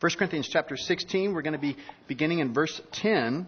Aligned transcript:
1 0.00 0.12
Corinthians 0.16 0.48
chapter 0.50 0.78
16, 0.78 1.34
we're 1.34 1.42
going 1.42 1.52
to 1.52 1.58
be 1.58 1.76
beginning 2.08 2.38
in 2.38 2.54
verse 2.54 2.80
10. 2.92 3.46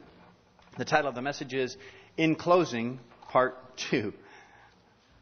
The 0.77 0.85
title 0.85 1.09
of 1.09 1.15
the 1.15 1.23
message 1.23 1.55
is 1.55 1.79
In 2.19 2.35
Closing, 2.35 3.01
Part 3.31 3.57
2. 3.91 4.13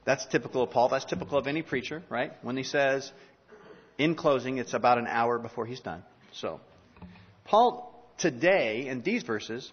That's 0.04 0.26
typical 0.26 0.64
of 0.64 0.70
Paul. 0.70 0.88
That's 0.88 1.04
typical 1.04 1.38
of 1.38 1.46
any 1.46 1.62
preacher, 1.62 2.02
right? 2.08 2.32
When 2.42 2.56
he 2.56 2.64
says, 2.64 3.12
in 3.96 4.16
closing, 4.16 4.58
it's 4.58 4.74
about 4.74 4.98
an 4.98 5.06
hour 5.06 5.38
before 5.38 5.66
he's 5.66 5.78
done. 5.78 6.02
So, 6.32 6.60
Paul, 7.44 8.12
today, 8.18 8.88
in 8.88 9.02
these 9.02 9.22
verses, 9.22 9.70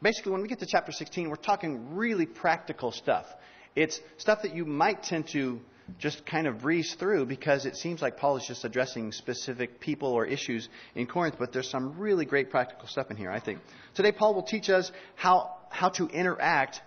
basically, 0.00 0.30
when 0.30 0.42
we 0.42 0.48
get 0.48 0.60
to 0.60 0.66
chapter 0.66 0.92
16, 0.92 1.28
we're 1.28 1.34
talking 1.34 1.96
really 1.96 2.26
practical 2.26 2.92
stuff. 2.92 3.26
It's 3.74 3.98
stuff 4.18 4.42
that 4.42 4.54
you 4.54 4.64
might 4.64 5.02
tend 5.02 5.26
to 5.32 5.58
just 5.98 6.24
kind 6.26 6.46
of 6.46 6.60
breeze 6.60 6.94
through 6.98 7.26
because 7.26 7.66
it 7.66 7.76
seems 7.76 8.02
like 8.02 8.16
Paul 8.16 8.36
is 8.36 8.46
just 8.46 8.64
addressing 8.64 9.12
specific 9.12 9.80
people 9.80 10.12
or 10.12 10.26
issues 10.26 10.68
in 10.94 11.06
Corinth, 11.06 11.36
but 11.38 11.52
there's 11.52 11.70
some 11.70 11.98
really 11.98 12.24
great 12.24 12.50
practical 12.50 12.88
stuff 12.88 13.10
in 13.10 13.16
here, 13.16 13.30
I 13.30 13.40
think. 13.40 13.60
Today, 13.94 14.12
Paul 14.12 14.34
will 14.34 14.42
teach 14.42 14.70
us 14.70 14.90
how, 15.16 15.56
how 15.70 15.88
to 15.90 16.06
interact 16.08 16.80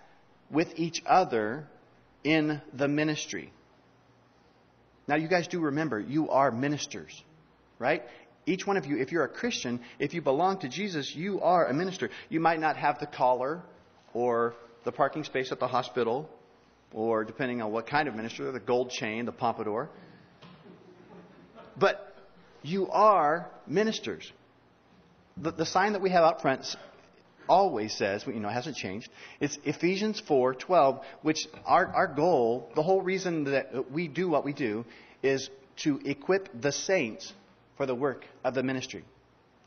with 0.50 0.68
each 0.76 1.02
other 1.06 1.66
in 2.22 2.60
the 2.72 2.88
ministry. 2.88 3.52
Now, 5.06 5.16
you 5.16 5.28
guys 5.28 5.48
do 5.48 5.60
remember, 5.60 6.00
you 6.00 6.30
are 6.30 6.50
ministers, 6.50 7.22
right? 7.78 8.02
Each 8.46 8.66
one 8.66 8.76
of 8.76 8.86
you, 8.86 8.98
if 8.98 9.12
you're 9.12 9.24
a 9.24 9.28
Christian, 9.28 9.80
if 9.98 10.14
you 10.14 10.22
belong 10.22 10.60
to 10.60 10.68
Jesus, 10.68 11.14
you 11.14 11.40
are 11.40 11.66
a 11.66 11.74
minister. 11.74 12.10
You 12.28 12.40
might 12.40 12.60
not 12.60 12.76
have 12.76 12.98
the 12.98 13.06
collar 13.06 13.62
or 14.12 14.54
the 14.84 14.92
parking 14.92 15.24
space 15.24 15.50
at 15.52 15.60
the 15.60 15.68
hospital 15.68 16.28
or 16.92 17.24
depending 17.24 17.62
on 17.62 17.72
what 17.72 17.86
kind 17.86 18.08
of 18.08 18.14
minister, 18.14 18.50
the 18.52 18.60
gold 18.60 18.90
chain, 18.90 19.24
the 19.24 19.32
pompadour. 19.32 19.88
But 21.76 22.14
you 22.62 22.88
are 22.90 23.50
ministers. 23.66 24.32
The, 25.36 25.50
the 25.50 25.66
sign 25.66 25.92
that 25.92 26.02
we 26.02 26.10
have 26.10 26.22
out 26.22 26.40
front 26.40 26.64
always 27.48 27.92
says, 27.92 28.24
you 28.26 28.40
know, 28.40 28.48
it 28.48 28.52
hasn't 28.52 28.76
changed. 28.76 29.10
It's 29.40 29.58
Ephesians 29.64 30.22
4:12, 30.22 31.02
which 31.22 31.46
our, 31.66 31.86
our 31.88 32.06
goal, 32.06 32.70
the 32.74 32.82
whole 32.82 33.02
reason 33.02 33.44
that 33.44 33.90
we 33.90 34.08
do 34.08 34.28
what 34.28 34.44
we 34.44 34.52
do, 34.52 34.84
is 35.22 35.50
to 35.76 36.00
equip 36.04 36.48
the 36.60 36.72
saints 36.72 37.32
for 37.76 37.86
the 37.86 37.94
work 37.94 38.24
of 38.44 38.54
the 38.54 38.62
ministry. 38.62 39.04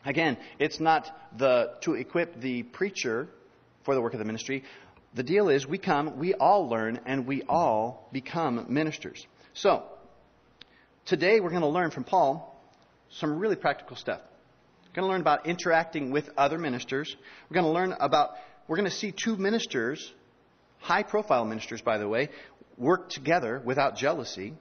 Again, 0.06 0.38
it's 0.58 0.80
not 0.80 1.08
the 1.38 1.73
to 1.82 1.95
equip 1.95 2.40
the 2.40 2.64
preacher 2.64 3.28
for 3.84 3.94
the 3.94 4.02
work 4.02 4.14
of 4.14 4.20
the 4.20 4.26
ministry, 4.26 4.64
the 5.18 5.23
deal 5.23 5.50
is 5.50 5.68
we 5.68 5.80
come, 5.80 6.20
we 6.20 6.36
all 6.36 6.70
learn, 6.70 7.00
and 7.08 7.26
we 7.26 7.42
all 7.50 8.08
become 8.14 8.68
ministers. 8.70 9.26
So, 9.56 9.84
today 11.08 11.40
we're 11.40 11.50
going 11.50 11.64
to 11.64 11.68
learn 11.68 11.90
from 11.90 12.04
Paul 12.04 12.56
some 13.10 13.40
really 13.40 13.56
practical 13.56 13.95
stuff. 13.95 14.22
We're 14.90 15.02
going 15.02 15.10
to 15.10 15.12
learn 15.14 15.22
about 15.22 15.48
interacting 15.48 16.12
with 16.12 16.30
other 16.38 16.60
ministers. 16.60 17.16
We're 17.50 17.56
going 17.56 17.66
to 17.66 17.72
learn 17.72 17.95
about, 18.00 18.30
we're 18.68 18.78
going 18.78 18.90
to 18.90 18.95
see 18.95 19.12
two 19.12 19.36
ministers, 19.38 20.14
high 20.78 21.02
profile 21.02 21.45
ministers, 21.45 21.82
by 21.82 21.98
the 21.98 22.08
way, 22.08 22.30
work 22.78 23.10
together 23.10 23.60
without 23.66 23.95
jealousy. 23.95 24.54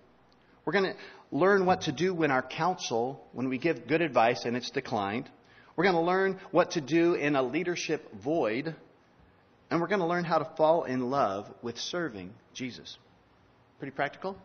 We're 0.64 0.72
going 0.72 0.86
to 0.86 0.96
learn 1.36 1.66
what 1.66 1.82
to 1.82 1.92
do 1.92 2.14
when 2.14 2.30
our 2.30 2.42
counsel, 2.42 3.22
when 3.32 3.50
we 3.50 3.58
give 3.58 3.86
good 3.86 4.00
advice 4.00 4.46
and 4.46 4.56
it's 4.56 4.70
declined. 4.70 5.28
We're 5.76 5.84
going 5.84 5.96
to 5.96 6.00
learn 6.00 6.40
what 6.50 6.70
to 6.72 6.80
do 6.80 7.12
in 7.12 7.36
a 7.36 7.42
leadership 7.42 8.10
void 8.14 8.74
and 9.70 9.80
we're 9.80 9.88
going 9.88 10.00
to 10.00 10.06
learn 10.06 10.24
how 10.24 10.38
to 10.38 10.48
fall 10.56 10.84
in 10.84 11.10
love 11.10 11.52
with 11.62 11.78
serving 11.78 12.32
Jesus. 12.54 12.98
Pretty 13.78 13.94
practical? 13.94 14.36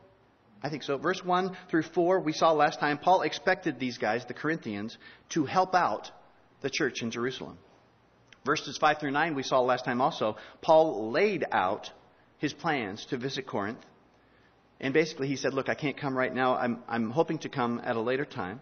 I 0.63 0.69
think 0.69 0.83
so. 0.83 0.97
Verse 0.97 1.23
1 1.23 1.55
through 1.69 1.83
4, 1.83 2.19
we 2.19 2.33
saw 2.33 2.51
last 2.51 2.79
time, 2.79 2.97
Paul 2.97 3.21
expected 3.21 3.79
these 3.79 3.97
guys, 3.97 4.25
the 4.25 4.33
Corinthians, 4.33 4.97
to 5.29 5.45
help 5.45 5.73
out 5.73 6.11
the 6.61 6.69
church 6.69 7.01
in 7.01 7.11
Jerusalem. 7.11 7.57
Verses 8.45 8.77
5 8.77 8.99
through 8.99 9.11
9, 9.11 9.35
we 9.35 9.43
saw 9.43 9.61
last 9.61 9.85
time 9.85 10.01
also, 10.01 10.37
Paul 10.61 11.11
laid 11.11 11.45
out 11.51 11.91
his 12.37 12.53
plans 12.53 13.05
to 13.07 13.17
visit 13.17 13.45
Corinth. 13.45 13.79
And 14.79 14.93
basically, 14.93 15.27
he 15.27 15.35
said, 15.35 15.53
Look, 15.53 15.69
I 15.69 15.75
can't 15.75 15.95
come 15.95 16.17
right 16.17 16.33
now. 16.33 16.55
I'm, 16.55 16.79
I'm 16.87 17.11
hoping 17.11 17.37
to 17.39 17.49
come 17.49 17.79
at 17.83 17.95
a 17.95 18.01
later 18.01 18.25
time. 18.25 18.61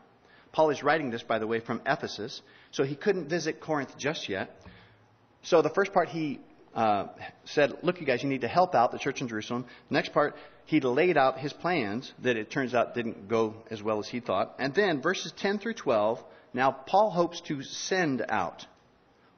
Paul 0.52 0.70
is 0.70 0.84
writing 0.84 1.12
this, 1.12 1.24
by 1.24 1.40
the 1.40 1.48
way, 1.48 1.62
from 1.62 1.82
Ephesus, 1.86 2.42
so 2.72 2.84
he 2.84 2.96
couldn't 2.96 3.30
visit 3.30 3.62
Corinth 3.62 3.98
just 3.98 4.28
yet. 4.28 4.54
So 5.44 5.62
the 5.62 5.70
first 5.70 5.94
part 5.94 6.10
he 6.10 6.42
uh, 6.74 7.08
said, 7.46 7.78
Look, 7.82 8.00
you 8.00 8.06
guys, 8.06 8.24
you 8.24 8.30
need 8.30 8.42
to 8.42 8.48
help 8.48 8.76
out 8.76 8.92
the 8.92 9.00
church 9.00 9.22
in 9.22 9.28
Jerusalem. 9.28 9.66
Next 9.90 10.14
part, 10.14 10.36
he 10.66 10.80
laid 10.80 11.18
out 11.18 11.40
his 11.40 11.52
plans 11.52 12.14
that 12.22 12.38
it 12.38 12.52
turns 12.52 12.76
out 12.76 12.94
didn't 12.94 13.28
go 13.28 13.56
as 13.72 13.82
well 13.82 14.00
as 14.00 14.08
he 14.08 14.20
thought. 14.20 14.56
And 14.60 14.74
then 14.74 15.02
verses 15.02 15.34
10 15.38 15.60
through 15.60 15.74
12, 15.74 16.24
now 16.54 16.72
Paul 16.72 17.10
hopes 17.10 17.42
to 17.42 17.64
send 17.64 18.24
out. 18.30 18.66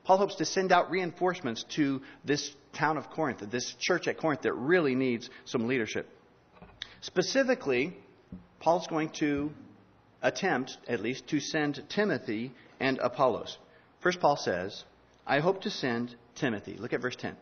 Paul 0.04 0.18
hopes 0.18 0.36
to 0.36 0.46
send 0.46 0.72
out 0.72 0.92
reinforcements 0.92 1.64
to 1.76 2.02
this 2.26 2.54
town 2.74 2.98
of 2.98 3.10
Corinth, 3.10 3.40
this 3.50 3.76
church 3.80 4.08
at 4.08 4.18
Corinth 4.18 4.42
that 4.42 4.54
really 4.54 4.96
needs 4.96 5.30
some 5.46 5.68
leadership. 5.68 6.10
Specifically, 7.02 7.96
Paul's 8.60 8.88
going 8.88 9.10
to 9.20 9.52
attempt, 10.22 10.78
at 10.88 11.00
least, 11.02 11.28
to 11.30 11.40
send 11.40 11.82
Timothy 11.90 12.52
and 12.80 13.00
Apollos. 13.00 13.58
First, 14.02 14.20
Paul 14.20 14.38
says, 14.38 14.84
I 15.26 15.40
hope 15.40 15.62
to 15.62 15.70
send 15.70 16.16
Timothy. 16.36 16.78
Look 16.78 16.94
at 16.94 17.02
verse 17.02 17.16
10. 17.16 17.36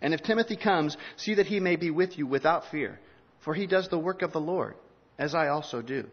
And 0.00 0.12
if 0.12 0.22
Timothy 0.22 0.56
comes, 0.56 0.96
see 1.16 1.34
that 1.34 1.46
he 1.46 1.60
may 1.60 1.76
be 1.76 1.90
with 1.90 2.18
you 2.18 2.26
without 2.26 2.70
fear, 2.70 3.00
for 3.40 3.54
he 3.54 3.66
does 3.66 3.88
the 3.88 3.98
work 3.98 4.22
of 4.22 4.32
the 4.32 4.40
Lord, 4.40 4.74
as 5.18 5.34
I 5.34 5.48
also 5.48 5.80
do. 5.82 6.06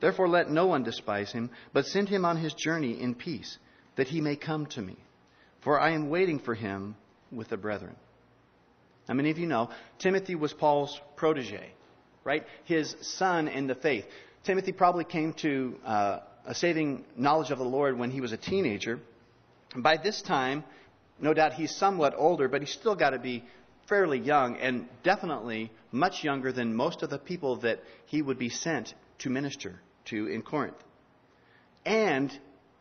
Therefore, 0.00 0.28
let 0.28 0.50
no 0.50 0.66
one 0.66 0.82
despise 0.82 1.30
him, 1.30 1.50
but 1.72 1.86
send 1.86 2.08
him 2.08 2.24
on 2.24 2.38
his 2.38 2.54
journey 2.54 3.00
in 3.00 3.14
peace, 3.14 3.58
that 3.96 4.08
he 4.08 4.20
may 4.20 4.36
come 4.36 4.66
to 4.66 4.80
me. 4.80 4.96
For 5.60 5.78
I 5.78 5.90
am 5.90 6.08
waiting 6.08 6.38
for 6.38 6.54
him 6.54 6.96
with 7.30 7.48
the 7.48 7.58
brethren. 7.58 7.94
Now, 9.08 9.14
many 9.14 9.30
of 9.30 9.38
you 9.38 9.46
know 9.46 9.70
Timothy 9.98 10.34
was 10.34 10.52
Paul's 10.52 10.98
protege, 11.16 11.72
right? 12.24 12.46
His 12.64 12.94
son 13.02 13.48
in 13.48 13.66
the 13.66 13.74
faith. 13.74 14.06
Timothy 14.44 14.72
probably 14.72 15.04
came 15.04 15.34
to 15.34 15.76
uh, 15.84 16.18
a 16.46 16.54
saving 16.54 17.04
knowledge 17.16 17.50
of 17.50 17.58
the 17.58 17.64
Lord 17.64 17.98
when 17.98 18.10
he 18.10 18.20
was 18.20 18.32
a 18.32 18.38
teenager. 18.38 18.98
By 19.76 19.98
this 19.98 20.22
time, 20.22 20.64
no 21.20 21.34
doubt 21.34 21.54
he's 21.54 21.74
somewhat 21.74 22.14
older, 22.16 22.48
but 22.48 22.60
he's 22.62 22.72
still 22.72 22.94
got 22.94 23.10
to 23.10 23.18
be 23.18 23.44
fairly 23.88 24.18
young 24.18 24.56
and 24.56 24.88
definitely 25.02 25.72
much 25.90 26.22
younger 26.22 26.52
than 26.52 26.74
most 26.74 27.02
of 27.02 27.10
the 27.10 27.18
people 27.18 27.56
that 27.56 27.80
he 28.06 28.22
would 28.22 28.38
be 28.38 28.48
sent 28.48 28.94
to 29.18 29.30
minister 29.30 29.80
to 30.06 30.26
in 30.26 30.42
Corinth. 30.42 30.76
And 31.84 32.32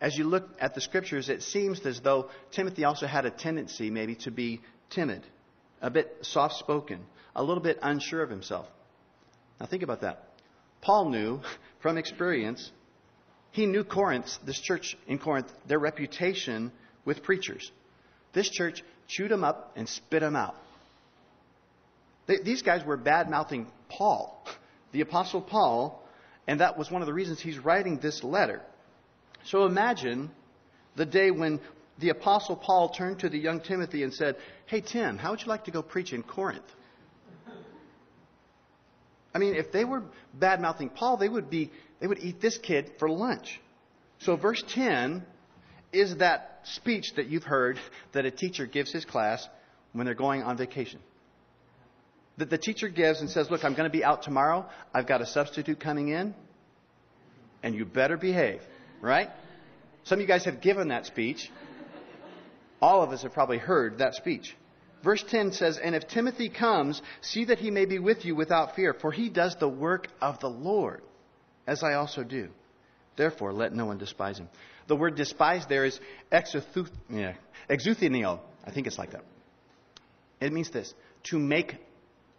as 0.01 0.17
you 0.17 0.25
look 0.25 0.49
at 0.59 0.75
the 0.75 0.81
scriptures, 0.81 1.29
it 1.29 1.41
seems 1.41 1.85
as 1.85 1.99
though 2.01 2.29
Timothy 2.51 2.83
also 2.83 3.07
had 3.07 3.25
a 3.25 3.31
tendency 3.31 3.89
maybe 3.89 4.15
to 4.15 4.31
be 4.31 4.61
timid, 4.89 5.25
a 5.81 5.89
bit 5.89 6.17
soft 6.21 6.55
spoken, 6.55 6.99
a 7.35 7.43
little 7.43 7.63
bit 7.63 7.79
unsure 7.81 8.21
of 8.21 8.29
himself. 8.29 8.67
Now 9.59 9.65
think 9.65 9.83
about 9.83 10.01
that. 10.01 10.23
Paul 10.81 11.09
knew 11.09 11.41
from 11.81 11.97
experience, 11.97 12.71
he 13.51 13.65
knew 13.65 13.83
Corinth, 13.83 14.37
this 14.45 14.59
church 14.59 14.97
in 15.07 15.17
Corinth, 15.17 15.51
their 15.65 15.79
reputation 15.79 16.71
with 17.03 17.23
preachers. 17.23 17.71
This 18.39 18.49
church 18.49 18.85
chewed 19.09 19.31
them 19.31 19.43
up 19.43 19.73
and 19.75 19.89
spit 19.89 20.21
them 20.21 20.37
out. 20.37 20.55
They, 22.25 22.37
these 22.37 22.61
guys 22.61 22.85
were 22.85 22.95
bad 22.95 23.29
mouthing 23.29 23.67
Paul, 23.89 24.41
the 24.93 25.01
Apostle 25.01 25.41
Paul, 25.41 26.01
and 26.47 26.61
that 26.61 26.77
was 26.77 26.89
one 26.89 27.01
of 27.01 27.05
the 27.05 27.13
reasons 27.13 27.41
he's 27.41 27.59
writing 27.59 27.97
this 27.97 28.23
letter. 28.23 28.61
So 29.43 29.65
imagine 29.65 30.31
the 30.95 31.05
day 31.05 31.31
when 31.31 31.59
the 31.97 32.11
Apostle 32.11 32.55
Paul 32.55 32.87
turned 32.87 33.19
to 33.19 33.29
the 33.29 33.37
young 33.37 33.59
Timothy 33.59 34.03
and 34.03 34.13
said, 34.13 34.37
Hey, 34.67 34.79
Tim, 34.79 35.17
how 35.17 35.31
would 35.31 35.41
you 35.41 35.47
like 35.47 35.65
to 35.65 35.71
go 35.71 35.81
preach 35.81 36.13
in 36.13 36.23
Corinth? 36.23 36.63
I 39.35 39.37
mean, 39.37 39.53
if 39.53 39.73
they 39.73 39.83
were 39.83 40.03
bad 40.33 40.61
mouthing 40.61 40.87
Paul, 40.87 41.17
they 41.17 41.27
would, 41.27 41.49
be, 41.49 41.71
they 41.99 42.07
would 42.07 42.19
eat 42.19 42.39
this 42.39 42.57
kid 42.57 42.89
for 42.99 43.09
lunch. 43.09 43.59
So, 44.19 44.37
verse 44.37 44.63
10 44.69 45.25
is 45.91 46.17
that 46.17 46.61
speech 46.63 47.13
that 47.15 47.27
you've 47.27 47.43
heard 47.43 47.79
that 48.13 48.25
a 48.25 48.31
teacher 48.31 48.65
gives 48.65 48.91
his 48.91 49.05
class 49.05 49.47
when 49.93 50.05
they're 50.05 50.15
going 50.15 50.43
on 50.43 50.57
vacation. 50.57 50.99
That 52.37 52.49
the 52.49 52.57
teacher 52.57 52.89
gives 52.89 53.21
and 53.21 53.29
says, 53.29 53.49
Look, 53.49 53.63
I'm 53.63 53.73
going 53.73 53.89
to 53.89 53.95
be 53.95 54.03
out 54.03 54.23
tomorrow. 54.23 54.65
I've 54.93 55.07
got 55.07 55.21
a 55.21 55.25
substitute 55.25 55.79
coming 55.79 56.09
in, 56.09 56.33
and 57.63 57.75
you 57.75 57.85
better 57.85 58.17
behave, 58.17 58.61
right? 59.01 59.29
Some 60.03 60.17
of 60.17 60.21
you 60.21 60.27
guys 60.27 60.45
have 60.45 60.61
given 60.61 60.89
that 60.89 61.05
speech. 61.05 61.51
All 62.81 63.03
of 63.03 63.09
us 63.11 63.23
have 63.23 63.33
probably 63.33 63.57
heard 63.57 63.97
that 63.97 64.15
speech. 64.15 64.55
Verse 65.03 65.23
10 65.27 65.53
says, 65.53 65.77
And 65.77 65.95
if 65.95 66.07
Timothy 66.07 66.49
comes, 66.49 67.01
see 67.21 67.45
that 67.45 67.59
he 67.59 67.71
may 67.71 67.85
be 67.85 67.99
with 67.99 68.25
you 68.25 68.35
without 68.35 68.75
fear, 68.75 68.93
for 68.93 69.11
he 69.11 69.29
does 69.29 69.55
the 69.57 69.67
work 69.67 70.07
of 70.21 70.39
the 70.39 70.49
Lord, 70.49 71.01
as 71.67 71.83
I 71.83 71.93
also 71.93 72.23
do. 72.23 72.49
Therefore, 73.17 73.51
let 73.51 73.73
no 73.73 73.85
one 73.85 73.97
despise 73.97 74.37
him. 74.37 74.49
The 74.89 74.95
word 74.95 75.15
despise 75.15 75.65
there 75.67 75.85
is 75.85 75.99
exuthenio. 76.31 77.35
I 77.69 78.71
think 78.71 78.87
it's 78.87 78.97
like 78.97 79.11
that. 79.11 79.23
It 80.41 80.51
means 80.51 80.71
this 80.71 80.93
to 81.25 81.37
make 81.37 81.75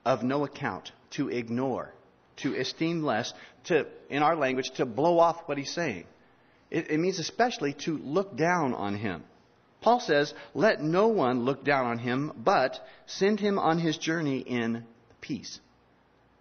of 0.05 0.25
no 0.25 0.45
account, 0.45 0.91
to 1.11 1.29
ignore, 1.29 1.95
to 2.39 2.57
esteem 2.57 3.05
less, 3.05 3.33
to, 3.65 3.87
in 4.09 4.25
our 4.25 4.35
language, 4.35 4.71
to 4.73 4.85
blow 4.85 5.21
off 5.21 5.43
what 5.47 5.59
he's 5.59 5.73
saying. 5.73 6.07
It, 6.73 6.91
it 6.91 6.99
means 6.99 7.21
especially 7.21 7.75
to 7.85 7.97
look 7.99 8.37
down 8.37 8.75
on 8.75 8.97
him. 8.97 9.23
Paul 9.81 10.01
says, 10.01 10.35
Let 10.53 10.83
no 10.83 11.07
one 11.07 11.45
look 11.45 11.63
down 11.63 11.87
on 11.87 11.99
him, 11.99 12.33
but 12.37 12.85
send 13.07 13.39
him 13.39 13.61
on 13.61 13.79
his 13.79 13.97
journey 13.97 14.41
in 14.41 14.85
peace. 15.21 15.61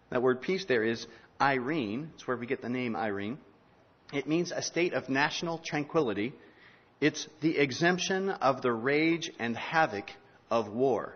That 0.10 0.24
word 0.24 0.42
peace 0.42 0.66
there 0.66 0.84
is 0.84 1.06
Irene. 1.40 2.10
It's 2.16 2.28
where 2.28 2.36
we 2.36 2.48
get 2.48 2.64
the 2.64 2.70
name 2.70 2.96
Irene. 2.96 3.38
It 4.12 4.28
means 4.28 4.52
a 4.52 4.62
state 4.62 4.94
of 4.94 5.10
national 5.10 5.60
tranquility. 5.60 6.34
It's 7.00 7.28
the 7.42 7.58
exemption 7.58 8.30
of 8.30 8.62
the 8.62 8.72
rage 8.72 9.32
and 9.40 9.56
havoc 9.56 10.10
of 10.50 10.70
war. 10.70 11.16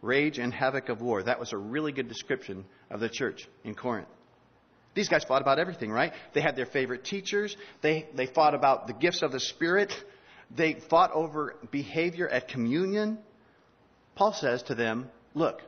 Rage 0.00 0.38
and 0.38 0.52
havoc 0.52 0.88
of 0.88 1.00
war. 1.00 1.22
That 1.22 1.40
was 1.40 1.52
a 1.52 1.56
really 1.56 1.92
good 1.92 2.08
description 2.08 2.64
of 2.90 3.00
the 3.00 3.08
church 3.08 3.48
in 3.64 3.74
Corinth. 3.74 4.08
These 4.94 5.08
guys 5.08 5.24
fought 5.24 5.42
about 5.42 5.58
everything, 5.58 5.90
right? 5.90 6.12
They 6.34 6.40
had 6.40 6.54
their 6.54 6.66
favorite 6.66 7.04
teachers. 7.04 7.56
They, 7.82 8.06
they 8.14 8.26
fought 8.26 8.54
about 8.54 8.86
the 8.86 8.92
gifts 8.92 9.22
of 9.22 9.32
the 9.32 9.40
Spirit. 9.40 9.92
They 10.54 10.74
fought 10.74 11.10
over 11.12 11.56
behavior 11.72 12.28
at 12.28 12.46
communion. 12.46 13.18
Paul 14.14 14.32
says 14.32 14.62
to 14.64 14.76
them, 14.76 15.10
Look, 15.34 15.62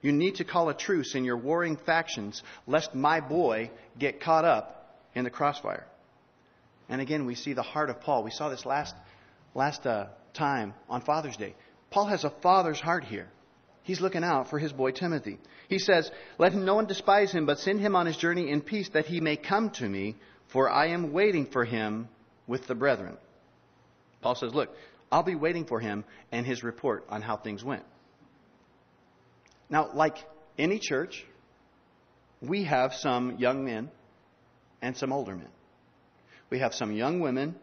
you 0.00 0.12
need 0.12 0.36
to 0.36 0.44
call 0.44 0.68
a 0.68 0.74
truce 0.74 1.16
in 1.16 1.24
your 1.24 1.36
warring 1.36 1.76
factions, 1.76 2.42
lest 2.68 2.94
my 2.94 3.20
boy 3.20 3.72
get 3.98 4.20
caught 4.20 4.44
up 4.44 4.73
in 5.14 5.24
the 5.24 5.30
crossfire. 5.30 5.86
And 6.88 7.00
again, 7.00 7.26
we 7.26 7.34
see 7.34 7.52
the 7.52 7.62
heart 7.62 7.90
of 7.90 8.00
Paul. 8.00 8.22
We 8.24 8.30
saw 8.30 8.48
this 8.48 8.66
last, 8.66 8.94
last 9.54 9.86
uh, 9.86 10.06
time 10.34 10.74
on 10.88 11.00
Father's 11.00 11.36
Day. 11.36 11.54
Paul 11.90 12.06
has 12.06 12.24
a 12.24 12.30
father's 12.30 12.80
heart 12.80 13.04
here. 13.04 13.28
He's 13.84 14.00
looking 14.00 14.24
out 14.24 14.50
for 14.50 14.58
his 14.58 14.72
boy 14.72 14.90
Timothy. 14.90 15.38
He 15.68 15.78
says, 15.78 16.10
Let 16.38 16.54
no 16.54 16.74
one 16.74 16.86
despise 16.86 17.32
him, 17.32 17.46
but 17.46 17.58
send 17.58 17.80
him 17.80 17.94
on 17.94 18.06
his 18.06 18.16
journey 18.16 18.50
in 18.50 18.62
peace, 18.62 18.88
that 18.90 19.06
he 19.06 19.20
may 19.20 19.36
come 19.36 19.70
to 19.70 19.88
me, 19.88 20.16
for 20.48 20.70
I 20.70 20.88
am 20.88 21.12
waiting 21.12 21.46
for 21.46 21.64
him 21.64 22.08
with 22.46 22.66
the 22.66 22.74
brethren. 22.74 23.16
Paul 24.22 24.34
says, 24.34 24.54
Look, 24.54 24.70
I'll 25.12 25.22
be 25.22 25.34
waiting 25.34 25.66
for 25.66 25.80
him 25.80 26.04
and 26.32 26.46
his 26.46 26.64
report 26.64 27.04
on 27.08 27.22
how 27.22 27.36
things 27.36 27.62
went. 27.62 27.84
Now, 29.68 29.90
like 29.94 30.16
any 30.58 30.78
church, 30.78 31.24
we 32.40 32.64
have 32.64 32.94
some 32.94 33.38
young 33.38 33.64
men 33.64 33.90
and 34.84 34.94
some 34.94 35.14
older 35.14 35.34
men. 35.34 35.48
We 36.50 36.58
have 36.58 36.74
some 36.74 36.92
young 36.92 37.20
women 37.20 37.54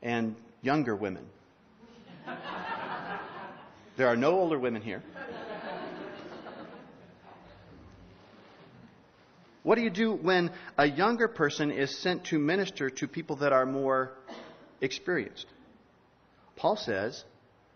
and 0.00 0.36
younger 0.62 0.96
women. 0.96 1.26
There 3.94 4.06
are 4.08 4.16
no 4.16 4.30
older 4.30 4.58
women 4.58 4.80
here. 4.80 5.02
What 9.62 9.74
do 9.74 9.82
you 9.82 9.90
do 9.90 10.12
when 10.14 10.50
a 10.78 10.86
younger 10.86 11.28
person 11.28 11.70
is 11.70 11.98
sent 11.98 12.24
to 12.26 12.38
minister 12.38 12.88
to 12.88 13.06
people 13.06 13.36
that 13.36 13.52
are 13.52 13.66
more 13.66 14.12
experienced? 14.80 15.46
Paul 16.56 16.76
says 16.76 17.22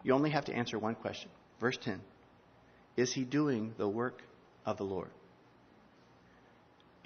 you 0.04 0.14
only 0.14 0.30
have 0.30 0.46
to 0.46 0.54
answer 0.54 0.78
one 0.78 0.94
question. 0.94 1.28
Verse 1.60 1.76
10 1.76 2.00
Is 2.96 3.12
he 3.12 3.24
doing 3.24 3.74
the 3.76 3.88
work 3.88 4.22
of 4.64 4.78
the 4.78 4.84
Lord? 4.84 5.10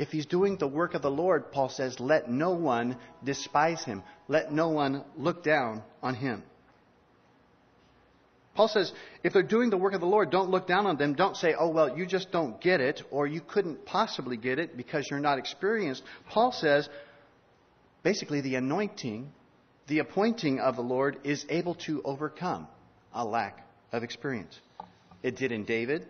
If 0.01 0.09
he's 0.09 0.25
doing 0.25 0.57
the 0.57 0.67
work 0.67 0.95
of 0.95 1.03
the 1.03 1.11
Lord, 1.11 1.53
Paul 1.53 1.69
says, 1.69 2.01
let 2.01 2.31
no 2.31 2.53
one 2.53 2.97
despise 3.23 3.85
him. 3.85 4.03
Let 4.29 4.51
no 4.51 4.71
one 4.71 5.05
look 5.15 5.45
down 5.45 5.83
on 6.03 6.15
him. 6.15 6.43
Paul 8.55 8.69
says, 8.69 8.95
if 9.23 9.35
they're 9.35 9.43
doing 9.43 9.69
the 9.69 9.77
work 9.77 9.93
of 9.93 10.01
the 10.01 10.07
Lord, 10.07 10.31
don't 10.31 10.49
look 10.49 10.67
down 10.67 10.87
on 10.87 10.97
them. 10.97 11.13
Don't 11.13 11.37
say, 11.37 11.53
oh, 11.53 11.69
well, 11.69 11.99
you 11.99 12.07
just 12.07 12.33
don't 12.33 12.59
get 12.63 12.81
it, 12.81 13.03
or 13.11 13.27
you 13.27 13.43
couldn't 13.43 13.85
possibly 13.85 14.39
get 14.39 14.59
it 14.59 14.75
because 14.75 15.07
you're 15.11 15.21
not 15.21 15.39
experienced. 15.39 16.03
Paul 16.31 16.53
says, 16.53 16.89
basically, 18.03 18.41
the 18.41 18.55
anointing, 18.55 19.31
the 19.87 19.99
appointing 19.99 20.61
of 20.61 20.77
the 20.77 20.83
Lord 20.83 21.19
is 21.25 21.45
able 21.51 21.75
to 21.87 22.01
overcome 22.07 22.69
a 23.13 23.23
lack 23.23 23.69
of 23.93 24.03
experience. 24.03 24.59
It 25.23 25.37
did 25.37 25.53
in 25.53 25.67
David, 25.67 26.07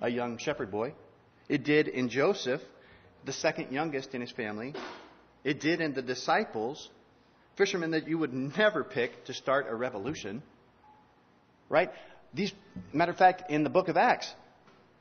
a 0.00 0.08
young 0.08 0.38
shepherd 0.38 0.70
boy. 0.70 0.94
It 1.50 1.62
did 1.62 1.88
in 1.88 2.08
Joseph, 2.08 2.62
the 3.24 3.32
second 3.32 3.72
youngest 3.72 4.14
in 4.14 4.20
his 4.20 4.30
family. 4.30 4.74
It 5.44 5.60
did 5.60 5.80
in 5.80 5.94
the 5.94 6.02
disciples, 6.02 6.88
fishermen 7.56 7.92
that 7.92 8.08
you 8.08 8.18
would 8.18 8.32
never 8.32 8.84
pick 8.84 9.24
to 9.26 9.34
start 9.34 9.66
a 9.68 9.74
revolution 9.74 10.42
right? 11.68 11.90
These, 12.34 12.52
matter 12.92 13.12
of 13.12 13.18
fact, 13.18 13.50
in 13.50 13.64
the 13.64 13.70
book 13.70 13.88
of 13.88 13.96
Acts, 13.96 14.32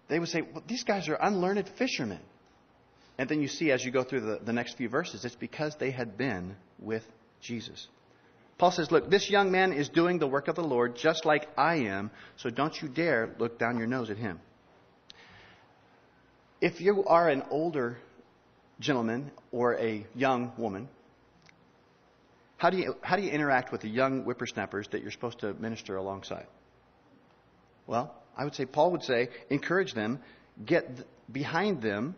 they 0.07 0.19
would 0.19 0.29
say, 0.29 0.41
well, 0.41 0.63
these 0.67 0.83
guys 0.83 1.09
are 1.09 1.17
unlearned 1.19 1.69
fishermen. 1.77 2.19
And 3.17 3.27
then 3.27 3.41
you 3.41 3.47
see 3.47 3.71
as 3.71 3.83
you 3.83 3.91
go 3.91 4.03
through 4.03 4.21
the, 4.21 4.39
the 4.43 4.53
next 4.53 4.77
few 4.77 4.89
verses, 4.89 5.25
it's 5.25 5.35
because 5.35 5.75
they 5.79 5.91
had 5.91 6.17
been 6.17 6.55
with 6.79 7.03
Jesus. 7.41 7.87
Paul 8.57 8.71
says, 8.71 8.91
Look, 8.91 9.09
this 9.09 9.29
young 9.29 9.51
man 9.51 9.73
is 9.73 9.89
doing 9.89 10.19
the 10.19 10.27
work 10.27 10.47
of 10.47 10.55
the 10.55 10.63
Lord 10.63 10.95
just 10.95 11.25
like 11.25 11.47
I 11.57 11.77
am, 11.87 12.11
so 12.37 12.49
don't 12.49 12.79
you 12.79 12.87
dare 12.87 13.35
look 13.39 13.59
down 13.59 13.77
your 13.77 13.87
nose 13.87 14.09
at 14.09 14.17
him. 14.17 14.39
If 16.61 16.81
you 16.81 17.03
are 17.05 17.29
an 17.29 17.43
older 17.49 17.97
gentleman 18.79 19.31
or 19.51 19.75
a 19.75 20.05
young 20.15 20.51
woman, 20.57 20.89
how 22.57 22.69
do 22.69 22.77
you, 22.77 22.95
how 23.01 23.15
do 23.15 23.21
you 23.21 23.31
interact 23.31 23.71
with 23.71 23.81
the 23.81 23.89
young 23.89 24.23
whippersnappers 24.23 24.87
that 24.89 25.01
you're 25.01 25.11
supposed 25.11 25.39
to 25.39 25.53
minister 25.53 25.95
alongside? 25.95 26.47
Well, 27.85 28.13
I 28.35 28.43
would 28.43 28.55
say, 28.55 28.65
Paul 28.65 28.91
would 28.91 29.03
say, 29.03 29.29
encourage 29.49 29.93
them, 29.93 30.19
get 30.63 31.05
behind 31.31 31.81
them, 31.81 32.15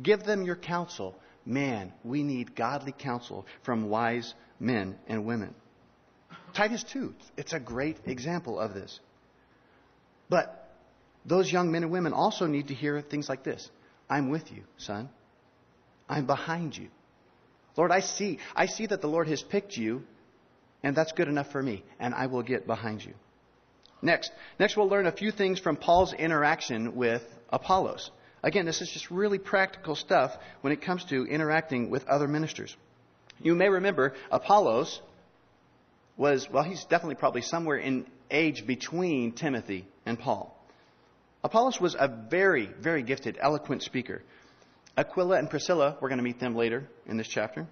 give 0.00 0.22
them 0.22 0.42
your 0.42 0.56
counsel. 0.56 1.16
Man, 1.44 1.92
we 2.04 2.22
need 2.22 2.54
godly 2.54 2.92
counsel 2.92 3.46
from 3.64 3.88
wise 3.88 4.32
men 4.60 4.96
and 5.08 5.26
women. 5.26 5.54
Titus 6.54 6.84
2, 6.84 7.14
it's 7.36 7.52
a 7.52 7.60
great 7.60 7.98
example 8.06 8.60
of 8.60 8.74
this. 8.74 9.00
But 10.28 10.72
those 11.24 11.50
young 11.50 11.72
men 11.72 11.82
and 11.82 11.92
women 11.92 12.12
also 12.12 12.46
need 12.46 12.68
to 12.68 12.74
hear 12.74 13.00
things 13.00 13.28
like 13.28 13.42
this 13.42 13.70
I'm 14.08 14.30
with 14.30 14.52
you, 14.52 14.62
son. 14.76 15.08
I'm 16.12 16.26
behind 16.26 16.76
you. 16.76 16.88
Lord, 17.74 17.90
I 17.90 18.00
see, 18.00 18.38
I 18.54 18.66
see 18.66 18.84
that 18.86 19.00
the 19.00 19.06
Lord 19.06 19.28
has 19.28 19.42
picked 19.42 19.78
you, 19.78 20.02
and 20.82 20.94
that's 20.94 21.12
good 21.12 21.26
enough 21.26 21.50
for 21.50 21.62
me, 21.62 21.84
and 21.98 22.14
I 22.14 22.26
will 22.26 22.42
get 22.42 22.66
behind 22.66 23.02
you. 23.02 23.14
Next, 24.02 24.30
next 24.58 24.76
we'll 24.76 24.90
learn 24.90 25.06
a 25.06 25.12
few 25.12 25.30
things 25.30 25.58
from 25.58 25.76
Paul's 25.76 26.12
interaction 26.12 26.96
with 26.96 27.22
Apollos. 27.48 28.10
Again, 28.42 28.66
this 28.66 28.82
is 28.82 28.90
just 28.90 29.10
really 29.10 29.38
practical 29.38 29.94
stuff 29.94 30.32
when 30.60 30.74
it 30.74 30.82
comes 30.82 31.02
to 31.04 31.24
interacting 31.24 31.88
with 31.88 32.06
other 32.06 32.28
ministers. 32.28 32.76
You 33.40 33.54
may 33.54 33.70
remember 33.70 34.12
Apollos 34.30 35.00
was, 36.18 36.46
well, 36.50 36.64
he's 36.64 36.84
definitely 36.84 37.14
probably 37.14 37.42
somewhere 37.42 37.78
in 37.78 38.06
age 38.30 38.66
between 38.66 39.32
Timothy 39.32 39.86
and 40.04 40.18
Paul. 40.18 40.54
Apollos 41.42 41.80
was 41.80 41.96
a 41.98 42.06
very, 42.06 42.66
very 42.66 43.02
gifted, 43.02 43.38
eloquent 43.40 43.82
speaker. 43.82 44.22
Aquila 44.96 45.38
and 45.38 45.48
Priscilla, 45.48 45.96
we're 46.00 46.08
going 46.08 46.18
to 46.18 46.24
meet 46.24 46.40
them 46.40 46.54
later 46.54 46.88
in 47.06 47.16
this 47.16 47.28
chapter, 47.28 47.66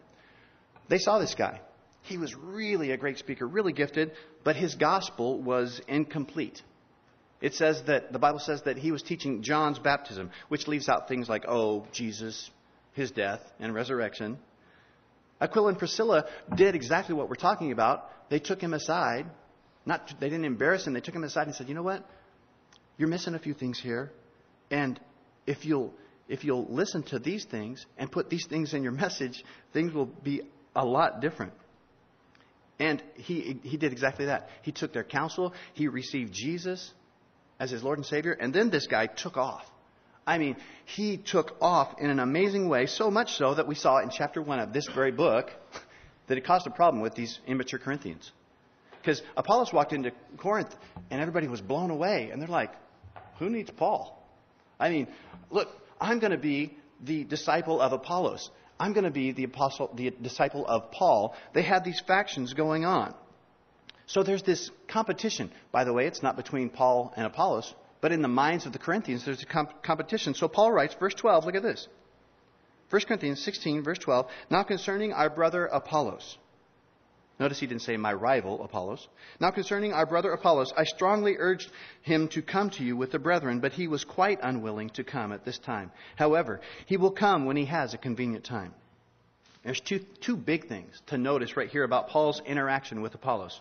they 0.89 0.99
saw 0.99 1.19
this 1.19 1.35
guy. 1.35 1.61
He 2.03 2.17
was 2.17 2.35
really 2.35 2.93
a 2.93 2.97
great 2.97 3.19
speaker, 3.19 3.47
really 3.47 3.73
gifted, 3.73 4.12
but 4.43 4.57
his 4.57 4.75
gospel 4.75 5.41
was 5.41 5.81
incomplete. 5.87 6.62
It 7.41 7.55
says 7.55 7.83
that 7.87 8.12
the 8.12 8.19
Bible 8.19 8.39
says 8.39 8.62
that 8.62 8.77
he 8.77 8.91
was 8.91 9.03
teaching 9.03 9.43
John's 9.43 9.79
baptism, 9.79 10.31
which 10.49 10.67
leaves 10.67 10.89
out 10.89 11.09
things 11.09 11.29
like, 11.29 11.45
oh, 11.47 11.87
Jesus, 11.93 12.50
his 12.93 13.11
death 13.11 13.41
and 13.59 13.75
resurrection. 13.75 14.39
Aquila 15.41 15.69
and 15.69 15.79
Priscilla 15.79 16.27
did 16.55 16.75
exactly 16.75 17.15
what 17.15 17.29
we're 17.29 17.37
talking 17.37 17.73
about. 17.73 18.11
They 18.29 18.39
took 18.39 18.61
him 18.61 18.75
aside. 18.75 19.27
Not, 19.87 20.12
they 20.21 20.29
didn't 20.29 20.45
embarrass 20.45 20.87
him. 20.87 20.93
They 20.93 21.00
took 21.00 21.15
him 21.15 21.25
aside 21.25 21.47
and 21.47 21.57
said, 21.57 21.69
you 21.69 21.75
know 21.75 21.83
what? 21.83 22.05
You're 22.99 23.09
missing 23.09 23.35
a 23.35 23.39
few 23.39 23.55
things 23.55 23.81
here. 23.81 24.12
And 24.71 25.00
if 25.47 25.65
you'll, 25.65 25.95
if 26.31 26.45
you'll 26.45 26.67
listen 26.71 27.03
to 27.03 27.19
these 27.19 27.45
things 27.45 27.85
and 27.99 28.11
put 28.11 28.31
these 28.31 28.47
things 28.47 28.73
in 28.73 28.85
your 28.85 28.93
message, 28.93 29.45
things 29.73 29.93
will 29.93 30.07
be 30.07 30.43
a 30.75 30.85
lot 30.85 31.21
different. 31.21 31.53
And 32.79 33.03
he, 33.17 33.61
he 33.65 33.77
did 33.77 33.93
exactly 33.93 34.27
that. 34.27 34.49
He 34.63 34.73
took 34.73 34.93
their 34.93 35.05
counsel, 35.05 35.53
he 35.75 35.89
received 35.89 36.33
Jesus 36.33 36.93
as 37.59 37.71
his 37.71 37.83
Lord 37.83 37.99
and 37.99 38.07
Savior, 38.07 38.33
and 38.33 38.55
then 38.55 38.71
this 38.71 38.87
guy 38.87 39.07
took 39.07 39.37
off. 39.37 39.67
I 40.27 40.39
mean, 40.39 40.57
he 40.85 41.17
took 41.17 41.57
off 41.61 41.97
in 41.99 42.09
an 42.09 42.21
amazing 42.21 42.69
way, 42.69 42.87
so 42.87 43.11
much 43.11 43.35
so 43.35 43.55
that 43.55 43.67
we 43.67 43.75
saw 43.75 43.99
in 43.99 44.11
chapter 44.11 44.41
1 44.41 44.61
of 44.61 44.73
this 44.73 44.87
very 44.95 45.11
book 45.11 45.51
that 46.29 46.39
it 46.39 46.47
caused 46.47 46.67
a 46.69 46.71
problem 46.71 47.03
with 47.03 47.15
these 47.15 47.41
immature 47.47 47.81
Corinthians. 47.81 48.31
Because 49.03 49.21
Apollos 49.37 49.73
walked 49.73 49.93
into 49.93 50.13
Corinth 50.37 50.75
and 51.11 51.21
everybody 51.21 51.49
was 51.49 51.61
blown 51.61 51.91
away, 51.91 52.31
and 52.31 52.41
they're 52.41 52.49
like, 52.49 52.71
who 53.41 53.51
needs 53.51 53.71
Paul? 53.71 54.17
I 54.79 54.91
mean, 54.91 55.09
look, 55.51 55.69
I'm 56.00 56.19
going 56.19 56.33
to 56.33 56.38
be 56.38 56.76
the 57.02 57.25
disciple 57.25 57.80
of 57.80 57.92
Apollos. 57.92 58.50
I'm 58.78 58.92
going 58.95 59.04
to 59.04 59.11
be 59.11 59.33
the 59.33 59.45
apostle, 59.45 59.90
the 59.95 60.11
disciple 60.11 60.66
of 60.66 60.90
Paul. 60.90 61.35
They 61.52 61.62
had 61.62 61.85
these 61.85 62.00
factions 62.00 62.54
going 62.54 62.85
on. 62.85 63.14
So 64.07 64.23
there's 64.23 64.42
this 64.42 64.71
competition. 64.88 65.52
By 65.71 65.85
the 65.85 65.92
way, 65.92 66.07
it's 66.07 66.23
not 66.23 66.37
between 66.37 66.71
Paul 66.71 67.12
and 67.16 67.26
Apollos, 67.26 67.75
but 68.00 68.11
in 68.11 68.23
the 68.23 68.28
minds 68.28 68.66
of 68.66 68.73
the 68.73 68.78
Corinthians, 68.78 69.25
there's 69.25 69.42
a 69.42 69.47
comp- 69.47 69.83
competition. 69.83 70.35
So 70.35 70.49
Paul 70.49 70.73
writes, 70.73 70.95
verse 70.99 71.14
12, 71.14 71.45
look 71.45 71.54
at 71.54 71.62
this. 71.62 71.87
1 72.88 73.02
Corinthians 73.02 73.40
16, 73.45 73.85
verse 73.85 73.99
12. 73.99 74.26
Now 74.50 74.64
concerning 74.64 75.12
our 75.12 75.30
brother 75.30 75.66
Apollos. 75.66 76.38
Notice 77.41 77.59
he 77.59 77.67
didn't 77.67 77.81
say 77.81 77.97
my 77.97 78.13
rival 78.13 78.63
Apollos. 78.63 79.09
Now 79.41 79.51
concerning 79.51 79.95
our 79.95 80.05
brother 80.05 80.31
Apollos, 80.31 80.75
I 80.77 80.85
strongly 80.85 81.37
urged 81.39 81.71
him 82.03 82.29
to 82.29 82.43
come 82.43 82.69
to 82.71 82.85
you 82.85 82.99
with 82.99 83.13
the 83.13 83.19
brethren, 83.19 83.61
but 83.61 83.73
he 83.73 83.89
was 83.89 84.05
quite 84.05 84.41
unwilling 84.43 84.91
to 84.91 85.05
come 85.05 85.33
at 85.33 85.43
this 85.43 85.59
time. 85.59 85.91
However, 86.17 86.61
he 86.85 86.99
will 86.99 87.13
come 87.13 87.47
when 87.47 87.57
he 87.57 87.65
has 87.65 87.95
a 87.95 87.99
convenient 87.99 88.45
time. 88.45 88.75
There's 89.65 89.81
two, 89.81 90.01
two 90.21 90.37
big 90.37 90.69
things 90.69 91.01
to 91.07 91.17
notice 91.17 91.57
right 91.57 91.71
here 91.71 91.83
about 91.83 92.09
Paul's 92.09 92.43
interaction 92.45 93.01
with 93.01 93.15
Apollos. 93.15 93.59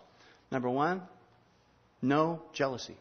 Number 0.51 0.69
one, 0.69 1.01
no 2.01 2.41
jealousy. 2.51 2.97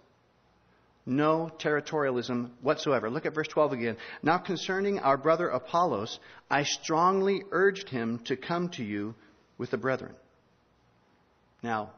No 1.05 1.51
territorialism 1.59 2.51
whatsoever. 2.61 3.11
Look 3.11 3.27
at 3.27 3.35
verse 3.35 3.49
12 3.49 3.73
again. 3.73 3.97
Now 4.23 4.39
concerning 4.39 5.01
our 5.01 5.17
brother 5.17 5.49
Apollos, 5.49 6.21
I 6.49 6.63
strongly 6.63 7.43
urged 7.51 7.89
him 7.89 8.21
to 8.27 8.37
come 8.37 8.69
to 8.71 8.85
you 8.85 9.17
with 9.57 9.73
the 9.73 9.79
brethren. 9.79 10.15
Now, 11.63 11.91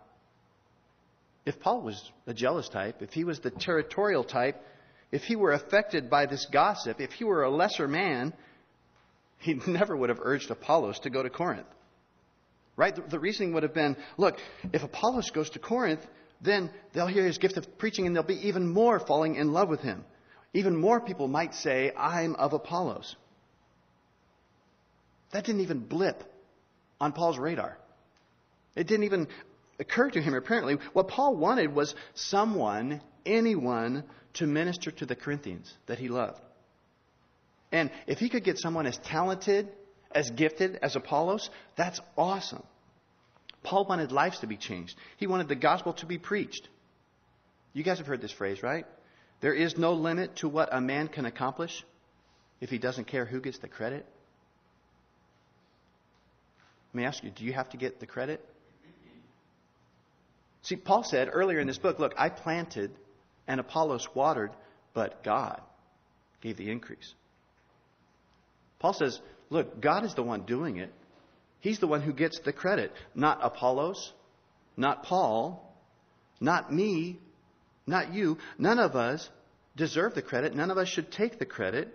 if 1.44 1.60
Paul 1.60 1.82
was 1.82 2.10
a 2.26 2.34
jealous 2.34 2.68
type, 2.68 3.02
if 3.02 3.12
he 3.12 3.24
was 3.24 3.40
the 3.40 3.50
territorial 3.50 4.24
type, 4.24 4.62
if 5.12 5.22
he 5.22 5.36
were 5.36 5.52
affected 5.52 6.08
by 6.08 6.26
this 6.26 6.46
gossip, 6.52 7.00
if 7.00 7.12
he 7.12 7.24
were 7.24 7.42
a 7.42 7.50
lesser 7.50 7.88
man, 7.88 8.32
he 9.38 9.54
never 9.66 9.96
would 9.96 10.08
have 10.08 10.20
urged 10.22 10.50
Apollos 10.50 11.00
to 11.00 11.10
go 11.10 11.22
to 11.22 11.30
Corinth. 11.30 11.66
Right? 12.76 12.94
The, 12.94 13.02
the 13.02 13.18
reasoning 13.18 13.52
would 13.54 13.62
have 13.62 13.74
been 13.74 13.96
look, 14.16 14.38
if 14.72 14.82
Apollos 14.82 15.30
goes 15.30 15.50
to 15.50 15.58
Corinth, 15.58 16.06
then 16.40 16.70
they'll 16.92 17.06
hear 17.06 17.26
his 17.26 17.38
gift 17.38 17.56
of 17.56 17.78
preaching 17.78 18.06
and 18.06 18.16
they'll 18.16 18.22
be 18.22 18.48
even 18.48 18.66
more 18.66 18.98
falling 18.98 19.34
in 19.36 19.52
love 19.52 19.68
with 19.68 19.80
him. 19.80 20.04
Even 20.54 20.76
more 20.76 21.00
people 21.00 21.28
might 21.28 21.54
say, 21.54 21.92
I'm 21.96 22.34
of 22.36 22.52
Apollos. 22.52 23.16
That 25.32 25.44
didn't 25.44 25.60
even 25.60 25.80
blip 25.80 26.22
on 27.00 27.12
Paul's 27.12 27.38
radar. 27.38 27.78
It 28.74 28.86
didn't 28.86 29.04
even 29.04 29.28
occur 29.80 30.10
to 30.10 30.20
him, 30.20 30.34
apparently. 30.34 30.76
What 30.92 31.08
Paul 31.08 31.34
wanted 31.34 31.74
was 31.74 31.94
someone, 32.14 33.00
anyone, 33.26 34.04
to 34.34 34.46
minister 34.46 34.92
to 34.92 35.06
the 35.06 35.16
Corinthians 35.16 35.74
that 35.86 35.98
he 35.98 36.08
loved. 36.08 36.40
And 37.72 37.90
if 38.06 38.18
he 38.18 38.28
could 38.28 38.44
get 38.44 38.58
someone 38.58 38.86
as 38.86 38.98
talented, 38.98 39.68
as 40.12 40.30
gifted 40.30 40.78
as 40.82 40.96
Apollos, 40.96 41.50
that's 41.76 42.00
awesome. 42.16 42.62
Paul 43.62 43.86
wanted 43.86 44.12
lives 44.12 44.40
to 44.40 44.46
be 44.46 44.56
changed. 44.56 44.96
He 45.16 45.26
wanted 45.26 45.48
the 45.48 45.56
gospel 45.56 45.92
to 45.94 46.06
be 46.06 46.18
preached. 46.18 46.68
You 47.72 47.84
guys 47.84 47.98
have 47.98 48.06
heard 48.06 48.20
this 48.20 48.32
phrase, 48.32 48.62
right? 48.62 48.86
There 49.40 49.54
is 49.54 49.78
no 49.78 49.92
limit 49.92 50.36
to 50.36 50.48
what 50.48 50.68
a 50.72 50.80
man 50.80 51.08
can 51.08 51.24
accomplish 51.24 51.84
if 52.60 52.70
he 52.70 52.78
doesn't 52.78 53.06
care 53.06 53.24
who 53.24 53.40
gets 53.40 53.58
the 53.58 53.68
credit. 53.68 54.06
Let 56.92 56.98
me 56.98 57.04
ask 57.04 57.22
you, 57.22 57.30
do 57.30 57.44
you 57.44 57.52
have 57.52 57.70
to 57.70 57.76
get 57.76 58.00
the 58.00 58.06
credit? 58.06 58.44
See, 60.62 60.76
Paul 60.76 61.04
said 61.04 61.28
earlier 61.32 61.58
in 61.58 61.66
this 61.66 61.78
book, 61.78 61.98
look, 61.98 62.14
I 62.18 62.28
planted 62.28 62.90
and 63.46 63.60
Apollos 63.60 64.06
watered, 64.14 64.52
but 64.94 65.24
God 65.24 65.60
gave 66.40 66.56
the 66.56 66.70
increase. 66.70 67.14
Paul 68.78 68.92
says, 68.92 69.20
look, 69.48 69.80
God 69.80 70.04
is 70.04 70.14
the 70.14 70.22
one 70.22 70.42
doing 70.42 70.76
it. 70.78 70.92
He's 71.60 71.78
the 71.78 71.86
one 71.86 72.00
who 72.00 72.12
gets 72.12 72.38
the 72.40 72.52
credit, 72.52 72.92
not 73.14 73.40
Apollos, 73.42 74.12
not 74.76 75.02
Paul, 75.02 75.74
not 76.40 76.72
me, 76.72 77.18
not 77.86 78.14
you. 78.14 78.38
None 78.58 78.78
of 78.78 78.96
us 78.96 79.28
deserve 79.76 80.14
the 80.14 80.22
credit. 80.22 80.54
None 80.54 80.70
of 80.70 80.78
us 80.78 80.88
should 80.88 81.10
take 81.10 81.38
the 81.38 81.46
credit. 81.46 81.94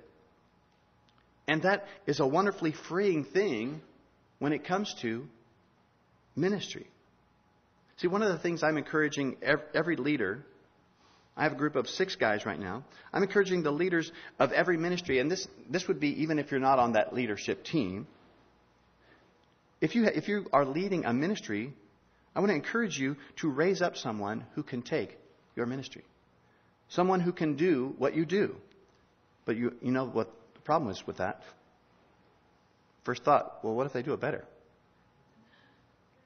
And 1.47 1.63
that 1.63 1.87
is 2.05 2.19
a 2.19 2.27
wonderfully 2.27 2.71
freeing 2.71 3.23
thing 3.23 3.81
when 4.39 4.53
it 4.53 4.65
comes 4.65 4.93
to 5.01 5.27
ministry. 6.35 6.87
See, 7.97 8.07
one 8.07 8.21
of 8.21 8.29
the 8.29 8.37
things 8.37 8.61
I'm 8.61 8.77
encouraging 8.77 9.37
every 9.73 9.95
leader, 9.95 10.45
I 11.37 11.43
have 11.43 11.53
a 11.53 11.55
group 11.55 11.75
of 11.75 11.87
six 11.87 12.15
guys 12.15 12.45
right 12.45 12.59
now. 12.59 12.83
I'm 13.13 13.23
encouraging 13.23 13.63
the 13.63 13.71
leaders 13.71 14.11
of 14.37 14.51
every 14.51 14.77
ministry, 14.77 15.19
and 15.19 15.31
this, 15.31 15.47
this 15.69 15.87
would 15.87 15.99
be 15.99 16.23
even 16.23 16.37
if 16.37 16.51
you're 16.51 16.59
not 16.59 16.77
on 16.77 16.93
that 16.93 17.13
leadership 17.13 17.63
team. 17.63 18.07
If 19.79 19.95
you, 19.95 20.05
if 20.05 20.27
you 20.27 20.47
are 20.51 20.65
leading 20.65 21.05
a 21.05 21.13
ministry, 21.13 21.73
I 22.35 22.39
want 22.39 22.49
to 22.49 22.55
encourage 22.55 22.99
you 22.99 23.15
to 23.37 23.49
raise 23.49 23.81
up 23.81 23.95
someone 23.95 24.45
who 24.55 24.63
can 24.63 24.81
take 24.81 25.17
your 25.55 25.65
ministry. 25.65 26.03
Someone 26.89 27.21
who 27.21 27.31
can 27.31 27.55
do 27.55 27.95
what 27.97 28.15
you 28.15 28.25
do. 28.25 28.55
But 29.45 29.55
you, 29.55 29.73
you 29.81 29.91
know 29.91 30.05
what 30.05 30.31
the 30.53 30.61
problem 30.61 30.91
is 30.91 31.05
with 31.07 31.17
that? 31.17 31.43
First 33.03 33.23
thought, 33.23 33.63
well, 33.63 33.73
what 33.73 33.85
if 33.85 33.93
they 33.93 34.01
do 34.01 34.13
it 34.13 34.19
better? 34.19 34.43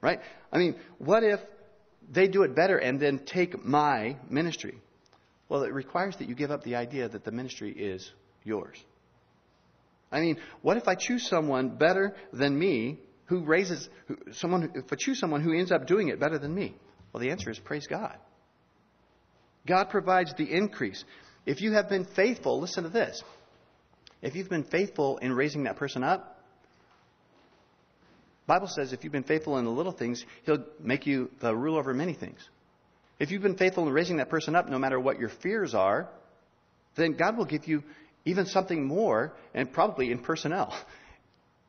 Right? 0.01 0.19
I 0.51 0.57
mean, 0.57 0.75
what 0.97 1.23
if 1.23 1.39
they 2.12 2.27
do 2.27 2.44
it 2.44 2.56
better 2.56 2.77
and 2.77 3.00
then 3.00 3.20
take 3.25 3.63
my 3.63 4.18
ministry? 4.29 4.79
Well, 5.48 5.63
it 5.63 5.74
requires 5.74 6.15
that 6.18 6.29
you 6.29 6.36
give 6.36 6.51
up 6.51 6.63
the 6.63 6.75
idea 6.75 7.10
that 7.10 7.24
the 7.24 7.32
ministry 7.32 7.72
is 7.72 8.12
yours. 8.44 8.77
I 10.12 10.22
mean, 10.22 10.38
what 10.62 10.77
if 10.77 10.88
I 10.88 10.96
choose 10.96 11.27
someone 11.27 11.70
better 11.70 12.15
than 12.34 12.58
me 12.58 13.00
who 13.25 13.44
raises 13.44 13.89
who, 14.08 14.18
someone? 14.32 14.72
If 14.75 14.91
I 14.91 14.96
choose 14.96 15.20
someone 15.20 15.41
who 15.41 15.53
ends 15.53 15.72
up 15.72 15.86
doing 15.86 16.10
it 16.10 16.20
better 16.20 16.39
than 16.39 16.53
me, 16.53 16.75
well, 17.13 17.22
the 17.22 17.29
answer 17.29 17.50
is 17.50 17.60
praise 17.60 17.88
God. 17.88 18.18
God 19.68 19.89
provides 19.89 20.34
the 20.36 20.51
increase. 20.51 21.03
If 21.46 21.62
you 21.62 21.74
have 21.74 21.89
been 21.89 22.06
faithful, 22.06 22.60
listen 22.60 22.84
to 22.84 22.89
this. 22.89 23.24
If 24.22 24.36
you've 24.36 24.50
been 24.50 24.63
faithful 24.63 25.18
in 25.18 25.34
raising 25.34 25.63
that 25.63 25.77
person 25.77 26.03
up, 26.03 26.38
Bible 28.50 28.68
says 28.68 28.91
if 28.91 29.03
you've 29.03 29.13
been 29.13 29.24
faithful 29.24 29.58
in 29.60 29.63
the 29.63 29.72
little 29.72 29.91
things, 29.94 30.25
he'll 30.44 30.65
make 30.79 31.06
you 31.06 31.29
the 31.39 31.56
ruler 31.56 31.79
over 31.79 31.94
many 31.94 32.13
things. 32.13 32.39
If 33.20 33.29
you've 33.29 33.44
been 33.44 33.58
faithful 33.58 33.88
in 33.88 33.94
raising 33.94 34.18
that 34.18 34.29
person 34.29 34.56
up, 34.56 34.68
no 34.68 34.79
matter 34.79 35.00
what 35.00 35.20
your 35.20 35.29
fears 35.29 35.75
are, 35.75 36.10
then 36.96 37.13
God 37.13 37.38
will 37.38 37.46
give 37.46 37.68
you 37.68 37.84
even 38.25 38.48
something 38.48 38.86
more, 38.86 39.34
and 39.53 39.72
probably 39.72 40.12
in 40.12 40.20
personnel. 40.20 40.75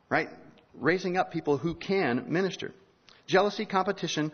Right? 0.08 0.28
Raising 0.74 1.16
up 1.16 1.30
people 1.30 1.56
who 1.56 1.76
can 1.76 2.32
minister. 2.32 2.72
Jealousy, 3.28 3.64
competition 3.64 4.32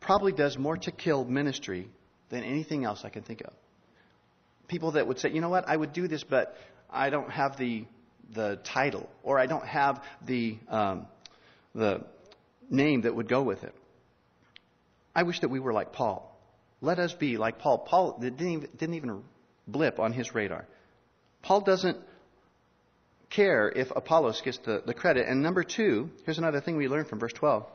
probably 0.00 0.32
does 0.32 0.58
more 0.58 0.76
to 0.78 0.90
kill 0.90 1.24
ministry 1.24 1.88
than 2.28 2.42
anything 2.42 2.84
else 2.84 3.04
I 3.04 3.08
can 3.08 3.22
think 3.22 3.40
of. 3.42 3.52
People 4.66 4.90
that 4.92 5.06
would 5.06 5.20
say, 5.20 5.30
you 5.30 5.40
know 5.40 5.48
what, 5.48 5.68
I 5.68 5.76
would 5.76 5.92
do 5.92 6.08
this, 6.08 6.24
but 6.24 6.56
I 6.90 7.10
don't 7.10 7.30
have 7.30 7.56
the 7.56 7.84
the 8.34 8.58
title, 8.64 9.08
or 9.22 9.38
I 9.38 9.46
don't 9.46 9.64
have 9.64 10.02
the 10.26 10.58
um, 10.68 11.06
the 11.74 12.04
name 12.70 13.02
that 13.02 13.14
would 13.14 13.28
go 13.28 13.42
with 13.42 13.64
it. 13.64 13.74
I 15.14 15.24
wish 15.24 15.40
that 15.40 15.48
we 15.48 15.60
were 15.60 15.72
like 15.72 15.92
Paul. 15.92 16.28
Let 16.80 16.98
us 16.98 17.12
be 17.12 17.36
like 17.36 17.58
Paul. 17.58 17.78
Paul 17.78 18.18
didn't 18.18 18.40
even, 18.40 18.68
didn't 18.76 18.94
even 18.94 19.22
blip 19.66 19.98
on 19.98 20.12
his 20.12 20.34
radar. 20.34 20.66
Paul 21.42 21.60
doesn't 21.60 21.98
care 23.30 23.68
if 23.68 23.90
Apollos 23.94 24.40
gets 24.42 24.58
the, 24.58 24.82
the 24.84 24.94
credit. 24.94 25.26
And 25.28 25.42
number 25.42 25.64
two, 25.64 26.10
here's 26.24 26.38
another 26.38 26.60
thing 26.60 26.76
we 26.76 26.88
learn 26.88 27.04
from 27.04 27.18
verse 27.18 27.32
12. 27.32 27.66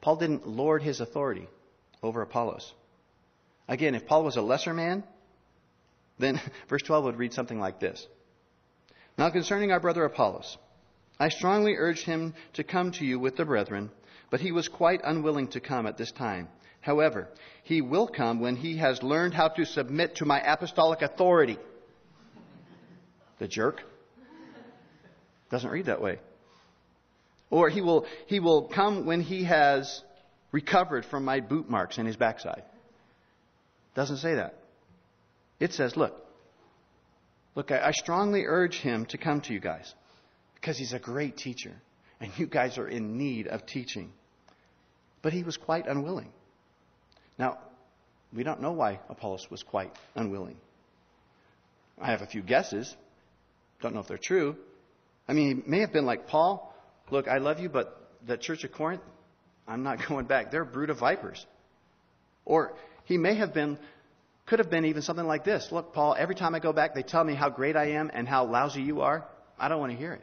Paul 0.00 0.16
didn't 0.16 0.46
lord 0.46 0.82
his 0.82 1.00
authority 1.00 1.48
over 2.02 2.22
Apollos. 2.22 2.72
Again, 3.68 3.94
if 3.94 4.06
Paul 4.06 4.24
was 4.24 4.36
a 4.36 4.42
lesser 4.42 4.74
man, 4.74 5.04
then 6.18 6.40
verse 6.68 6.82
12 6.82 7.04
would 7.04 7.18
read 7.18 7.32
something 7.32 7.58
like 7.58 7.80
this. 7.80 8.06
Now 9.16 9.30
concerning 9.30 9.72
our 9.72 9.80
brother 9.80 10.04
Apollos, 10.04 10.58
I 11.18 11.28
strongly 11.28 11.74
urged 11.76 12.04
him 12.04 12.34
to 12.54 12.64
come 12.64 12.90
to 12.92 13.04
you 13.04 13.18
with 13.18 13.36
the 13.36 13.44
brethren, 13.44 13.90
but 14.30 14.40
he 14.40 14.52
was 14.52 14.68
quite 14.68 15.00
unwilling 15.04 15.48
to 15.48 15.60
come 15.60 15.86
at 15.86 15.96
this 15.96 16.10
time. 16.10 16.48
However, 16.80 17.28
he 17.62 17.80
will 17.80 18.08
come 18.08 18.40
when 18.40 18.56
he 18.56 18.76
has 18.78 19.02
learned 19.02 19.32
how 19.32 19.48
to 19.48 19.64
submit 19.64 20.16
to 20.16 20.24
my 20.24 20.40
apostolic 20.40 21.02
authority. 21.02 21.58
The 23.38 23.48
jerk. 23.48 23.82
Doesn't 25.50 25.70
read 25.70 25.86
that 25.86 26.02
way. 26.02 26.18
Or 27.48 27.68
he 27.68 27.80
will, 27.80 28.06
he 28.26 28.40
will 28.40 28.62
come 28.62 29.06
when 29.06 29.20
he 29.20 29.44
has 29.44 30.02
recovered 30.50 31.04
from 31.04 31.24
my 31.24 31.40
boot 31.40 31.70
marks 31.70 31.98
in 31.98 32.06
his 32.06 32.16
backside. 32.16 32.64
Doesn't 33.94 34.16
say 34.16 34.34
that. 34.34 34.58
It 35.60 35.72
says, 35.72 35.96
look, 35.96 36.26
look, 37.54 37.70
I, 37.70 37.88
I 37.88 37.90
strongly 37.92 38.44
urge 38.46 38.80
him 38.80 39.06
to 39.06 39.18
come 39.18 39.40
to 39.42 39.52
you 39.52 39.60
guys 39.60 39.94
because 40.64 40.78
he's 40.78 40.94
a 40.94 40.98
great 40.98 41.36
teacher, 41.36 41.74
and 42.20 42.32
you 42.38 42.46
guys 42.46 42.78
are 42.78 42.88
in 42.88 43.18
need 43.18 43.46
of 43.46 43.66
teaching. 43.66 44.10
But 45.20 45.34
he 45.34 45.42
was 45.42 45.58
quite 45.58 45.86
unwilling. 45.86 46.32
Now, 47.38 47.58
we 48.34 48.44
don't 48.44 48.62
know 48.62 48.72
why 48.72 49.00
Apollos 49.10 49.46
was 49.50 49.62
quite 49.62 49.92
unwilling. 50.14 50.56
I 52.00 52.12
have 52.12 52.22
a 52.22 52.26
few 52.26 52.40
guesses. 52.40 52.96
Don't 53.82 53.92
know 53.92 54.00
if 54.00 54.06
they're 54.06 54.16
true. 54.16 54.56
I 55.28 55.34
mean, 55.34 55.62
he 55.62 55.70
may 55.70 55.80
have 55.80 55.92
been 55.92 56.06
like, 56.06 56.28
Paul, 56.28 56.74
look, 57.10 57.28
I 57.28 57.38
love 57.38 57.60
you, 57.60 57.68
but 57.68 58.00
the 58.26 58.38
church 58.38 58.64
of 58.64 58.72
Corinth, 58.72 59.02
I'm 59.68 59.82
not 59.82 59.98
going 60.08 60.24
back. 60.24 60.50
They're 60.50 60.62
a 60.62 60.66
brood 60.66 60.88
of 60.88 60.98
vipers. 60.98 61.44
Or 62.46 62.72
he 63.04 63.18
may 63.18 63.34
have 63.34 63.52
been, 63.52 63.78
could 64.46 64.60
have 64.60 64.70
been 64.70 64.86
even 64.86 65.02
something 65.02 65.26
like 65.26 65.44
this. 65.44 65.68
Look, 65.70 65.92
Paul, 65.92 66.16
every 66.18 66.34
time 66.34 66.54
I 66.54 66.58
go 66.58 66.72
back, 66.72 66.94
they 66.94 67.02
tell 67.02 67.22
me 67.22 67.34
how 67.34 67.50
great 67.50 67.76
I 67.76 67.90
am 67.90 68.10
and 68.14 68.26
how 68.26 68.46
lousy 68.46 68.80
you 68.80 69.02
are. 69.02 69.26
I 69.58 69.68
don't 69.68 69.78
want 69.78 69.92
to 69.92 69.98
hear 69.98 70.14
it. 70.14 70.22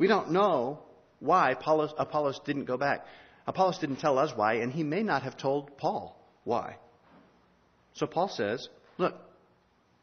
We 0.00 0.06
don't 0.06 0.30
know 0.30 0.78
why 1.18 1.50
Apollos, 1.50 1.92
Apollos 1.98 2.40
didn't 2.46 2.64
go 2.64 2.78
back. 2.78 3.04
Apollos 3.46 3.78
didn't 3.78 3.96
tell 3.96 4.18
us 4.18 4.32
why, 4.34 4.54
and 4.54 4.72
he 4.72 4.82
may 4.82 5.02
not 5.02 5.24
have 5.24 5.36
told 5.36 5.76
Paul 5.76 6.18
why. 6.44 6.76
So 7.92 8.06
Paul 8.06 8.28
says, 8.28 8.66
look, 8.96 9.14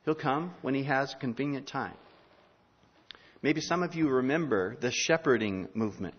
he'll 0.06 0.14
come 0.14 0.54
when 0.62 0.76
he 0.76 0.84
has 0.84 1.14
a 1.14 1.18
convenient 1.18 1.68
time. 1.68 1.96
Maybe 3.42 3.60
some 3.60 3.82
of 3.82 3.96
you 3.96 4.08
remember 4.08 4.78
the 4.80 4.92
shepherding 4.92 5.68
movement. 5.74 6.14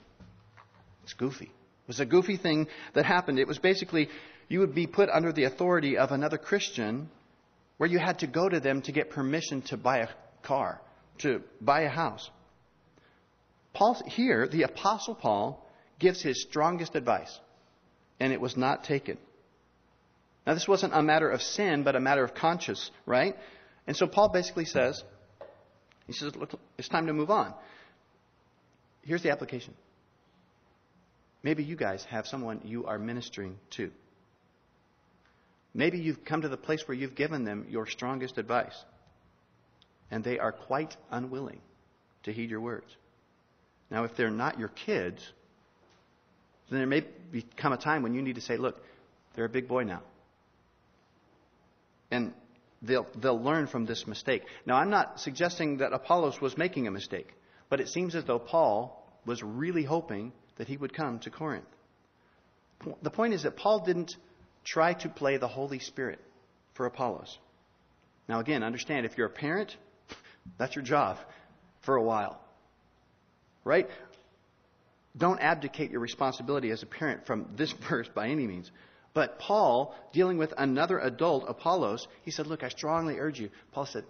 It's 1.04 1.12
goofy. 1.12 1.44
It 1.44 1.87
was 1.87 2.00
a 2.00 2.06
goofy 2.06 2.37
thing 2.37 2.66
that 2.94 3.04
happened. 3.06 3.38
It 3.38 3.47
was 3.47 3.58
basically 3.58 4.08
you 4.49 4.58
would 4.58 4.75
be 4.75 4.88
put 4.88 5.08
under 5.08 5.32
the 5.32 5.44
authority 5.44 5.99
of 5.99 6.11
another 6.11 6.37
Christian 6.37 7.11
where 7.76 7.88
you 7.88 8.00
had 8.00 8.18
to 8.20 8.26
go 8.26 8.49
to 8.49 8.58
them 8.58 8.82
to 8.82 8.92
get 8.92 9.11
permission 9.11 9.62
to 9.62 9.76
buy 9.76 9.99
a 9.99 10.08
car, 10.42 10.80
to 11.18 11.42
buy 11.61 11.82
a 11.82 11.88
house. 11.88 12.28
Paul, 13.78 14.02
here, 14.06 14.49
the 14.49 14.64
Apostle 14.64 15.14
Paul 15.14 15.64
gives 16.00 16.20
his 16.20 16.42
strongest 16.42 16.97
advice, 16.97 17.38
and 18.18 18.32
it 18.32 18.40
was 18.40 18.56
not 18.56 18.82
taken. 18.82 19.18
Now, 20.44 20.54
this 20.54 20.66
wasn't 20.66 20.94
a 20.94 21.02
matter 21.02 21.30
of 21.30 21.40
sin, 21.40 21.85
but 21.85 21.94
a 21.94 22.00
matter 22.00 22.25
of 22.25 22.35
conscience, 22.35 22.90
right? 23.06 23.37
And 23.87 23.97
so 23.97 24.08
Paul 24.08 24.30
basically 24.30 24.64
says, 24.64 25.00
he 26.08 26.12
says, 26.12 26.35
look, 26.35 26.58
it's 26.76 26.88
time 26.88 27.06
to 27.06 27.12
move 27.12 27.30
on. 27.30 27.54
Here's 29.02 29.23
the 29.23 29.30
application. 29.30 29.75
Maybe 31.44 31.62
you 31.62 31.76
guys 31.76 32.04
have 32.11 32.26
someone 32.26 32.62
you 32.64 32.87
are 32.87 32.99
ministering 32.99 33.58
to. 33.76 33.92
Maybe 35.73 36.00
you've 36.00 36.25
come 36.25 36.42
to 36.42 36.49
the 36.49 36.56
place 36.56 36.82
where 36.88 36.97
you've 36.97 37.14
given 37.14 37.44
them 37.44 37.66
your 37.68 37.87
strongest 37.87 38.38
advice, 38.38 38.75
and 40.11 40.25
they 40.25 40.40
are 40.40 40.50
quite 40.50 40.97
unwilling 41.12 41.61
to 42.25 42.32
heed 42.32 42.50
your 42.50 42.61
words. 42.61 42.88
Now, 43.90 44.04
if 44.04 44.16
they're 44.16 44.30
not 44.30 44.59
your 44.59 44.68
kids, 44.68 45.23
then 46.71 46.78
there 46.80 46.87
may 46.87 47.04
become 47.33 47.73
a 47.73 47.78
time 47.78 48.02
when 48.02 48.14
you 48.14 48.23
need 48.23 48.35
to 48.35 48.40
say, 48.40 48.57
look, 48.57 48.76
they're 49.35 49.47
a 49.47 49.50
big 49.50 49.68
boy 49.68 49.85
now. 49.85 50.02
And 52.11 52.33
they'll, 52.83 53.07
they'll 53.16 53.42
learn 53.42 53.66
from 53.66 53.87
this 53.87 54.07
mistake. 54.07 54.42
Now, 54.66 54.76
I'm 54.76 54.90
not 54.90 55.21
suggesting 55.21 55.78
that 55.78 55.92
Apollos 55.92 56.40
was 56.40 56.57
making 56.57 56.87
a 56.87 56.90
mistake, 56.90 57.28
but 57.68 57.80
it 57.80 57.88
seems 57.88 58.14
as 58.14 58.25
though 58.25 58.38
Paul 58.38 59.07
was 59.25 59.42
really 59.42 59.85
hoping 59.85 60.33
that 60.57 60.68
he 60.68 60.76
would 60.76 60.95
come 60.95 61.18
to 61.21 61.30
Corinth. 61.30 61.66
The 63.02 63.11
point 63.11 63.35
is 63.35 63.42
that 63.42 63.57
Paul 63.57 63.85
didn't 63.85 64.16
try 64.64 64.95
to 64.95 65.09
play 65.09 65.37
the 65.37 65.49
Holy 65.49 65.78
Spirit 65.78 66.21
for 66.75 66.87
Apollos. 66.87 67.38
Now, 68.28 68.40
again, 68.40 68.62
understand 68.62 69.07
if 69.07 69.16
you're 69.16 69.26
a 69.26 69.30
parent, 69.30 69.76
that's 70.59 70.76
your 70.76 70.85
job 70.85 71.18
for 71.80 71.97
a 71.97 72.02
while. 72.02 72.40
Right? 73.69 73.87
Don't 75.15 75.41
abdicate 75.41 75.91
your 75.91 76.01
responsibility 76.01 76.71
as 76.71 76.83
a 76.83 76.87
parent 76.87 77.27
from 77.27 77.51
this 77.55 77.71
verse 77.89 78.09
by 78.09 78.29
any 78.29 78.47
means. 78.47 78.71
But 79.13 79.39
Paul, 79.39 79.95
dealing 80.15 80.39
with 80.39 80.55
another 80.57 80.99
adult, 80.99 81.45
Apollos, 81.47 82.09
he 82.23 82.31
said, 82.31 82.47
Look, 82.47 82.63
I 82.63 82.71
strongly 82.71 83.19
urge 83.19 83.39
you. 83.39 83.51
Paul 83.73 83.85
said, 83.85 84.05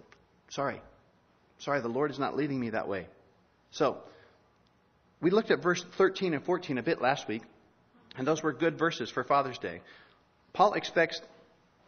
Sorry. 0.49 0.81
Sorry, 1.57 1.81
the 1.81 1.89
Lord 1.89 2.09
is 2.09 2.19
not 2.19 2.37
leading 2.37 2.57
me 2.57 2.69
that 2.69 2.87
way. 2.87 3.07
So, 3.71 3.97
we 5.19 5.29
looked 5.29 5.51
at 5.51 5.61
verse 5.61 5.83
13 5.97 6.33
and 6.33 6.43
14 6.43 6.77
a 6.77 6.83
bit 6.83 7.01
last 7.01 7.27
week, 7.27 7.41
and 8.15 8.25
those 8.25 8.41
were 8.41 8.53
good 8.53 8.79
verses 8.79 9.09
for 9.09 9.25
Father's 9.25 9.57
Day. 9.57 9.81
Paul 10.53 10.73
expects, 10.73 11.19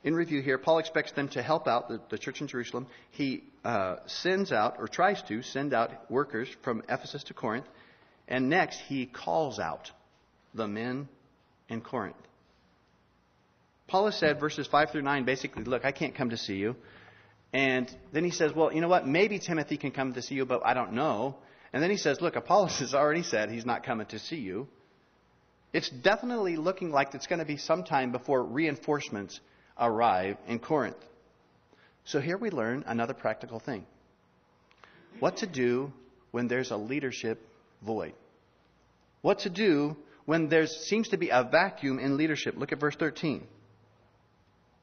in 0.03 0.15
review 0.15 0.41
here, 0.41 0.57
Paul 0.57 0.79
expects 0.79 1.11
them 1.11 1.27
to 1.29 1.43
help 1.43 1.67
out 1.67 1.87
the, 1.87 2.01
the 2.09 2.17
church 2.17 2.41
in 2.41 2.47
Jerusalem. 2.47 2.87
He 3.11 3.43
uh, 3.63 3.97
sends 4.07 4.51
out, 4.51 4.75
or 4.79 4.87
tries 4.87 5.21
to 5.23 5.43
send 5.43 5.73
out 5.73 6.09
workers 6.09 6.47
from 6.63 6.81
Ephesus 6.89 7.23
to 7.25 7.33
Corinth, 7.33 7.67
and 8.27 8.49
next 8.49 8.79
he 8.79 9.05
calls 9.05 9.59
out 9.59 9.91
the 10.55 10.67
men 10.67 11.07
in 11.69 11.81
Corinth. 11.81 12.15
Paul 13.87 14.05
has 14.05 14.15
said, 14.15 14.39
verses 14.39 14.67
5 14.67 14.91
through 14.91 15.03
9, 15.03 15.25
basically, 15.25 15.65
look, 15.65 15.85
I 15.85 15.91
can't 15.91 16.15
come 16.15 16.29
to 16.31 16.37
see 16.37 16.55
you. 16.55 16.75
And 17.53 17.93
then 18.13 18.23
he 18.23 18.31
says, 18.31 18.53
well, 18.55 18.73
you 18.73 18.81
know 18.81 18.87
what? 18.87 19.05
Maybe 19.05 19.37
Timothy 19.37 19.77
can 19.77 19.91
come 19.91 20.13
to 20.13 20.21
see 20.21 20.35
you, 20.35 20.45
but 20.45 20.61
I 20.65 20.73
don't 20.73 20.93
know. 20.93 21.35
And 21.73 21.83
then 21.83 21.91
he 21.91 21.97
says, 21.97 22.21
look, 22.21 22.35
Apollos 22.35 22.79
has 22.79 22.93
already 22.93 23.23
said 23.23 23.49
he's 23.49 23.65
not 23.65 23.83
coming 23.83 24.07
to 24.07 24.19
see 24.19 24.37
you. 24.37 24.67
It's 25.73 25.89
definitely 25.89 26.55
looking 26.55 26.91
like 26.91 27.13
it's 27.13 27.27
going 27.27 27.39
to 27.39 27.45
be 27.45 27.57
some 27.57 27.83
time 27.83 28.11
before 28.11 28.43
reinforcements 28.43 29.39
arrive 29.81 30.37
in 30.47 30.59
Corinth. 30.59 31.03
So 32.05 32.21
here 32.21 32.37
we 32.37 32.49
learn 32.49 32.83
another 32.87 33.13
practical 33.13 33.59
thing. 33.59 33.85
What 35.19 35.37
to 35.37 35.47
do 35.47 35.91
when 36.31 36.47
there's 36.47 36.71
a 36.71 36.77
leadership 36.77 37.45
void. 37.81 38.13
What 39.21 39.39
to 39.39 39.49
do 39.49 39.97
when 40.25 40.47
there 40.47 40.67
seems 40.67 41.09
to 41.09 41.17
be 41.17 41.29
a 41.29 41.43
vacuum 41.43 41.99
in 41.99 42.15
leadership. 42.15 42.55
Look 42.57 42.71
at 42.71 42.79
verse 42.79 42.95
13 42.95 43.45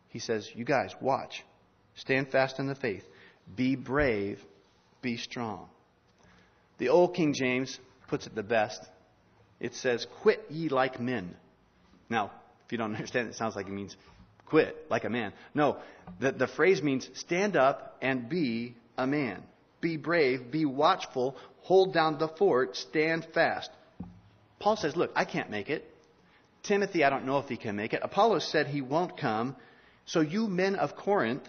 he 0.08 0.18
says, 0.18 0.50
You 0.54 0.64
guys, 0.64 0.94
watch. 1.00 1.44
Stand 1.94 2.30
fast 2.30 2.58
in 2.58 2.66
the 2.66 2.74
faith. 2.74 3.04
Be 3.54 3.76
brave. 3.76 4.40
Be 5.02 5.16
strong. 5.16 5.68
The 6.78 6.88
old 6.88 7.14
King 7.14 7.34
James 7.34 7.78
puts 8.08 8.26
it 8.26 8.34
the 8.34 8.42
best. 8.42 8.80
It 9.60 9.74
says, 9.74 10.06
Quit 10.22 10.44
ye 10.48 10.68
like 10.68 11.00
men. 11.00 11.36
Now, 12.08 12.30
if 12.64 12.72
you 12.72 12.78
don't 12.78 12.94
understand, 12.94 13.28
it 13.28 13.34
sounds 13.34 13.56
like 13.56 13.66
it 13.66 13.72
means 13.72 13.96
quit 14.48 14.86
like 14.90 15.04
a 15.04 15.10
man. 15.10 15.32
No, 15.54 15.76
the, 16.20 16.32
the 16.32 16.46
phrase 16.46 16.82
means 16.82 17.08
stand 17.14 17.56
up 17.56 17.96
and 18.00 18.28
be 18.28 18.74
a 18.96 19.06
man. 19.06 19.42
Be 19.80 19.96
brave, 19.96 20.50
be 20.50 20.64
watchful, 20.64 21.36
hold 21.62 21.92
down 21.94 22.18
the 22.18 22.28
fort, 22.28 22.76
stand 22.76 23.26
fast. 23.34 23.70
Paul 24.58 24.76
says, 24.76 24.96
Look, 24.96 25.12
I 25.14 25.24
can't 25.24 25.50
make 25.50 25.70
it. 25.70 25.88
Timothy, 26.62 27.04
I 27.04 27.10
don't 27.10 27.24
know 27.24 27.38
if 27.38 27.48
he 27.48 27.56
can 27.56 27.76
make 27.76 27.92
it. 27.92 28.00
Apollos 28.02 28.50
said 28.50 28.66
he 28.66 28.80
won't 28.80 29.16
come. 29.16 29.54
So, 30.06 30.20
you 30.20 30.48
men 30.48 30.74
of 30.74 30.96
Corinth, 30.96 31.46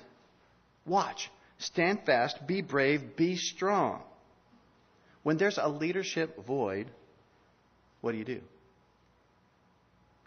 watch, 0.86 1.32
stand 1.58 2.02
fast, 2.06 2.46
be 2.46 2.62
brave, 2.62 3.16
be 3.16 3.38
strong. 3.38 4.02
When 5.24 5.38
there's 5.38 5.58
a 5.58 5.68
leadership 5.68 6.46
void, 6.46 6.88
what 8.02 8.12
do 8.12 8.18
you 8.18 8.26
do? 8.26 8.42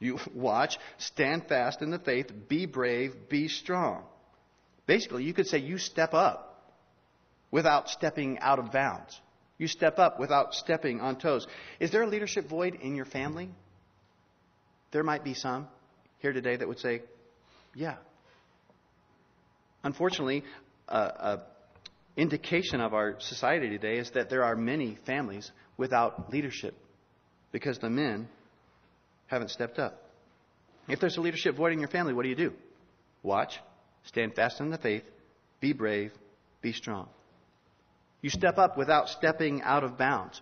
You 0.02 0.18
watch, 0.34 0.78
stand 0.98 1.46
fast 1.48 1.82
in 1.82 1.90
the 1.90 1.98
faith, 1.98 2.30
be 2.48 2.66
brave, 2.66 3.14
be 3.28 3.48
strong. 3.48 4.04
Basically, 4.86 5.24
you 5.24 5.32
could 5.32 5.46
say 5.46 5.58
you 5.58 5.78
step 5.78 6.12
up 6.12 6.72
without 7.50 7.88
stepping 7.88 8.38
out 8.40 8.58
of 8.58 8.72
bounds. 8.72 9.18
You 9.58 9.68
step 9.68 9.98
up 9.98 10.18
without 10.18 10.54
stepping 10.54 11.00
on 11.00 11.16
toes. 11.16 11.46
Is 11.78 11.90
there 11.92 12.02
a 12.02 12.08
leadership 12.08 12.48
void 12.48 12.74
in 12.82 12.96
your 12.96 13.04
family? 13.04 13.48
There 14.90 15.04
might 15.04 15.22
be 15.22 15.34
some 15.34 15.68
here 16.18 16.32
today 16.32 16.56
that 16.56 16.66
would 16.66 16.80
say, 16.80 17.02
yeah, 17.74 17.96
Unfortunately, 19.84 20.44
an 20.88 21.40
indication 22.16 22.80
of 22.80 22.94
our 22.94 23.16
society 23.18 23.68
today 23.68 23.98
is 23.98 24.10
that 24.12 24.30
there 24.30 24.44
are 24.44 24.54
many 24.54 24.98
families 25.06 25.50
without 25.76 26.30
leadership 26.30 26.74
because 27.50 27.78
the 27.78 27.90
men 27.90 28.28
haven't 29.32 29.48
stepped 29.48 29.78
up. 29.78 29.98
If 30.88 31.00
there's 31.00 31.16
a 31.16 31.20
leadership 31.20 31.56
void 31.56 31.72
in 31.72 31.78
your 31.78 31.88
family, 31.88 32.12
what 32.12 32.22
do 32.22 32.28
you 32.28 32.36
do? 32.36 32.52
Watch, 33.22 33.58
stand 34.04 34.34
fast 34.34 34.60
in 34.60 34.70
the 34.70 34.78
faith, 34.78 35.04
be 35.60 35.72
brave, 35.72 36.12
be 36.60 36.72
strong. 36.72 37.08
You 38.20 38.30
step 38.30 38.58
up 38.58 38.76
without 38.76 39.08
stepping 39.08 39.62
out 39.62 39.84
of 39.84 39.96
bounds. 39.96 40.40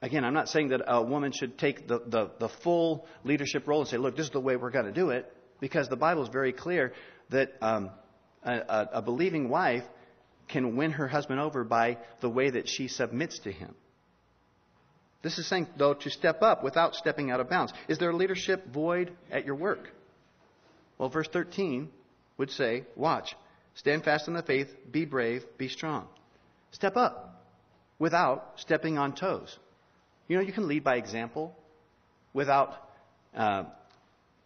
Again, 0.00 0.24
I'm 0.24 0.34
not 0.34 0.48
saying 0.48 0.68
that 0.68 0.80
a 0.86 1.02
woman 1.02 1.32
should 1.32 1.58
take 1.58 1.86
the, 1.86 2.00
the, 2.06 2.30
the 2.38 2.48
full 2.48 3.06
leadership 3.24 3.68
role 3.68 3.80
and 3.80 3.88
say, 3.88 3.98
look, 3.98 4.16
this 4.16 4.26
is 4.26 4.32
the 4.32 4.40
way 4.40 4.56
we're 4.56 4.70
going 4.70 4.86
to 4.86 4.92
do 4.92 5.10
it, 5.10 5.30
because 5.60 5.88
the 5.88 5.96
Bible 5.96 6.22
is 6.22 6.28
very 6.28 6.52
clear 6.52 6.92
that 7.30 7.52
um, 7.60 7.90
a, 8.42 8.88
a 8.94 9.02
believing 9.02 9.48
wife 9.48 9.84
can 10.48 10.76
win 10.76 10.92
her 10.92 11.08
husband 11.08 11.40
over 11.40 11.62
by 11.62 11.98
the 12.20 12.30
way 12.30 12.48
that 12.48 12.68
she 12.68 12.88
submits 12.88 13.40
to 13.40 13.52
him. 13.52 13.74
This 15.22 15.38
is 15.38 15.48
saying, 15.48 15.66
though, 15.76 15.94
to 15.94 16.10
step 16.10 16.42
up 16.42 16.62
without 16.62 16.94
stepping 16.94 17.30
out 17.30 17.40
of 17.40 17.50
bounds. 17.50 17.72
Is 17.88 17.98
there 17.98 18.10
a 18.10 18.16
leadership 18.16 18.68
void 18.72 19.12
at 19.30 19.44
your 19.44 19.56
work? 19.56 19.90
Well, 20.96 21.08
verse 21.08 21.28
13 21.32 21.88
would 22.36 22.50
say, 22.50 22.84
Watch, 22.94 23.34
stand 23.74 24.04
fast 24.04 24.28
in 24.28 24.34
the 24.34 24.42
faith, 24.42 24.68
be 24.90 25.04
brave, 25.04 25.44
be 25.56 25.68
strong. 25.68 26.06
Step 26.70 26.96
up 26.96 27.44
without 27.98 28.52
stepping 28.56 28.96
on 28.96 29.14
toes. 29.14 29.58
You 30.28 30.36
know, 30.36 30.42
you 30.42 30.52
can 30.52 30.68
lead 30.68 30.84
by 30.84 30.96
example 30.96 31.56
without 32.32 32.74
uh, 33.34 33.64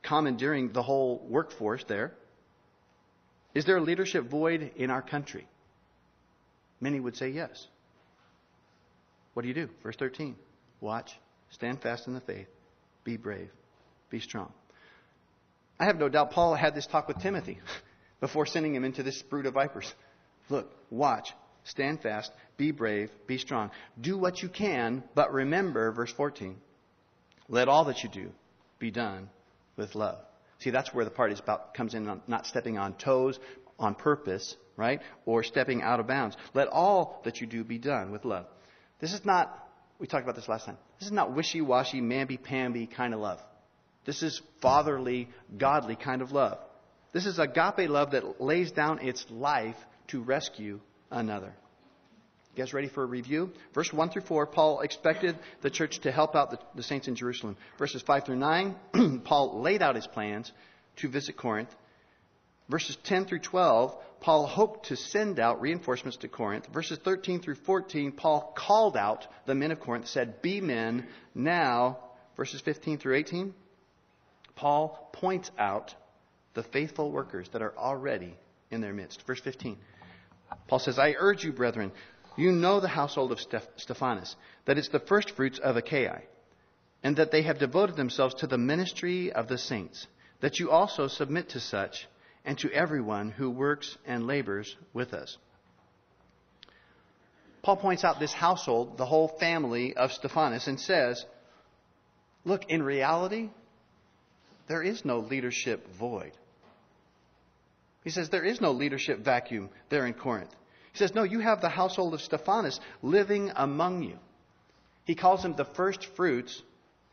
commandeering 0.02 0.72
the 0.72 0.82
whole 0.82 1.24
workforce 1.28 1.84
there. 1.86 2.12
Is 3.54 3.66
there 3.66 3.76
a 3.76 3.82
leadership 3.82 4.30
void 4.30 4.72
in 4.76 4.90
our 4.90 5.02
country? 5.02 5.46
Many 6.80 6.98
would 6.98 7.16
say 7.16 7.28
yes. 7.28 7.66
What 9.34 9.42
do 9.42 9.48
you 9.48 9.54
do? 9.54 9.68
Verse 9.82 9.96
13 9.96 10.36
Watch, 10.82 11.10
stand 11.50 11.80
fast 11.80 12.08
in 12.08 12.12
the 12.12 12.20
faith, 12.20 12.48
be 13.04 13.16
brave, 13.16 13.48
be 14.10 14.18
strong. 14.20 14.52
I 15.78 15.86
have 15.86 15.96
no 15.96 16.08
doubt 16.08 16.32
Paul 16.32 16.54
had 16.54 16.74
this 16.74 16.86
talk 16.86 17.08
with 17.08 17.20
Timothy 17.20 17.60
before 18.20 18.46
sending 18.46 18.74
him 18.74 18.84
into 18.84 19.02
this 19.02 19.22
brood 19.22 19.46
of 19.46 19.54
vipers. 19.54 19.90
Look, 20.50 20.70
watch, 20.90 21.32
stand 21.64 22.02
fast, 22.02 22.32
be 22.56 22.72
brave, 22.72 23.10
be 23.28 23.38
strong. 23.38 23.70
Do 24.00 24.18
what 24.18 24.42
you 24.42 24.48
can, 24.48 25.04
but 25.14 25.32
remember, 25.32 25.92
verse 25.92 26.12
14, 26.12 26.56
let 27.48 27.68
all 27.68 27.84
that 27.84 28.02
you 28.02 28.08
do 28.08 28.30
be 28.80 28.90
done 28.90 29.30
with 29.76 29.94
love. 29.94 30.18
See, 30.58 30.70
that's 30.70 30.92
where 30.92 31.04
the 31.04 31.10
part 31.10 31.32
is 31.32 31.38
about 31.38 31.74
comes 31.74 31.94
in 31.94 32.08
on 32.08 32.22
not 32.26 32.46
stepping 32.46 32.76
on 32.76 32.94
toes 32.94 33.38
on 33.78 33.94
purpose, 33.94 34.56
right? 34.76 35.00
Or 35.26 35.44
stepping 35.44 35.80
out 35.80 36.00
of 36.00 36.08
bounds. 36.08 36.36
Let 36.54 36.68
all 36.68 37.20
that 37.24 37.40
you 37.40 37.46
do 37.46 37.62
be 37.62 37.78
done 37.78 38.10
with 38.10 38.24
love. 38.24 38.46
This 39.00 39.12
is 39.12 39.24
not, 39.24 39.56
we 40.02 40.08
talked 40.08 40.24
about 40.24 40.34
this 40.34 40.48
last 40.48 40.66
time, 40.66 40.76
this 40.98 41.06
is 41.06 41.12
not 41.12 41.32
wishy 41.32 41.60
washy, 41.60 42.00
mamby 42.00 42.42
pamby 42.42 42.88
kind 42.88 43.14
of 43.14 43.20
love. 43.20 43.40
This 44.04 44.24
is 44.24 44.42
fatherly, 44.60 45.28
godly 45.56 45.94
kind 45.94 46.22
of 46.22 46.32
love. 46.32 46.58
This 47.12 47.24
is 47.24 47.38
agape 47.38 47.88
love 47.88 48.10
that 48.10 48.40
lays 48.40 48.72
down 48.72 48.98
its 48.98 49.24
life 49.30 49.76
to 50.08 50.20
rescue 50.20 50.80
another. 51.08 51.54
You 52.56 52.64
guys 52.64 52.74
ready 52.74 52.88
for 52.88 53.04
a 53.04 53.06
review? 53.06 53.52
Verse 53.74 53.92
1 53.92 54.10
through 54.10 54.22
4, 54.22 54.46
Paul 54.46 54.80
expected 54.80 55.38
the 55.60 55.70
church 55.70 56.00
to 56.00 56.10
help 56.10 56.34
out 56.34 56.50
the, 56.50 56.58
the 56.74 56.82
saints 56.82 57.06
in 57.06 57.14
Jerusalem. 57.14 57.56
Verses 57.78 58.02
5 58.02 58.24
through 58.26 58.36
9, 58.36 59.20
Paul 59.24 59.60
laid 59.60 59.82
out 59.82 59.94
his 59.94 60.08
plans 60.08 60.50
to 60.96 61.08
visit 61.08 61.36
Corinth. 61.36 61.72
Verses 62.68 62.98
10 63.04 63.26
through 63.26 63.38
12, 63.38 63.94
Paul 64.22 64.46
hoped 64.46 64.86
to 64.86 64.96
send 64.96 65.40
out 65.40 65.60
reinforcements 65.60 66.16
to 66.18 66.28
Corinth. 66.28 66.68
Verses 66.72 66.98
13 67.04 67.40
through 67.40 67.56
14, 67.56 68.12
Paul 68.12 68.54
called 68.56 68.96
out 68.96 69.26
the 69.46 69.54
men 69.54 69.72
of 69.72 69.80
Corinth, 69.80 70.06
said, 70.06 70.40
Be 70.40 70.60
men 70.60 71.08
now. 71.34 71.98
Verses 72.36 72.60
15 72.60 72.98
through 72.98 73.16
18, 73.16 73.52
Paul 74.54 75.10
points 75.12 75.50
out 75.58 75.94
the 76.54 76.62
faithful 76.62 77.10
workers 77.10 77.48
that 77.52 77.62
are 77.62 77.76
already 77.76 78.38
in 78.70 78.80
their 78.80 78.92
midst. 78.92 79.26
Verse 79.26 79.40
15, 79.40 79.76
Paul 80.68 80.78
says, 80.78 81.00
I 81.00 81.16
urge 81.18 81.42
you, 81.42 81.52
brethren, 81.52 81.90
you 82.36 82.52
know 82.52 82.78
the 82.78 82.88
household 82.88 83.32
of 83.32 83.40
Stephanas, 83.76 84.36
that 84.66 84.78
it's 84.78 84.88
the 84.88 85.00
first 85.00 85.32
fruits 85.32 85.58
of 85.58 85.76
Achaia, 85.76 86.22
and 87.02 87.16
that 87.16 87.32
they 87.32 87.42
have 87.42 87.58
devoted 87.58 87.96
themselves 87.96 88.36
to 88.36 88.46
the 88.46 88.56
ministry 88.56 89.32
of 89.32 89.48
the 89.48 89.58
saints, 89.58 90.06
that 90.40 90.60
you 90.60 90.70
also 90.70 91.08
submit 91.08 91.50
to 91.50 91.60
such 91.60 92.06
and 92.44 92.58
to 92.58 92.70
everyone 92.72 93.30
who 93.30 93.50
works 93.50 93.96
and 94.06 94.26
labors 94.26 94.76
with 94.92 95.14
us. 95.14 95.36
Paul 97.62 97.76
points 97.76 98.02
out 98.02 98.18
this 98.18 98.32
household, 98.32 98.98
the 98.98 99.06
whole 99.06 99.28
family 99.28 99.94
of 99.94 100.12
Stephanas, 100.12 100.66
and 100.66 100.80
says, 100.80 101.24
Look, 102.44 102.64
in 102.68 102.82
reality, 102.82 103.50
there 104.66 104.82
is 104.82 105.04
no 105.04 105.20
leadership 105.20 105.86
void. 105.98 106.32
He 108.02 108.10
says 108.10 108.30
there 108.30 108.44
is 108.44 108.60
no 108.60 108.72
leadership 108.72 109.20
vacuum 109.20 109.70
there 109.90 110.06
in 110.06 110.14
Corinth. 110.14 110.50
He 110.92 110.98
says, 110.98 111.14
No, 111.14 111.22
you 111.22 111.38
have 111.38 111.60
the 111.60 111.68
household 111.68 112.14
of 112.14 112.20
Stephanas 112.20 112.80
living 113.00 113.52
among 113.54 114.02
you. 114.02 114.18
He 115.04 115.14
calls 115.14 115.42
them 115.42 115.54
the 115.56 115.64
first 115.64 116.04
fruits 116.16 116.62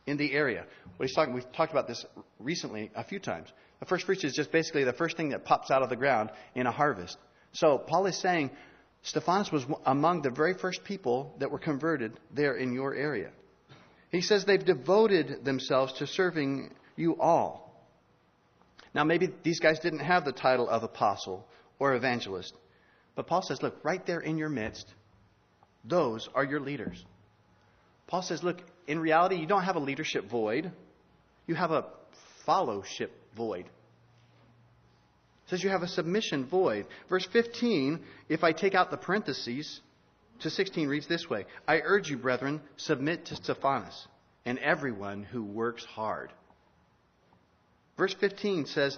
in 0.08 0.18
the 0.18 0.34
area. 0.34 0.66
What 0.98 1.08
he's 1.08 1.16
talking, 1.16 1.34
we've 1.34 1.52
talked 1.52 1.72
about 1.72 1.88
this 1.88 2.06
recently 2.40 2.90
a 2.96 3.04
few 3.04 3.20
times. 3.20 3.50
The 3.80 3.86
first 3.86 4.06
fruits 4.06 4.24
is 4.24 4.34
just 4.34 4.52
basically 4.52 4.84
the 4.84 4.94
first 4.94 5.16
thing 5.16 5.30
that 5.30 5.46
pops 5.46 5.72
out 5.72 5.84
of 5.84 5.90
the 5.90 5.96
ground 5.96 6.32
in 6.56 6.68
a 6.68 6.72
harvest. 6.72 7.18
So 7.54 7.78
Paul 7.78 8.06
is 8.08 8.18
saying 8.18 8.52
Stephanas 9.04 9.52
was 9.52 9.66
among 9.86 10.22
the 10.22 10.30
very 10.30 10.54
first 10.54 10.84
people 10.84 11.34
that 11.40 11.52
were 11.52 11.60
converted 11.60 12.20
there 12.32 12.56
in 12.56 12.74
your 12.74 12.94
area. 12.94 13.32
He 14.12 14.22
says 14.22 14.44
they've 14.44 14.64
devoted 14.64 15.46
themselves 15.46 15.94
to 15.94 16.08
serving 16.08 16.74
you 16.96 17.20
all. 17.20 17.70
Now, 18.94 19.04
maybe 19.04 19.30
these 19.44 19.60
guys 19.60 19.80
didn't 19.80 20.00
have 20.00 20.26
the 20.26 20.32
title 20.32 20.68
of 20.68 20.84
apostle 20.84 21.48
or 21.78 21.94
evangelist, 21.94 22.54
but 23.16 23.28
Paul 23.28 23.44
says, 23.44 23.62
look, 23.62 23.78
right 23.84 24.04
there 24.06 24.20
in 24.20 24.38
your 24.38 24.50
midst, 24.50 24.92
those 25.86 26.28
are 26.34 26.44
your 26.44 26.60
leaders. 26.60 27.06
Paul 28.08 28.24
says, 28.24 28.44
look, 28.44 28.62
in 28.88 29.00
reality, 29.00 29.36
you 29.36 29.46
don't 29.46 29.64
have 29.64 29.76
a 29.76 29.80
leadership 29.80 30.28
void, 30.28 30.72
you 31.46 31.54
have 31.54 31.72
a 31.72 31.86
fellowship 32.46 33.12
void. 33.36 33.66
It 33.66 35.50
says 35.50 35.64
you 35.64 35.70
have 35.70 35.82
a 35.82 35.88
submission 35.88 36.46
void. 36.46 36.86
Verse 37.10 37.28
15, 37.32 38.00
if 38.28 38.44
I 38.44 38.52
take 38.52 38.76
out 38.76 38.92
the 38.92 38.98
parentheses, 38.98 39.82
to 40.42 40.50
16 40.50 40.88
reads 40.88 41.08
this 41.08 41.30
way 41.30 41.46
I 41.68 41.82
urge 41.84 42.10
you, 42.10 42.18
brethren, 42.18 42.62
submit 42.78 43.26
to 43.26 43.36
Stephanas 43.36 44.08
and 44.46 44.58
everyone 44.60 45.24
who 45.24 45.44
works 45.44 45.84
hard. 45.84 46.32
Verse 47.98 48.16
15 48.20 48.66
says 48.66 48.98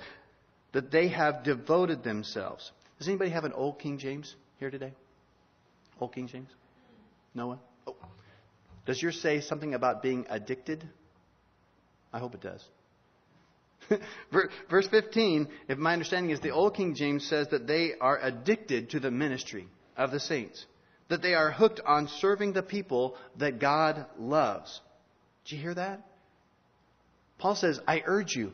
that 0.73 0.91
they 0.91 1.07
have 1.07 1.43
devoted 1.43 2.03
themselves. 2.03 2.71
Does 2.99 3.07
anybody 3.07 3.31
have 3.31 3.45
an 3.45 3.53
old 3.53 3.79
King 3.79 3.97
James 3.97 4.35
here 4.59 4.69
today? 4.69 4.93
Old 5.99 6.13
King 6.13 6.27
James? 6.27 6.49
Noah? 7.33 7.59
Oh. 7.87 7.95
Does 8.85 9.01
yours 9.01 9.19
say 9.19 9.41
something 9.41 9.73
about 9.73 10.03
being 10.03 10.25
addicted? 10.29 10.87
I 12.13 12.19
hope 12.19 12.35
it 12.35 12.41
does. 12.41 12.63
Verse 14.69 14.87
15, 14.87 15.47
if 15.67 15.77
my 15.77 15.93
understanding 15.93 16.31
is 16.31 16.39
the 16.39 16.51
Old 16.51 16.75
King 16.75 16.95
James 16.95 17.27
says 17.27 17.47
that 17.49 17.67
they 17.67 17.91
are 17.99 18.19
addicted 18.21 18.91
to 18.91 18.99
the 18.99 19.11
ministry 19.11 19.67
of 19.97 20.11
the 20.11 20.19
saints, 20.19 20.65
that 21.09 21.21
they 21.21 21.33
are 21.33 21.51
hooked 21.51 21.81
on 21.85 22.07
serving 22.07 22.53
the 22.53 22.63
people 22.63 23.15
that 23.37 23.59
God 23.59 24.05
loves. 24.17 24.79
Did 25.45 25.55
you 25.55 25.61
hear 25.61 25.73
that? 25.73 26.01
Paul 27.37 27.55
says, 27.55 27.79
I 27.87 28.03
urge 28.05 28.35
you, 28.35 28.53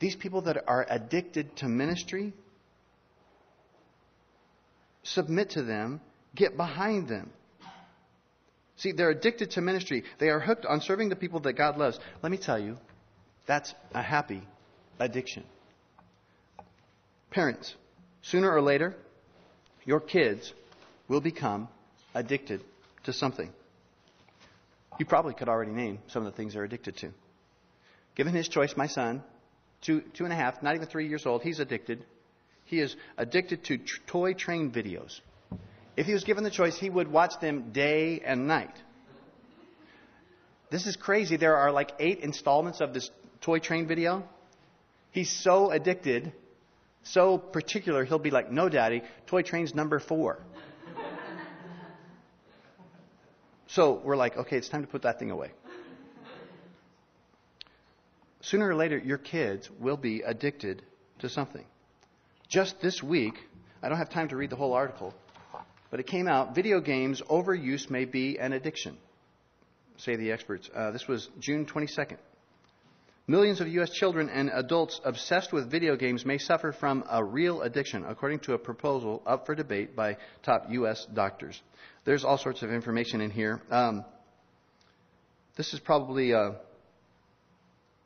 these 0.00 0.16
people 0.16 0.42
that 0.42 0.64
are 0.66 0.86
addicted 0.88 1.54
to 1.56 1.68
ministry, 1.68 2.32
submit 5.02 5.50
to 5.50 5.62
them, 5.62 6.00
get 6.34 6.56
behind 6.56 7.08
them. 7.08 7.30
See, 8.76 8.92
they're 8.92 9.10
addicted 9.10 9.52
to 9.52 9.60
ministry. 9.60 10.02
They 10.18 10.30
are 10.30 10.40
hooked 10.40 10.66
on 10.66 10.80
serving 10.80 11.10
the 11.10 11.16
people 11.16 11.40
that 11.40 11.52
God 11.52 11.76
loves. 11.76 12.00
Let 12.22 12.32
me 12.32 12.38
tell 12.38 12.58
you, 12.58 12.78
that's 13.46 13.74
a 13.94 14.02
happy 14.02 14.42
addiction. 15.04 15.44
Parents, 17.30 17.74
sooner 18.22 18.50
or 18.50 18.60
later, 18.60 18.94
your 19.84 20.00
kids 20.00 20.52
will 21.08 21.20
become 21.20 21.68
addicted 22.14 22.62
to 23.04 23.12
something. 23.12 23.50
You 24.98 25.06
probably 25.06 25.34
could 25.34 25.48
already 25.48 25.72
name 25.72 25.98
some 26.08 26.26
of 26.26 26.32
the 26.32 26.36
things 26.36 26.54
they're 26.54 26.64
addicted 26.64 26.96
to. 26.98 27.10
Given 28.14 28.34
his 28.34 28.48
choice, 28.48 28.76
my 28.76 28.86
son, 28.86 29.22
two, 29.80 30.02
two 30.14 30.24
and 30.24 30.32
a 30.32 30.36
half, 30.36 30.62
not 30.62 30.74
even 30.74 30.86
three 30.86 31.08
years 31.08 31.24
old, 31.24 31.42
he's 31.42 31.60
addicted 31.60 32.04
he 32.72 32.80
is 32.80 32.96
addicted 33.18 33.64
to 33.64 33.76
tr- 33.76 34.00
toy 34.06 34.32
train 34.32 34.70
videos. 34.70 35.20
If 35.94 36.06
he 36.06 36.14
was 36.14 36.24
given 36.24 36.42
the 36.42 36.50
choice, 36.50 36.78
he 36.78 36.88
would 36.88 37.06
watch 37.06 37.38
them 37.38 37.72
day 37.72 38.22
and 38.24 38.46
night. 38.46 38.74
This 40.70 40.86
is 40.86 40.96
crazy. 40.96 41.36
There 41.36 41.56
are 41.56 41.70
like 41.70 41.92
eight 41.98 42.20
installments 42.20 42.80
of 42.80 42.94
this 42.94 43.10
toy 43.42 43.58
train 43.58 43.86
video. 43.86 44.24
He's 45.12 45.30
so 45.30 45.70
addicted, 45.70 46.32
so 47.02 47.38
particular, 47.38 48.04
he'll 48.04 48.18
be 48.18 48.30
like, 48.30 48.50
No, 48.50 48.68
Daddy, 48.68 49.02
toy 49.26 49.42
train's 49.42 49.74
number 49.74 49.98
four. 49.98 50.42
so 53.66 54.00
we're 54.02 54.16
like, 54.16 54.36
Okay, 54.36 54.56
it's 54.56 54.70
time 54.70 54.82
to 54.82 54.88
put 54.88 55.02
that 55.02 55.18
thing 55.18 55.30
away. 55.30 55.52
Sooner 58.40 58.68
or 58.68 58.74
later, 58.74 58.98
your 58.98 59.18
kids 59.18 59.70
will 59.78 59.96
be 59.96 60.22
addicted 60.22 60.82
to 61.20 61.28
something. 61.28 61.64
Just 62.48 62.80
this 62.80 63.02
week, 63.02 63.34
I 63.82 63.88
don't 63.88 63.98
have 63.98 64.10
time 64.10 64.28
to 64.28 64.36
read 64.36 64.50
the 64.50 64.56
whole 64.56 64.72
article, 64.72 65.14
but 65.90 66.00
it 66.00 66.06
came 66.06 66.26
out 66.26 66.54
video 66.54 66.80
games 66.80 67.22
overuse 67.30 67.88
may 67.88 68.04
be 68.04 68.38
an 68.38 68.52
addiction, 68.52 68.96
say 69.96 70.16
the 70.16 70.32
experts. 70.32 70.68
Uh, 70.74 70.90
this 70.90 71.06
was 71.06 71.28
June 71.38 71.66
22nd. 71.66 72.16
Millions 73.32 73.62
of 73.62 73.68
U.S. 73.68 73.88
children 73.88 74.28
and 74.28 74.50
adults 74.52 75.00
obsessed 75.06 75.54
with 75.54 75.70
video 75.70 75.96
games 75.96 76.26
may 76.26 76.36
suffer 76.36 76.70
from 76.70 77.02
a 77.10 77.24
real 77.24 77.62
addiction, 77.62 78.04
according 78.06 78.40
to 78.40 78.52
a 78.52 78.58
proposal 78.58 79.22
up 79.24 79.46
for 79.46 79.54
debate 79.54 79.96
by 79.96 80.18
top 80.42 80.66
U.S. 80.68 81.06
doctors. 81.14 81.58
There's 82.04 82.24
all 82.24 82.36
sorts 82.36 82.60
of 82.60 82.70
information 82.70 83.22
in 83.22 83.30
here. 83.30 83.62
Um, 83.70 84.04
this 85.56 85.72
is 85.72 85.80
probably. 85.80 86.34
Uh, 86.34 86.50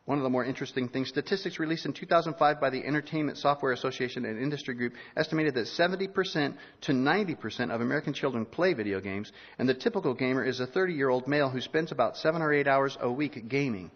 one 0.05 0.19
of 0.19 0.23
the 0.23 0.31
more 0.31 0.45
interesting 0.45 0.89
things, 0.89 1.09
statistics 1.09 1.59
released 1.59 1.85
in 1.85 1.93
2005 1.93 2.61
by 2.61 2.71
the 2.71 2.85
Entertainment 2.85 3.39
Software 3.39 3.73
Association 3.73 4.25
and 4.25 4.41
Industry 4.41 4.75
Group 4.75 4.93
estimated 5.17 5.55
that 5.55 5.67
70% 5.67 6.55
to 6.83 6.93
90% 6.93 7.75
of 7.75 7.81
American 7.81 8.15
children 8.15 8.47
play 8.47 8.73
video 8.75 9.01
games, 9.01 9.33
and 9.59 9.69
the 9.69 9.75
typical 9.75 10.15
gamer 10.15 10.45
is 10.45 10.61
a 10.61 10.67
30 10.69 10.95
year 10.95 11.09
old 11.09 11.27
male 11.27 11.51
who 11.51 11.61
spends 11.61 11.91
about 11.91 12.17
seven 12.17 12.41
or 12.41 12.53
eight 12.53 12.69
hours 12.69 12.97
a 13.01 13.11
week 13.11 13.49
gaming. 13.49 13.91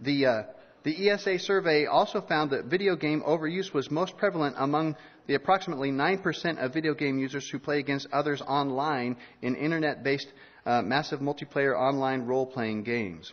The, 0.00 0.26
uh, 0.26 0.42
the 0.84 1.10
ESA 1.10 1.38
survey 1.38 1.86
also 1.86 2.20
found 2.20 2.50
that 2.50 2.66
video 2.66 2.96
game 2.96 3.22
overuse 3.26 3.72
was 3.72 3.90
most 3.90 4.16
prevalent 4.16 4.56
among 4.58 4.96
the 5.26 5.34
approximately 5.34 5.90
9% 5.90 6.58
of 6.58 6.72
video 6.72 6.94
game 6.94 7.18
users 7.18 7.48
who 7.48 7.58
play 7.58 7.78
against 7.78 8.06
others 8.12 8.40
online 8.40 9.16
in 9.42 9.54
internet 9.54 10.02
based 10.02 10.32
uh, 10.64 10.82
massive 10.82 11.20
multiplayer 11.20 11.76
online 11.76 12.22
role 12.22 12.46
playing 12.46 12.82
games. 12.84 13.32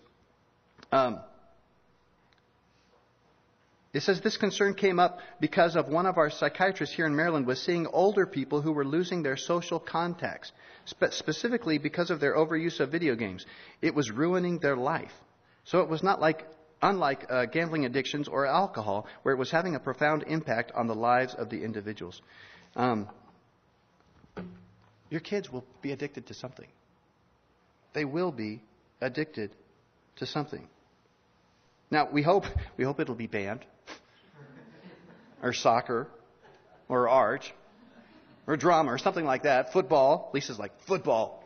Um, 0.91 1.19
It 3.95 4.03
says 4.03 4.19
this 4.19 4.35
concern 4.35 4.73
came 4.73 4.99
up 4.99 5.19
because 5.39 5.77
of 5.77 5.87
one 5.87 6.05
of 6.05 6.17
our 6.17 6.29
psychiatrists 6.29 6.93
here 6.93 7.05
in 7.05 7.15
Maryland 7.15 7.47
was 7.47 7.61
seeing 7.61 7.87
older 7.87 8.25
people 8.25 8.61
who 8.61 8.73
were 8.73 8.83
losing 8.83 9.23
their 9.23 9.37
social 9.37 9.79
contacts, 9.79 10.51
spe- 10.83 11.11
specifically 11.13 11.77
because 11.77 12.09
of 12.09 12.19
their 12.19 12.35
overuse 12.35 12.81
of 12.81 12.91
video 12.91 13.15
games. 13.15 13.45
It 13.81 13.95
was 13.95 14.11
ruining 14.11 14.59
their 14.59 14.75
life. 14.75 15.13
So 15.63 15.79
it 15.79 15.87
was 15.87 16.03
not 16.03 16.19
like 16.19 16.45
unlike 16.81 17.25
uh, 17.29 17.45
gambling 17.45 17.85
addictions 17.85 18.27
or 18.27 18.45
alcohol, 18.45 19.07
where 19.23 19.33
it 19.33 19.37
was 19.37 19.51
having 19.51 19.75
a 19.75 19.79
profound 19.79 20.23
impact 20.27 20.71
on 20.73 20.87
the 20.87 20.95
lives 20.95 21.33
of 21.33 21.49
the 21.49 21.63
individuals. 21.63 22.21
Um, 22.75 23.07
your 25.09 25.21
kids 25.21 25.51
will 25.51 25.65
be 25.81 25.91
addicted 25.91 26.27
to 26.27 26.33
something. 26.33 26.67
They 27.93 28.05
will 28.05 28.31
be 28.31 28.61
addicted 29.01 29.55
to 30.17 30.25
something. 30.25 30.67
Now 31.91 32.09
we 32.11 32.21
hope 32.23 32.45
we 32.77 32.83
hope 32.83 32.99
it'll 32.99 33.15
be 33.15 33.27
band, 33.27 33.65
or 35.41 35.53
soccer 35.53 36.07
or 36.89 37.07
art 37.07 37.51
or 38.47 38.57
drama 38.57 38.91
or 38.91 38.97
something 38.97 39.25
like 39.25 39.43
that. 39.43 39.71
Football. 39.73 40.31
Lisa's 40.33 40.59
like, 40.59 40.71
football. 40.87 41.43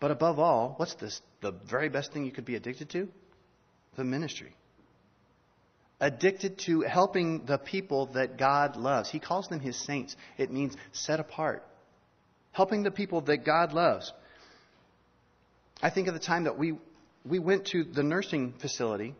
But 0.00 0.10
above 0.10 0.38
all, 0.38 0.74
what's 0.76 0.94
this? 0.94 1.20
The 1.40 1.52
very 1.52 1.88
best 1.88 2.12
thing 2.12 2.24
you 2.24 2.32
could 2.32 2.44
be 2.44 2.54
addicted 2.54 2.90
to? 2.90 3.08
The 3.96 4.04
ministry. 4.04 4.54
Addicted 6.00 6.58
to 6.66 6.82
helping 6.82 7.44
the 7.46 7.58
people 7.58 8.06
that 8.12 8.38
God 8.38 8.76
loves. 8.76 9.10
He 9.10 9.18
calls 9.18 9.48
them 9.48 9.60
His 9.60 9.76
saints. 9.76 10.14
It 10.36 10.52
means 10.52 10.76
set 10.92 11.18
apart. 11.18 11.66
Helping 12.52 12.84
the 12.84 12.90
people 12.90 13.20
that 13.22 13.44
God 13.44 13.72
loves. 13.72 14.12
I 15.82 15.90
think 15.90 16.08
of 16.08 16.14
the 16.14 16.20
time 16.20 16.44
that 16.44 16.58
we, 16.58 16.74
we 17.24 17.38
went 17.38 17.66
to 17.68 17.84
the 17.84 18.02
nursing 18.02 18.54
facility 18.60 19.14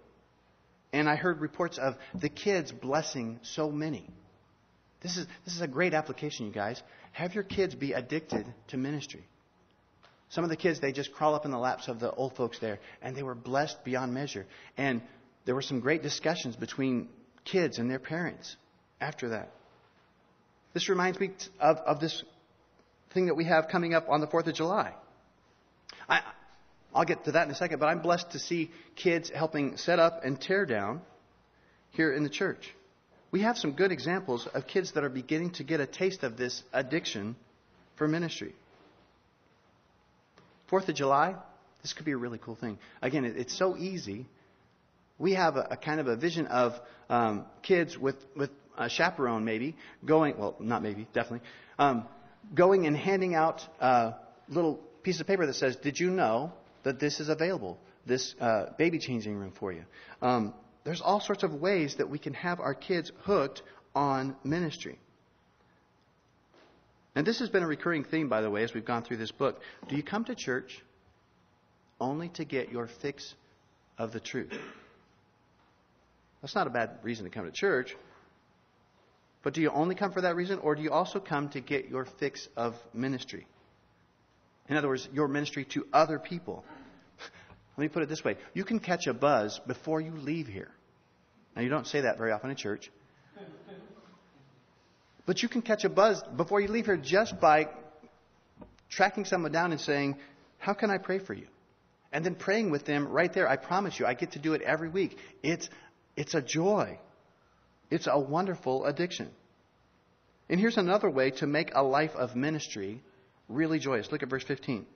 and 0.93 1.09
I 1.09 1.17
heard 1.17 1.41
reports 1.41 1.79
of 1.79 1.97
the 2.14 2.29
kids 2.29 2.73
blessing 2.73 3.41
so 3.43 3.71
many. 3.71 4.09
This 5.01 5.17
is, 5.17 5.27
this 5.45 5.55
is 5.55 5.61
a 5.61 5.69
great 5.69 5.95
application, 5.95 6.47
you 6.47 6.53
guys. 6.53 6.83
Have 7.12 7.35
your 7.35 7.45
kids 7.45 7.75
be 7.75 7.93
addicted 7.93 8.47
to 8.69 8.77
ministry. 8.77 9.25
Some 10.31 10.45
of 10.45 10.51
the 10.51 10.57
kids, 10.57 10.81
they 10.81 10.93
just 10.93 11.12
crawl 11.12 11.35
up 11.35 11.45
in 11.45 11.51
the 11.51 11.59
laps 11.59 11.88
of 11.88 12.01
the 12.01 12.11
old 12.11 12.37
folks 12.37 12.59
there, 12.59 12.79
and 13.01 13.17
they 13.17 13.23
were 13.23 13.35
blessed 13.35 13.83
beyond 13.85 14.12
measure. 14.12 14.47
And 14.77 15.01
there 15.47 15.55
were 15.55 15.62
some 15.62 15.81
great 15.81 16.03
discussions 16.03 16.55
between 16.55 17.09
kids 17.45 17.79
and 17.79 17.91
their 17.91 17.99
parents 17.99 18.57
after 19.01 19.31
that. 19.31 19.51
This 20.75 20.88
reminds 20.88 21.19
me 21.19 21.31
of, 21.59 21.79
of 21.79 22.01
this 22.01 22.23
thing 23.14 23.27
that 23.27 23.35
we 23.35 23.45
have 23.45 23.69
coming 23.69 23.95
up 23.95 24.09
on 24.09 24.21
the 24.21 24.27
4th 24.27 24.47
of 24.47 24.55
July. 24.55 24.95
I, 26.09 26.21
I'll 26.95 27.07
get 27.07 27.25
to 27.25 27.33
that 27.33 27.47
in 27.47 27.51
a 27.51 27.55
second, 27.55 27.79
but 27.79 27.87
I'm 27.87 28.01
blessed 28.01 28.33
to 28.33 28.38
see 28.38 28.71
kids 28.97 29.31
helping 29.35 29.79
set 29.79 29.99
up 29.99 30.25
and 30.25 30.38
tear 30.38 30.67
down 30.67 31.01
here 31.91 32.12
in 32.12 32.23
the 32.23 32.31
church. 32.31 32.75
We 33.31 33.41
have 33.41 33.59
some 33.59 33.73
good 33.73 33.93
examples 33.93 34.47
of 34.47 34.67
kids 34.67 34.93
that 34.93 35.05
are 35.05 35.11
beginning 35.11 35.53
to 35.53 35.64
get 35.64 35.81
a 35.81 35.87
taste 35.87 36.23
of 36.23 36.37
this 36.37 36.62
addiction 36.73 37.37
for 37.97 38.07
ministry. 38.07 38.55
Fourth 40.69 40.89
of 40.89 40.95
July, 40.95 41.35
this 41.83 41.93
could 41.93 42.05
be 42.05 42.13
a 42.13 42.17
really 42.17 42.39
cool 42.39 42.55
thing. 42.55 42.79
Again, 43.03 43.25
it's 43.25 43.57
so 43.57 43.77
easy. 43.77 44.27
We 45.19 45.35
have 45.35 45.57
a, 45.57 45.69
a 45.71 45.77
kind 45.77 46.01
of 46.01 46.07
a 46.07 46.17
vision 46.17 46.47
of 46.47 46.73
um, 47.09 47.47
kids 47.63 47.99
with, 47.99 48.17
with 48.37 48.51
a 48.77 48.89
chaperone, 48.89 49.45
maybe, 49.45 49.77
going, 50.05 50.39
well, 50.39 50.57
not 50.61 50.83
maybe, 50.83 51.07
definitely, 51.13 51.47
um, 51.79 52.07
going 52.55 52.87
and 52.87 52.97
handing 52.97 53.35
out 53.35 53.63
a 53.81 54.15
little 54.49 54.77
piece 55.03 55.21
of 55.21 55.27
paper 55.27 55.47
that 55.47 55.55
says, 55.55 55.77
Did 55.77 55.99
you 55.99 56.11
know 56.11 56.53
that 56.83 57.01
this 57.01 57.21
is 57.21 57.29
available, 57.29 57.79
this 58.07 58.35
uh, 58.41 58.67
baby 58.79 58.99
changing 58.99 59.37
room 59.37 59.53
for 59.59 59.73
you. 59.73 59.85
Um, 60.23 60.55
there's 60.85 61.01
all 61.01 61.21
sorts 61.21 61.43
of 61.43 61.55
ways 61.55 61.97
that 61.97 62.09
we 62.09 62.19
can 62.19 62.35
have 62.35 62.61
our 62.61 62.75
kids 62.75 63.13
hooked 63.23 63.63
on 63.95 64.37
ministry. 64.45 64.99
And 67.19 67.27
this 67.27 67.41
has 67.41 67.49
been 67.49 67.65
a 67.65 67.67
recurring 67.67 68.05
theme, 68.05 68.29
by 68.29 68.43
the 68.43 68.49
way, 68.49 68.63
as 68.63 68.73
we've 68.73 68.85
gone 68.85 69.03
through 69.03 69.17
this 69.17 69.33
book. 69.33 69.61
Do 69.89 69.97
you 69.97 70.05
come 70.05 70.25
to 70.27 70.37
church 70.37 70.81
only 72.01 72.29
to 72.29 72.45
get 72.45 72.71
your 72.71 72.87
fix 72.87 73.35
of 73.99 74.13
the 74.13 74.21
truth? 74.21 74.57
That's 76.41 76.55
not 76.55 76.69
a 76.69 76.71
bad 76.71 77.01
reason 77.03 77.25
to 77.25 77.31
come 77.31 77.45
to 77.45 77.51
church. 77.51 77.97
But 79.43 79.55
do 79.55 79.61
you 79.61 79.71
only 79.71 79.97
come 79.97 80.13
for 80.13 80.21
that 80.21 80.37
reason, 80.37 80.61
or 80.61 80.77
do 80.77 80.83
you 80.83 80.93
also 80.93 81.19
come 81.19 81.49
to 81.49 81.61
get 81.61 81.89
your 81.89 82.05
fix 82.05 82.49
of 82.57 82.77
ministry? 82.95 83.49
In 84.69 84.77
other 84.77 84.87
words, 84.87 85.09
your 85.13 85.27
ministry 85.27 85.65
to 85.71 85.89
other 85.93 86.21
people. 86.21 86.65
Let 87.77 87.83
me 87.83 87.89
put 87.89 88.05
it 88.05 88.09
this 88.09 88.23
way 88.23 88.37
you 88.55 88.63
can 88.63 88.79
catch 88.79 89.09
a 89.09 89.13
buzz 89.13 89.61
before 89.67 90.01
you 90.01 90.13
leave 90.13 90.47
here. 90.47 90.71
Now, 91.57 91.63
you 91.63 91.69
don't 91.69 91.89
say 91.89 92.03
that 92.03 92.17
very 92.17 92.31
often 92.31 92.51
in 92.51 92.55
church. 92.55 92.93
But 95.29 95.43
you 95.43 95.49
can 95.51 95.61
catch 95.61 95.85
a 95.85 95.91
buzz 95.91 96.23
before 96.38 96.59
you 96.59 96.69
leave 96.69 96.87
here 96.87 96.97
just 96.97 97.38
by 97.38 97.69
tracking 98.88 99.27
someone 99.27 99.53
down 99.53 99.73
and 99.73 99.81
saying, 99.81 100.17
How 100.57 100.73
can 100.73 100.91
I 100.91 100.97
pray 100.97 101.19
for 101.19 101.35
you? 101.35 101.47
And 102.11 102.25
then 102.25 102.35
praying 102.35 102.71
with 102.71 102.87
them 102.87 103.07
right 103.07 103.31
there. 103.31 103.47
I 103.47 103.57
promise 103.57 104.01
you, 104.01 104.07
I 104.07 104.14
get 104.14 104.33
to 104.33 104.38
do 104.38 104.55
it 104.55 104.62
every 104.62 104.88
week. 104.88 105.19
It's, 105.43 105.69
it's 106.17 106.33
a 106.33 106.41
joy, 106.41 106.99
it's 107.91 108.09
a 108.11 108.19
wonderful 108.19 108.87
addiction. 108.87 109.29
And 110.49 110.59
here's 110.59 110.79
another 110.79 111.11
way 111.11 111.33
to 111.33 111.47
make 111.47 111.73
a 111.75 111.83
life 111.83 112.17
of 112.17 112.35
ministry 112.35 113.03
really 113.51 113.79
joyous. 113.79 114.11
Look 114.11 114.23
at 114.23 114.31
verse 114.31 114.45
15. 114.45 114.87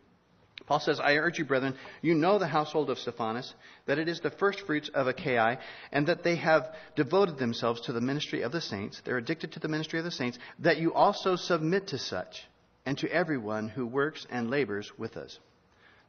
Paul 0.67 0.81
says, 0.81 1.01
I 1.01 1.17
urge 1.17 1.39
you, 1.39 1.45
brethren, 1.45 1.75
you 2.03 2.15
know 2.15 2.39
the 2.39 2.47
household 2.47 2.89
of 2.91 2.99
Stephanas, 2.99 3.53
that 3.87 3.99
it 3.99 4.09
is 4.09 4.21
the 4.21 4.31
first 4.31 4.61
fruits 4.61 4.91
of 4.95 5.07
Achaia, 5.07 5.59
and 5.91 6.07
that 6.07 6.23
they 6.23 6.37
have 6.37 6.75
devoted 6.95 7.39
themselves 7.39 7.81
to 7.83 7.93
the 7.93 8.01
ministry 8.01 8.43
of 8.43 8.53
the 8.53 8.61
saints. 8.61 9.01
They're 9.05 9.19
addicted 9.19 9.53
to 9.53 9.61
the 9.61 9.69
ministry 9.69 9.99
of 9.99 10.05
the 10.05 10.11
saints, 10.11 10.39
that 10.61 10.79
you 10.79 10.95
also 10.95 11.37
submit 11.37 11.89
to 11.89 11.99
such, 11.99 12.47
and 12.87 12.97
to 12.99 13.13
everyone 13.13 13.69
who 13.69 13.87
works 13.87 14.27
and 14.31 14.51
labors 14.51 14.91
with 14.99 15.17
us. 15.17 15.39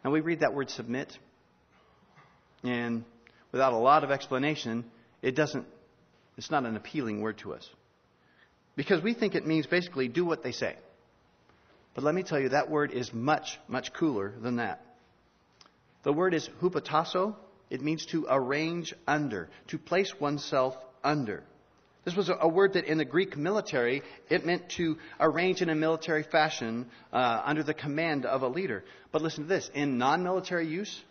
Now 0.04 0.12
we 0.12 0.22
read 0.22 0.42
that 0.42 0.54
word 0.54 0.70
submit, 0.70 1.18
and 2.64 3.04
without 3.52 3.74
a 3.74 3.78
lot 3.78 4.04
of 4.04 4.12
explanation, 4.12 4.86
it 5.22 5.36
doesn't, 5.36 5.66
it's 6.38 6.52
not 6.52 6.66
an 6.66 6.76
appealing 6.76 7.22
word 7.22 7.38
to 7.40 7.54
us. 7.54 7.68
Because 8.76 9.02
we 9.02 9.14
think 9.14 9.36
it 9.36 9.46
means 9.46 9.66
basically 9.68 10.08
do 10.08 10.26
what 10.26 10.44
they 10.44 10.52
say. 10.52 10.76
But 11.94 12.04
let 12.04 12.16
me 12.16 12.24
tell 12.24 12.40
you, 12.40 12.50
that 12.50 12.70
word 12.70 12.92
is 12.92 13.14
much, 13.14 13.60
much 13.68 13.94
cooler 13.94 14.34
than 14.42 14.56
that. 14.58 14.82
The 16.04 16.14
word 16.14 16.34
is 16.34 16.50
hupotasso. 16.62 17.36
It 17.70 17.82
means 17.82 18.06
to 18.08 18.26
arrange 18.30 18.94
under, 19.08 19.50
to 19.68 19.78
place 19.78 20.14
oneself 20.20 20.76
under. 21.04 21.44
This 22.06 22.16
was 22.16 22.30
a 22.30 22.50
word 22.50 22.74
that 22.74 22.86
in 22.86 22.98
the 22.98 23.06
Greek 23.06 23.38
military, 23.38 24.04
it 24.30 24.46
meant 24.46 24.70
to 24.72 24.98
arrange 25.20 25.62
in 25.62 25.70
a 25.70 25.76
military 25.76 26.24
fashion 26.24 26.88
uh, 27.14 27.42
under 27.46 27.64
the 27.64 27.74
command 27.74 28.26
of 28.26 28.42
a 28.42 28.48
leader. 28.48 28.84
But 29.14 29.22
listen 29.22 29.44
to 29.44 29.50
this 29.50 29.70
in 29.74 29.98
non 29.98 30.22
military 30.22 30.68
use, 30.68 31.02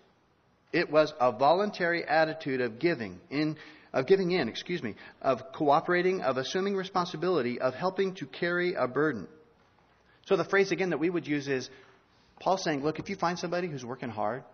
it 0.73 0.91
was 0.91 1.15
a 1.19 1.33
voluntary 1.33 2.05
attitude 2.05 2.61
of 2.61 2.79
giving, 2.79 3.21
in, 3.31 3.57
of 3.95 4.07
giving 4.07 4.33
in, 4.33 4.49
excuse 4.49 4.83
me, 4.83 4.97
of 5.23 5.53
cooperating, 5.55 6.21
of 6.21 6.37
assuming 6.37 6.77
responsibility, 6.77 7.59
of 7.59 7.75
helping 7.75 8.15
to 8.17 8.27
carry 8.27 8.75
a 8.75 8.87
burden. 8.87 9.29
So 10.27 10.37
the 10.37 10.45
phrase 10.45 10.71
again 10.71 10.91
that 10.91 10.99
we 10.99 11.11
would 11.11 11.27
use 11.27 11.49
is 11.49 11.69
Paul 12.41 12.57
saying, 12.57 12.83
look, 12.83 12.99
if 12.99 13.09
you 13.09 13.17
find 13.17 13.39
somebody 13.39 13.69
who's 13.69 13.85
working 13.85 14.09
hard, 14.09 14.45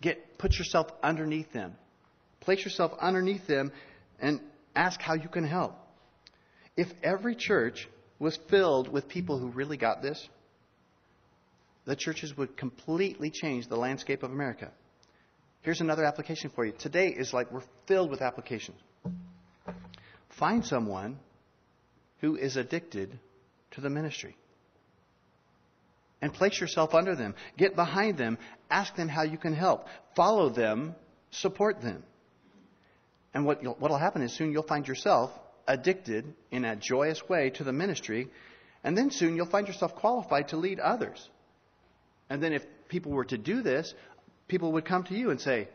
get 0.00 0.38
put 0.38 0.58
yourself 0.58 0.88
underneath 1.02 1.52
them. 1.52 1.74
Place 2.40 2.64
yourself 2.64 2.92
underneath 3.00 3.46
them 3.46 3.72
and 4.20 4.40
ask 4.74 5.00
how 5.00 5.14
you 5.14 5.28
can 5.28 5.46
help. 5.46 5.74
If 6.76 6.88
every 7.02 7.34
church 7.34 7.88
was 8.18 8.38
filled 8.48 8.88
with 8.88 9.08
people 9.08 9.38
who 9.38 9.48
really 9.48 9.76
got 9.76 10.02
this, 10.02 10.28
the 11.84 11.96
churches 11.96 12.36
would 12.36 12.56
completely 12.56 13.30
change 13.30 13.68
the 13.68 13.76
landscape 13.76 14.22
of 14.22 14.30
America. 14.30 14.70
Here's 15.62 15.80
another 15.80 16.04
application 16.04 16.50
for 16.54 16.64
you. 16.64 16.72
Today 16.72 17.08
is 17.08 17.32
like 17.32 17.50
we're 17.50 17.62
filled 17.86 18.10
with 18.10 18.22
applications. 18.22 18.78
Find 20.38 20.64
someone 20.64 21.18
who 22.20 22.36
is 22.36 22.56
addicted 22.56 23.18
to 23.72 23.80
the 23.80 23.90
ministry. 23.90 24.36
And 26.22 26.32
place 26.32 26.60
yourself 26.60 26.94
under 26.94 27.14
them. 27.14 27.34
Get 27.58 27.76
behind 27.76 28.16
them. 28.16 28.38
Ask 28.70 28.96
them 28.96 29.08
how 29.08 29.22
you 29.22 29.38
can 29.38 29.54
help. 29.54 29.86
Follow 30.14 30.48
them. 30.48 30.94
Support 31.30 31.82
them. 31.82 32.02
And 33.34 33.44
what 33.44 33.62
will 33.62 33.98
happen 33.98 34.22
is 34.22 34.32
soon 34.32 34.52
you'll 34.52 34.62
find 34.62 34.88
yourself 34.88 35.30
addicted 35.68 36.24
in 36.50 36.64
a 36.64 36.74
joyous 36.76 37.28
way 37.28 37.50
to 37.50 37.64
the 37.64 37.72
ministry. 37.72 38.28
And 38.82 38.96
then 38.96 39.10
soon 39.10 39.36
you'll 39.36 39.46
find 39.46 39.66
yourself 39.66 39.94
qualified 39.94 40.48
to 40.48 40.56
lead 40.56 40.80
others. 40.80 41.28
And 42.30 42.42
then 42.42 42.52
if 42.52 42.64
people 42.88 43.12
were 43.12 43.24
to 43.26 43.36
do 43.36 43.62
this, 43.62 43.92
people 44.48 44.72
would 44.72 44.84
come 44.84 45.04
to 45.04 45.14
you 45.14 45.30
and 45.30 45.40
say, 45.40 45.68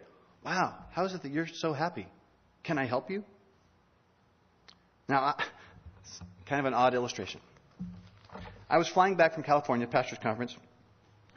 Wow, 0.43 0.75
how 0.91 1.05
is 1.05 1.13
it 1.13 1.21
that 1.21 1.31
you're 1.31 1.47
so 1.47 1.71
happy? 1.71 2.07
Can 2.63 2.79
I 2.79 2.85
help 2.85 3.11
you? 3.11 3.23
Now, 5.07 5.35
it's 6.01 6.19
kind 6.47 6.59
of 6.59 6.65
an 6.65 6.73
odd 6.73 6.95
illustration. 6.95 7.41
I 8.71 8.77
was 8.77 8.87
flying 8.87 9.15
back 9.15 9.33
from 9.33 9.43
California, 9.43 9.85
pastor's 9.85 10.19
conference. 10.19 10.55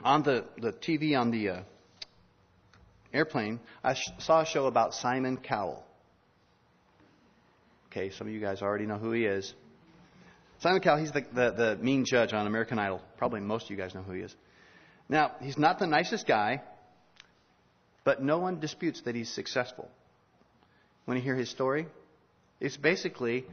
On 0.05 0.23
the, 0.23 0.44
the 0.57 0.70
TV 0.70 1.18
on 1.18 1.33
the 1.33 1.49
uh, 1.49 1.62
airplane, 3.12 3.59
I 3.83 3.94
sh- 3.94 4.09
saw 4.18 4.42
a 4.42 4.47
show 4.47 4.66
about 4.66 4.94
Simon 4.94 5.38
Cowell. 5.38 5.85
Okay, 7.88 8.11
some 8.11 8.29
of 8.29 8.33
you 8.33 8.38
guys 8.38 8.62
already 8.62 8.87
know 8.87 8.99
who 8.99 9.11
he 9.11 9.25
is. 9.25 9.53
Simon 10.61 10.81
Cowell, 10.81 10.99
he's 10.99 11.11
the, 11.11 11.27
the, 11.33 11.51
the 11.51 11.79
mean 11.83 12.05
judge 12.05 12.33
on 12.33 12.47
American 12.47 12.79
Idol. 12.79 13.01
Probably 13.18 13.40
most 13.40 13.64
of 13.64 13.70
you 13.73 13.77
guys 13.77 13.97
know 13.97 14.03
who 14.03 14.12
he 14.12 14.20
is. 14.20 14.33
Now, 15.09 15.33
he's 15.42 15.59
not 15.59 15.81
the 15.81 15.88
nicest 15.88 16.29
guy, 16.29 16.62
but 18.05 18.23
no 18.23 18.38
one 18.38 18.61
disputes 18.61 19.03
that 19.07 19.16
he's 19.16 19.29
successful. 19.29 19.90
When 21.05 21.16
you 21.16 21.23
hear 21.25 21.35
his 21.35 21.51
story, 21.51 21.88
it's 22.61 22.77
basically 22.77 23.44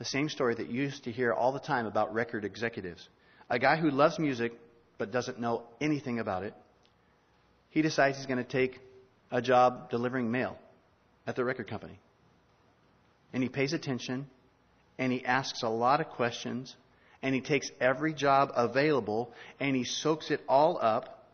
the 0.00 0.04
same 0.04 0.28
story 0.28 0.56
that 0.56 0.68
you 0.68 0.82
used 0.82 1.04
to 1.04 1.12
hear 1.12 1.32
all 1.32 1.52
the 1.52 1.60
time 1.60 1.86
about 1.86 2.12
record 2.12 2.44
executives. 2.44 3.08
A 3.50 3.58
guy 3.58 3.76
who 3.76 3.90
loves 3.90 4.18
music 4.18 4.52
but 4.98 5.12
doesn't 5.12 5.38
know 5.38 5.62
anything 5.80 6.18
about 6.18 6.42
it. 6.42 6.54
He 7.70 7.82
decides 7.82 8.16
he's 8.16 8.26
going 8.26 8.44
to 8.44 8.44
take 8.44 8.80
a 9.30 9.40
job 9.40 9.90
delivering 9.90 10.30
mail 10.30 10.58
at 11.26 11.36
the 11.36 11.44
record 11.44 11.68
company. 11.68 11.98
And 13.32 13.42
he 13.42 13.48
pays 13.48 13.72
attention 13.72 14.26
and 14.98 15.12
he 15.12 15.24
asks 15.24 15.62
a 15.62 15.68
lot 15.68 16.00
of 16.00 16.08
questions 16.08 16.74
and 17.22 17.34
he 17.34 17.40
takes 17.40 17.70
every 17.80 18.14
job 18.14 18.50
available 18.54 19.32
and 19.60 19.76
he 19.76 19.84
soaks 19.84 20.30
it 20.30 20.40
all 20.48 20.78
up. 20.80 21.26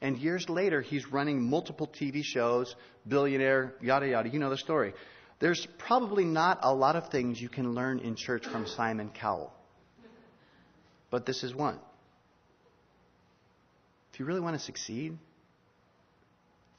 And 0.00 0.18
years 0.18 0.48
later, 0.48 0.80
he's 0.80 1.06
running 1.06 1.42
multiple 1.42 1.86
TV 1.86 2.24
shows, 2.24 2.74
billionaire, 3.06 3.74
yada 3.80 4.08
yada. 4.08 4.28
You 4.28 4.38
know 4.38 4.50
the 4.50 4.56
story. 4.56 4.94
There's 5.38 5.66
probably 5.78 6.24
not 6.24 6.60
a 6.62 6.74
lot 6.74 6.96
of 6.96 7.08
things 7.10 7.40
you 7.40 7.48
can 7.48 7.74
learn 7.74 7.98
in 7.98 8.16
church 8.16 8.46
from 8.46 8.66
Simon 8.66 9.10
Cowell. 9.10 9.52
But 11.12 11.26
this 11.26 11.44
is 11.44 11.54
one. 11.54 11.78
If 14.12 14.18
you 14.18 14.24
really 14.24 14.40
want 14.40 14.58
to 14.58 14.64
succeed, 14.64 15.18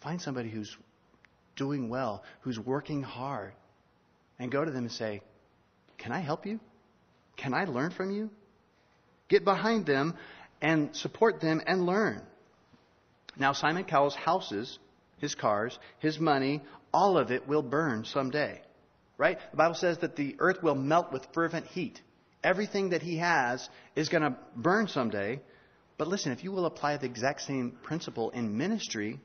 find 0.01 0.19
somebody 0.19 0.49
who's 0.49 0.75
doing 1.55 1.87
well, 1.87 2.23
who's 2.41 2.59
working 2.59 3.03
hard, 3.03 3.53
and 4.39 4.51
go 4.51 4.65
to 4.65 4.71
them 4.71 4.85
and 4.85 4.91
say, 4.91 5.21
Can 5.99 6.11
I 6.11 6.19
help 6.19 6.47
you? 6.47 6.59
Can 7.37 7.53
I 7.53 7.65
learn 7.65 7.91
from 7.91 8.09
you? 8.09 8.31
Get 9.29 9.45
behind 9.45 9.85
them 9.85 10.15
and 10.61 10.95
support 10.95 11.39
them 11.39 11.61
and 11.67 11.85
learn. 11.85 12.23
Now, 13.37 13.53
Simon 13.53 13.83
Cowell's 13.83 14.15
houses, 14.15 14.79
his 15.19 15.35
cars, 15.35 15.77
his 15.99 16.19
money, 16.19 16.63
all 16.91 17.19
of 17.19 17.29
it 17.29 17.47
will 17.47 17.61
burn 17.61 18.03
someday. 18.03 18.61
Right? 19.15 19.37
The 19.51 19.57
Bible 19.57 19.75
says 19.75 19.99
that 19.99 20.15
the 20.15 20.35
earth 20.39 20.63
will 20.63 20.75
melt 20.75 21.13
with 21.13 21.27
fervent 21.33 21.67
heat. 21.67 22.01
Everything 22.43 22.89
that 22.89 23.01
he 23.01 23.17
has 23.17 23.67
is 23.95 24.09
going 24.09 24.23
to 24.23 24.35
burn 24.55 24.87
someday. 24.87 25.41
But 25.97 26.07
listen, 26.07 26.31
if 26.31 26.43
you 26.43 26.51
will 26.51 26.65
apply 26.65 26.97
the 26.97 27.05
exact 27.05 27.41
same 27.41 27.77
principle 27.83 28.31
in 28.31 28.57
ministry, 28.57 29.19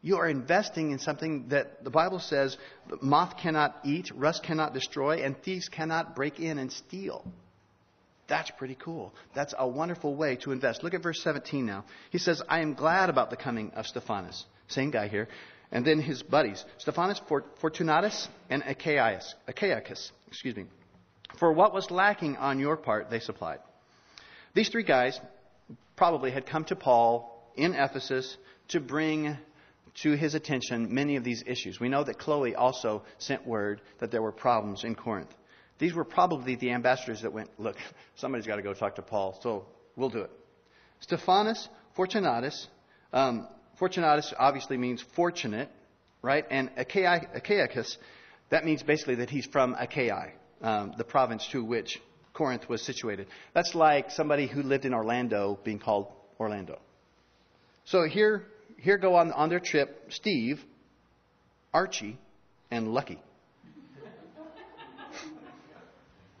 you 0.00 0.16
are 0.16 0.28
investing 0.28 0.92
in 0.92 0.98
something 0.98 1.48
that 1.48 1.84
the 1.84 1.90
Bible 1.90 2.20
says 2.20 2.56
moth 3.02 3.36
cannot 3.36 3.76
eat, 3.84 4.10
rust 4.14 4.42
cannot 4.42 4.72
destroy, 4.72 5.24
and 5.24 5.36
thieves 5.42 5.68
cannot 5.68 6.14
break 6.14 6.38
in 6.38 6.58
and 6.58 6.72
steal. 6.72 7.24
That's 8.28 8.50
pretty 8.52 8.76
cool. 8.76 9.12
That's 9.34 9.54
a 9.58 9.66
wonderful 9.66 10.14
way 10.14 10.36
to 10.36 10.52
invest. 10.52 10.82
Look 10.82 10.94
at 10.94 11.02
verse 11.02 11.22
17 11.22 11.64
now. 11.64 11.84
He 12.10 12.18
says, 12.18 12.42
I 12.48 12.60
am 12.60 12.74
glad 12.74 13.10
about 13.10 13.30
the 13.30 13.36
coming 13.36 13.72
of 13.74 13.86
Stephanas. 13.86 14.44
Same 14.68 14.90
guy 14.90 15.08
here 15.08 15.28
and 15.70 15.84
then 15.84 16.00
his 16.00 16.22
buddies, 16.22 16.64
Stephanas, 16.78 17.20
Fortunatus, 17.60 18.28
and 18.48 18.62
Achaicus. 18.62 19.34
Achaicus, 19.48 20.10
excuse 20.28 20.56
me. 20.56 20.64
For 21.36 21.52
what 21.52 21.74
was 21.74 21.90
lacking 21.90 22.36
on 22.36 22.58
your 22.58 22.76
part, 22.76 23.10
they 23.10 23.20
supplied. 23.20 23.58
These 24.54 24.70
three 24.70 24.82
guys 24.82 25.20
probably 25.96 26.30
had 26.30 26.46
come 26.46 26.64
to 26.64 26.76
Paul 26.76 27.52
in 27.56 27.74
Ephesus 27.74 28.36
to 28.68 28.80
bring 28.80 29.36
to 30.02 30.12
his 30.12 30.34
attention 30.34 30.94
many 30.94 31.16
of 31.16 31.24
these 31.24 31.42
issues. 31.46 31.80
We 31.80 31.88
know 31.88 32.04
that 32.04 32.18
Chloe 32.18 32.54
also 32.54 33.02
sent 33.18 33.46
word 33.46 33.80
that 33.98 34.10
there 34.10 34.22
were 34.22 34.32
problems 34.32 34.84
in 34.84 34.94
Corinth. 34.94 35.34
These 35.78 35.94
were 35.94 36.04
probably 36.04 36.56
the 36.56 36.70
ambassadors 36.72 37.22
that 37.22 37.32
went, 37.32 37.50
look, 37.58 37.76
somebody's 38.16 38.46
got 38.46 38.56
to 38.56 38.62
go 38.62 38.74
talk 38.74 38.96
to 38.96 39.02
Paul, 39.02 39.38
so 39.42 39.66
we'll 39.96 40.10
do 40.10 40.20
it. 40.20 40.30
Stephanas, 41.00 41.68
Fortunatus, 41.94 42.66
um, 43.12 43.48
Fortunatus 43.78 44.34
obviously 44.36 44.76
means 44.76 45.04
fortunate, 45.14 45.68
right? 46.22 46.44
And 46.50 46.70
Achaicus, 46.76 47.96
that 48.50 48.64
means 48.64 48.82
basically 48.82 49.16
that 49.16 49.30
he's 49.30 49.46
from 49.46 49.76
Achaia, 49.78 50.32
um, 50.62 50.94
the 50.96 51.04
province 51.04 51.46
to 51.52 51.64
which 51.64 52.00
Corinth 52.32 52.68
was 52.68 52.82
situated. 52.82 53.26
That's 53.54 53.74
like 53.74 54.10
somebody 54.10 54.46
who 54.46 54.62
lived 54.62 54.84
in 54.84 54.94
Orlando 54.94 55.58
being 55.64 55.78
called 55.78 56.06
Orlando. 56.38 56.78
So 57.84 58.04
here, 58.04 58.44
here 58.76 58.98
go 58.98 59.16
on, 59.16 59.32
on 59.32 59.48
their 59.48 59.60
trip 59.60 60.10
Steve, 60.10 60.60
Archie, 61.72 62.18
and 62.70 62.92
Lucky. 62.94 63.20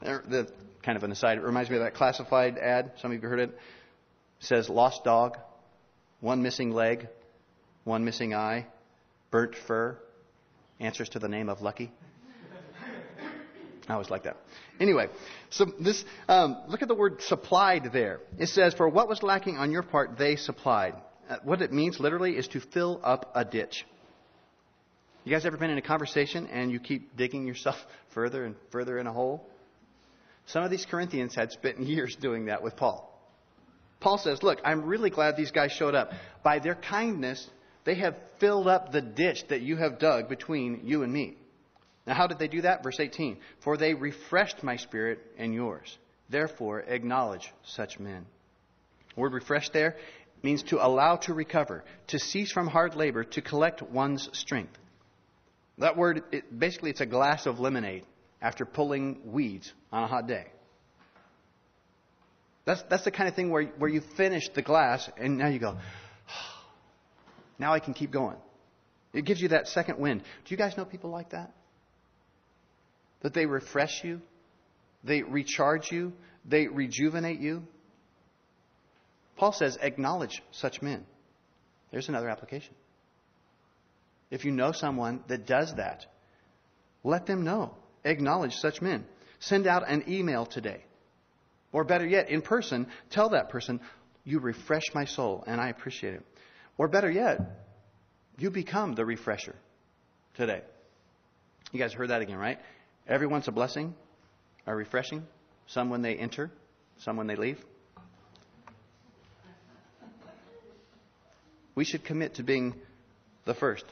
the, 0.00 0.48
kind 0.82 0.96
of 0.96 1.02
an 1.02 1.12
aside, 1.12 1.38
it 1.38 1.42
reminds 1.42 1.70
me 1.70 1.76
of 1.76 1.82
that 1.82 1.94
classified 1.94 2.58
ad. 2.58 2.92
Some 3.00 3.12
of 3.12 3.22
you 3.22 3.28
heard 3.28 3.40
it. 3.40 3.50
it 3.50 3.58
says 4.38 4.68
lost 4.68 5.04
dog, 5.04 5.36
one 6.20 6.42
missing 6.42 6.70
leg, 6.70 7.08
one 7.84 8.04
missing 8.04 8.34
eye, 8.34 8.66
burnt 9.30 9.54
fur, 9.66 9.98
answers 10.80 11.08
to 11.10 11.18
the 11.18 11.28
name 11.28 11.48
of 11.48 11.60
Lucky. 11.60 11.90
I 13.88 13.94
always 13.94 14.10
like 14.10 14.24
that. 14.24 14.36
Anyway, 14.78 15.08
so 15.50 15.66
this, 15.80 16.04
um, 16.28 16.58
look 16.68 16.82
at 16.82 16.88
the 16.88 16.94
word 16.94 17.22
supplied 17.22 17.90
there. 17.92 18.20
It 18.38 18.48
says, 18.48 18.74
For 18.74 18.88
what 18.88 19.08
was 19.08 19.22
lacking 19.22 19.56
on 19.56 19.72
your 19.72 19.82
part, 19.82 20.18
they 20.18 20.36
supplied. 20.36 20.94
Uh, 21.28 21.36
what 21.42 21.62
it 21.62 21.72
means 21.72 21.98
literally 21.98 22.36
is 22.36 22.48
to 22.48 22.60
fill 22.60 23.00
up 23.02 23.32
a 23.34 23.44
ditch. 23.44 23.86
You 25.24 25.32
guys 25.32 25.46
ever 25.46 25.56
been 25.56 25.70
in 25.70 25.78
a 25.78 25.82
conversation 25.82 26.46
and 26.46 26.70
you 26.70 26.80
keep 26.80 27.16
digging 27.16 27.46
yourself 27.46 27.76
further 28.10 28.44
and 28.44 28.56
further 28.70 28.98
in 28.98 29.06
a 29.06 29.12
hole? 29.12 29.48
Some 30.46 30.62
of 30.64 30.70
these 30.70 30.86
Corinthians 30.86 31.34
had 31.34 31.50
spent 31.52 31.80
years 31.80 32.14
doing 32.14 32.46
that 32.46 32.62
with 32.62 32.76
Paul. 32.76 33.06
Paul 34.00 34.18
says, 34.18 34.42
Look, 34.42 34.60
I'm 34.64 34.84
really 34.84 35.10
glad 35.10 35.36
these 35.36 35.50
guys 35.50 35.72
showed 35.72 35.94
up. 35.94 36.12
By 36.42 36.58
their 36.58 36.74
kindness, 36.74 37.48
they 37.84 37.94
have 37.94 38.16
filled 38.38 38.68
up 38.68 38.92
the 38.92 39.00
ditch 39.00 39.48
that 39.48 39.62
you 39.62 39.76
have 39.76 39.98
dug 39.98 40.28
between 40.28 40.82
you 40.84 41.02
and 41.02 41.12
me. 41.12 41.37
Now, 42.08 42.14
how 42.14 42.26
did 42.26 42.38
they 42.38 42.48
do 42.48 42.62
that? 42.62 42.82
Verse 42.82 42.98
18 42.98 43.36
For 43.60 43.76
they 43.76 43.92
refreshed 43.92 44.64
my 44.64 44.76
spirit 44.76 45.20
and 45.36 45.52
yours. 45.52 45.98
Therefore, 46.30 46.80
acknowledge 46.80 47.52
such 47.64 48.00
men. 48.00 48.24
Word 49.14 49.34
refresh 49.34 49.68
there 49.70 49.96
means 50.42 50.62
to 50.64 50.84
allow 50.84 51.16
to 51.16 51.34
recover, 51.34 51.84
to 52.06 52.18
cease 52.18 52.50
from 52.50 52.66
hard 52.66 52.94
labor, 52.94 53.24
to 53.24 53.42
collect 53.42 53.82
one's 53.82 54.30
strength. 54.32 54.72
That 55.76 55.98
word, 55.98 56.22
it, 56.32 56.58
basically, 56.58 56.90
it's 56.90 57.02
a 57.02 57.06
glass 57.06 57.44
of 57.44 57.60
lemonade 57.60 58.04
after 58.40 58.64
pulling 58.64 59.20
weeds 59.32 59.70
on 59.92 60.02
a 60.02 60.06
hot 60.06 60.26
day. 60.26 60.46
That's, 62.64 62.82
that's 62.88 63.04
the 63.04 63.10
kind 63.10 63.28
of 63.28 63.34
thing 63.34 63.50
where, 63.50 63.64
where 63.64 63.90
you 63.90 64.00
finish 64.16 64.48
the 64.54 64.62
glass 64.62 65.10
and 65.18 65.36
now 65.36 65.48
you 65.48 65.58
go, 65.58 65.76
now 67.58 67.74
I 67.74 67.80
can 67.80 67.92
keep 67.92 68.10
going. 68.10 68.36
It 69.12 69.26
gives 69.26 69.42
you 69.42 69.48
that 69.48 69.68
second 69.68 69.98
wind. 69.98 70.22
Do 70.22 70.54
you 70.54 70.56
guys 70.56 70.74
know 70.76 70.86
people 70.86 71.10
like 71.10 71.30
that? 71.30 71.52
That 73.22 73.34
they 73.34 73.46
refresh 73.46 74.04
you, 74.04 74.20
they 75.04 75.22
recharge 75.22 75.90
you, 75.90 76.12
they 76.44 76.66
rejuvenate 76.66 77.40
you. 77.40 77.64
Paul 79.36 79.52
says, 79.52 79.78
acknowledge 79.80 80.42
such 80.50 80.82
men. 80.82 81.04
There's 81.90 82.08
another 82.08 82.28
application. 82.28 82.74
If 84.30 84.44
you 84.44 84.50
know 84.50 84.72
someone 84.72 85.20
that 85.28 85.46
does 85.46 85.74
that, 85.76 86.06
let 87.04 87.26
them 87.26 87.44
know. 87.44 87.74
Acknowledge 88.04 88.54
such 88.56 88.82
men. 88.82 89.04
Send 89.40 89.66
out 89.66 89.88
an 89.88 90.04
email 90.08 90.44
today. 90.44 90.84
Or 91.72 91.84
better 91.84 92.06
yet, 92.06 92.30
in 92.30 92.42
person, 92.42 92.88
tell 93.10 93.30
that 93.30 93.50
person, 93.50 93.80
you 94.24 94.40
refresh 94.40 94.82
my 94.94 95.04
soul 95.04 95.44
and 95.46 95.60
I 95.60 95.68
appreciate 95.68 96.14
it. 96.14 96.22
Or 96.76 96.88
better 96.88 97.10
yet, 97.10 97.40
you 98.38 98.50
become 98.50 98.94
the 98.94 99.04
refresher 99.04 99.54
today. 100.34 100.62
You 101.72 101.78
guys 101.78 101.92
heard 101.92 102.10
that 102.10 102.22
again, 102.22 102.36
right? 102.36 102.58
Everyone's 103.08 103.48
a 103.48 103.52
blessing, 103.52 103.94
a 104.66 104.74
refreshing. 104.74 105.26
Some 105.66 105.90
when 105.90 106.02
they 106.02 106.16
enter, 106.16 106.50
some 106.98 107.16
when 107.16 107.26
they 107.26 107.36
leave. 107.36 107.58
We 111.74 111.84
should 111.84 112.04
commit 112.04 112.34
to 112.34 112.42
being 112.42 112.74
the 113.44 113.54
first, 113.54 113.84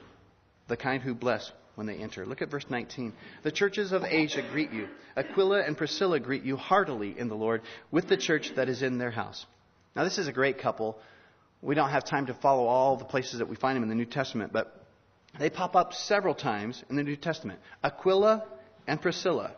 the 0.69 0.77
kind 0.77 1.03
who 1.03 1.15
bless 1.15 1.51
when 1.77 1.87
they 1.87 1.97
enter. 1.97 2.27
Look 2.27 2.43
at 2.43 2.51
verse 2.51 2.67
19. 2.69 3.13
The 3.43 3.53
churches 3.53 3.93
of 3.93 4.05
Asia 4.05 4.43
greet 4.51 4.73
you. 4.73 4.89
Aquila 5.17 5.63
and 5.63 5.77
Priscilla 5.77 6.19
greet 6.19 6.43
you 6.43 6.57
heartily 6.57 7.15
in 7.17 7.29
the 7.29 7.37
Lord 7.37 7.63
with 7.91 8.09
the 8.09 8.17
church 8.17 8.53
that 8.57 8.69
is 8.69 8.83
in 8.83 8.99
their 8.99 9.11
house. 9.11 9.47
Now, 9.95 10.05
this 10.05 10.19
is 10.19 10.29
a 10.29 10.33
great 10.33 10.59
couple 10.59 10.99
we 11.63 11.75
don't 11.75 11.91
have 11.91 12.05
time 12.05 12.27
to 12.27 12.35
follow 12.35 12.67
all 12.67 12.97
the 12.97 13.05
places 13.05 13.39
that 13.39 13.49
we 13.49 13.57
find 13.57 13.77
them 13.77 13.83
in 13.83 13.89
the 13.89 13.95
New 13.95 14.05
Testament, 14.05 14.53
but 14.53 14.85
they 15.39 15.51
pop 15.51 15.75
up 15.75 15.95
several 15.95 16.35
times 16.35 16.83
in 16.89 16.97
the 16.97 17.03
New 17.03 17.17
Testament. 17.17 17.61
Aquila 17.83 18.45
and 18.87 19.01
Priscilla. 19.01 19.55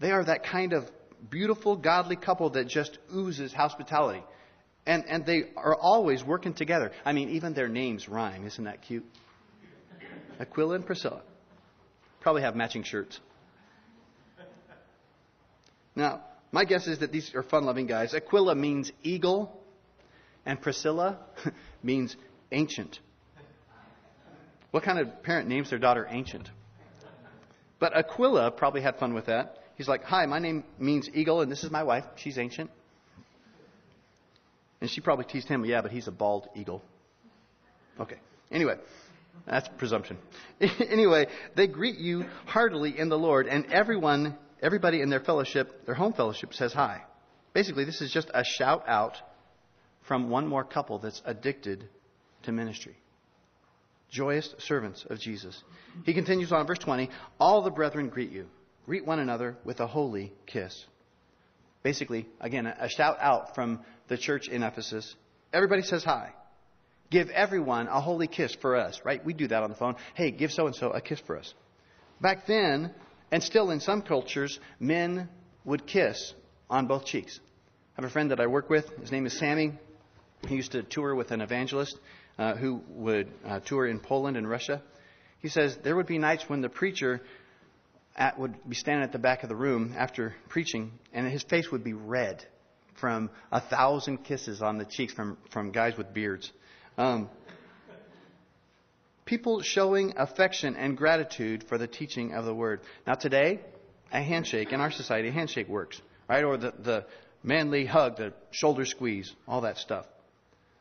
They 0.00 0.10
are 0.10 0.24
that 0.24 0.44
kind 0.44 0.72
of 0.72 0.84
beautiful, 1.28 1.76
godly 1.76 2.16
couple 2.16 2.50
that 2.50 2.68
just 2.68 2.98
oozes 3.14 3.52
hospitality. 3.52 4.22
And, 4.86 5.04
and 5.06 5.26
they 5.26 5.44
are 5.56 5.74
always 5.74 6.24
working 6.24 6.54
together. 6.54 6.90
I 7.04 7.12
mean, 7.12 7.30
even 7.30 7.52
their 7.52 7.68
names 7.68 8.08
rhyme. 8.08 8.46
Isn't 8.46 8.64
that 8.64 8.82
cute? 8.82 9.04
Aquila 10.38 10.76
and 10.76 10.86
Priscilla. 10.86 11.22
Probably 12.20 12.42
have 12.42 12.56
matching 12.56 12.82
shirts. 12.82 13.20
Now, 15.94 16.22
my 16.52 16.64
guess 16.64 16.86
is 16.86 17.00
that 17.00 17.12
these 17.12 17.34
are 17.34 17.42
fun 17.42 17.64
loving 17.64 17.86
guys. 17.86 18.14
Aquila 18.14 18.54
means 18.54 18.90
eagle, 19.02 19.60
and 20.46 20.60
Priscilla 20.60 21.18
means 21.82 22.16
ancient. 22.50 22.98
What 24.70 24.82
kind 24.82 24.98
of 24.98 25.22
parent 25.22 25.48
names 25.48 25.70
their 25.70 25.78
daughter 25.78 26.06
ancient? 26.08 26.48
But 27.80 27.96
Aquila 27.96 28.52
probably 28.52 28.82
had 28.82 28.96
fun 28.98 29.14
with 29.14 29.26
that. 29.26 29.56
He's 29.76 29.88
like, 29.88 30.04
Hi, 30.04 30.26
my 30.26 30.38
name 30.38 30.62
means 30.78 31.08
eagle, 31.12 31.40
and 31.40 31.50
this 31.50 31.64
is 31.64 31.70
my 31.70 31.82
wife. 31.82 32.04
She's 32.16 32.38
ancient. 32.38 32.70
And 34.80 34.88
she 34.88 35.00
probably 35.00 35.24
teased 35.24 35.48
him, 35.48 35.64
Yeah, 35.64 35.80
but 35.80 35.90
he's 35.90 36.06
a 36.06 36.12
bald 36.12 36.48
eagle. 36.54 36.82
Okay. 37.98 38.18
Anyway, 38.52 38.76
that's 39.46 39.68
presumption. 39.78 40.18
anyway, 40.60 41.26
they 41.56 41.66
greet 41.66 41.98
you 41.98 42.26
heartily 42.46 42.98
in 42.98 43.08
the 43.08 43.18
Lord, 43.18 43.46
and 43.46 43.66
everyone, 43.66 44.36
everybody 44.62 45.00
in 45.00 45.08
their 45.10 45.20
fellowship, 45.20 45.86
their 45.86 45.94
home 45.94 46.12
fellowship, 46.12 46.54
says 46.54 46.72
hi. 46.72 47.02
Basically, 47.52 47.84
this 47.84 48.00
is 48.00 48.12
just 48.12 48.30
a 48.32 48.44
shout 48.44 48.84
out 48.86 49.16
from 50.02 50.28
one 50.30 50.46
more 50.46 50.64
couple 50.64 50.98
that's 50.98 51.22
addicted 51.24 51.88
to 52.42 52.52
ministry. 52.52 52.96
Joyous 54.10 54.54
servants 54.58 55.04
of 55.08 55.20
Jesus. 55.20 55.62
He 56.04 56.14
continues 56.14 56.52
on, 56.52 56.66
verse 56.66 56.78
20 56.78 57.10
All 57.38 57.62
the 57.62 57.70
brethren 57.70 58.08
greet 58.08 58.30
you. 58.30 58.46
Greet 58.86 59.06
one 59.06 59.20
another 59.20 59.56
with 59.64 59.80
a 59.80 59.86
holy 59.86 60.32
kiss. 60.46 60.84
Basically, 61.82 62.26
again, 62.40 62.66
a 62.66 62.88
shout 62.88 63.16
out 63.20 63.54
from 63.54 63.80
the 64.08 64.18
church 64.18 64.48
in 64.48 64.62
Ephesus. 64.62 65.14
Everybody 65.52 65.82
says 65.82 66.04
hi. 66.04 66.32
Give 67.10 67.30
everyone 67.30 67.88
a 67.88 68.00
holy 68.00 68.26
kiss 68.26 68.54
for 68.60 68.76
us, 68.76 69.00
right? 69.04 69.24
We 69.24 69.32
do 69.32 69.48
that 69.48 69.62
on 69.62 69.70
the 69.70 69.76
phone. 69.76 69.96
Hey, 70.14 70.30
give 70.30 70.52
so 70.52 70.66
and 70.66 70.74
so 70.74 70.90
a 70.90 71.00
kiss 71.00 71.20
for 71.20 71.38
us. 71.38 71.54
Back 72.20 72.46
then, 72.46 72.92
and 73.32 73.42
still 73.42 73.70
in 73.70 73.80
some 73.80 74.02
cultures, 74.02 74.60
men 74.78 75.28
would 75.64 75.86
kiss 75.86 76.34
on 76.68 76.86
both 76.86 77.04
cheeks. 77.04 77.40
I 77.96 78.02
have 78.02 78.10
a 78.10 78.12
friend 78.12 78.30
that 78.30 78.40
I 78.40 78.46
work 78.46 78.70
with. 78.70 78.88
His 79.00 79.10
name 79.10 79.26
is 79.26 79.38
Sammy. 79.38 79.72
He 80.46 80.54
used 80.54 80.72
to 80.72 80.82
tour 80.82 81.14
with 81.14 81.32
an 81.32 81.40
evangelist 81.40 81.98
uh, 82.40 82.54
who 82.54 82.80
would 82.88 83.30
uh, 83.46 83.60
tour 83.60 83.86
in 83.86 84.00
Poland 84.00 84.36
and 84.38 84.48
Russia. 84.48 84.82
He 85.40 85.48
says 85.48 85.76
there 85.84 85.94
would 85.94 86.06
be 86.06 86.16
nights 86.18 86.48
when 86.48 86.62
the 86.62 86.70
preacher 86.70 87.20
at, 88.16 88.38
would 88.38 88.54
be 88.66 88.74
standing 88.74 89.04
at 89.04 89.12
the 89.12 89.18
back 89.18 89.42
of 89.42 89.50
the 89.50 89.54
room 89.54 89.94
after 89.96 90.34
preaching, 90.48 90.92
and 91.12 91.30
his 91.30 91.42
face 91.42 91.70
would 91.70 91.84
be 91.84 91.92
red 91.92 92.42
from 92.94 93.28
a 93.52 93.60
thousand 93.60 94.24
kisses 94.24 94.62
on 94.62 94.78
the 94.78 94.86
cheeks 94.86 95.12
from, 95.12 95.36
from 95.50 95.70
guys 95.70 95.98
with 95.98 96.14
beards. 96.14 96.50
Um, 96.96 97.28
people 99.26 99.60
showing 99.60 100.14
affection 100.16 100.76
and 100.76 100.96
gratitude 100.96 101.64
for 101.64 101.76
the 101.76 101.86
teaching 101.86 102.32
of 102.32 102.46
the 102.46 102.54
word. 102.54 102.80
Now, 103.06 103.14
today, 103.14 103.60
a 104.12 104.22
handshake 104.22 104.72
in 104.72 104.80
our 104.80 104.90
society, 104.90 105.28
a 105.28 105.32
handshake 105.32 105.68
works, 105.68 106.00
right? 106.26 106.42
Or 106.42 106.56
the, 106.56 106.72
the 106.78 107.06
manly 107.42 107.84
hug, 107.84 108.16
the 108.16 108.32
shoulder 108.50 108.86
squeeze, 108.86 109.30
all 109.46 109.60
that 109.62 109.76
stuff. 109.76 110.06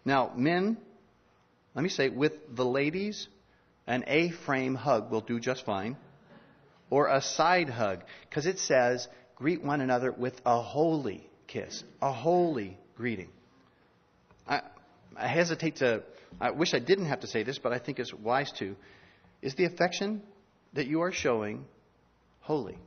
Now, 0.05 0.31
men, 0.35 0.77
let 1.75 1.83
me 1.83 1.89
say, 1.89 2.09
with 2.09 2.33
the 2.55 2.65
ladies, 2.65 3.27
an 3.87 4.03
A 4.07 4.29
frame 4.29 4.75
hug 4.75 5.11
will 5.11 5.21
do 5.21 5.39
just 5.39 5.65
fine 5.65 5.97
or 6.89 7.07
a 7.07 7.21
side 7.21 7.69
hug, 7.69 8.03
because 8.27 8.45
it 8.45 8.59
says, 8.59 9.07
greet 9.35 9.63
one 9.63 9.81
another 9.81 10.11
with 10.11 10.39
a 10.45 10.61
holy 10.61 11.29
kiss, 11.47 11.83
a 12.01 12.11
holy 12.11 12.77
greeting. 12.95 13.29
I, 14.47 14.61
I 15.15 15.27
hesitate 15.27 15.77
to, 15.77 16.03
I 16.41 16.51
wish 16.51 16.73
I 16.73 16.79
didn't 16.79 17.05
have 17.05 17.21
to 17.21 17.27
say 17.27 17.43
this, 17.43 17.59
but 17.59 17.73
I 17.73 17.79
think 17.79 17.99
it's 17.99 18.13
wise 18.13 18.51
to. 18.53 18.75
Is 19.41 19.55
the 19.55 19.65
affection 19.65 20.23
that 20.73 20.87
you 20.87 21.01
are 21.01 21.11
showing 21.11 21.65
holy? 22.41 22.77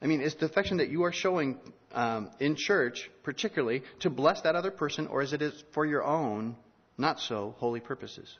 I 0.00 0.06
mean, 0.06 0.20
is 0.20 0.34
the 0.36 0.46
affection 0.46 0.76
that 0.78 0.90
you 0.90 1.04
are 1.04 1.12
showing 1.12 1.58
um, 1.92 2.30
in 2.38 2.54
church, 2.56 3.10
particularly, 3.24 3.82
to 4.00 4.10
bless 4.10 4.42
that 4.42 4.54
other 4.54 4.70
person, 4.70 5.08
or 5.08 5.22
is 5.22 5.32
it 5.32 5.42
for 5.72 5.84
your 5.84 6.04
own, 6.04 6.56
not 6.96 7.18
so 7.20 7.54
holy 7.58 7.80
purposes? 7.80 8.32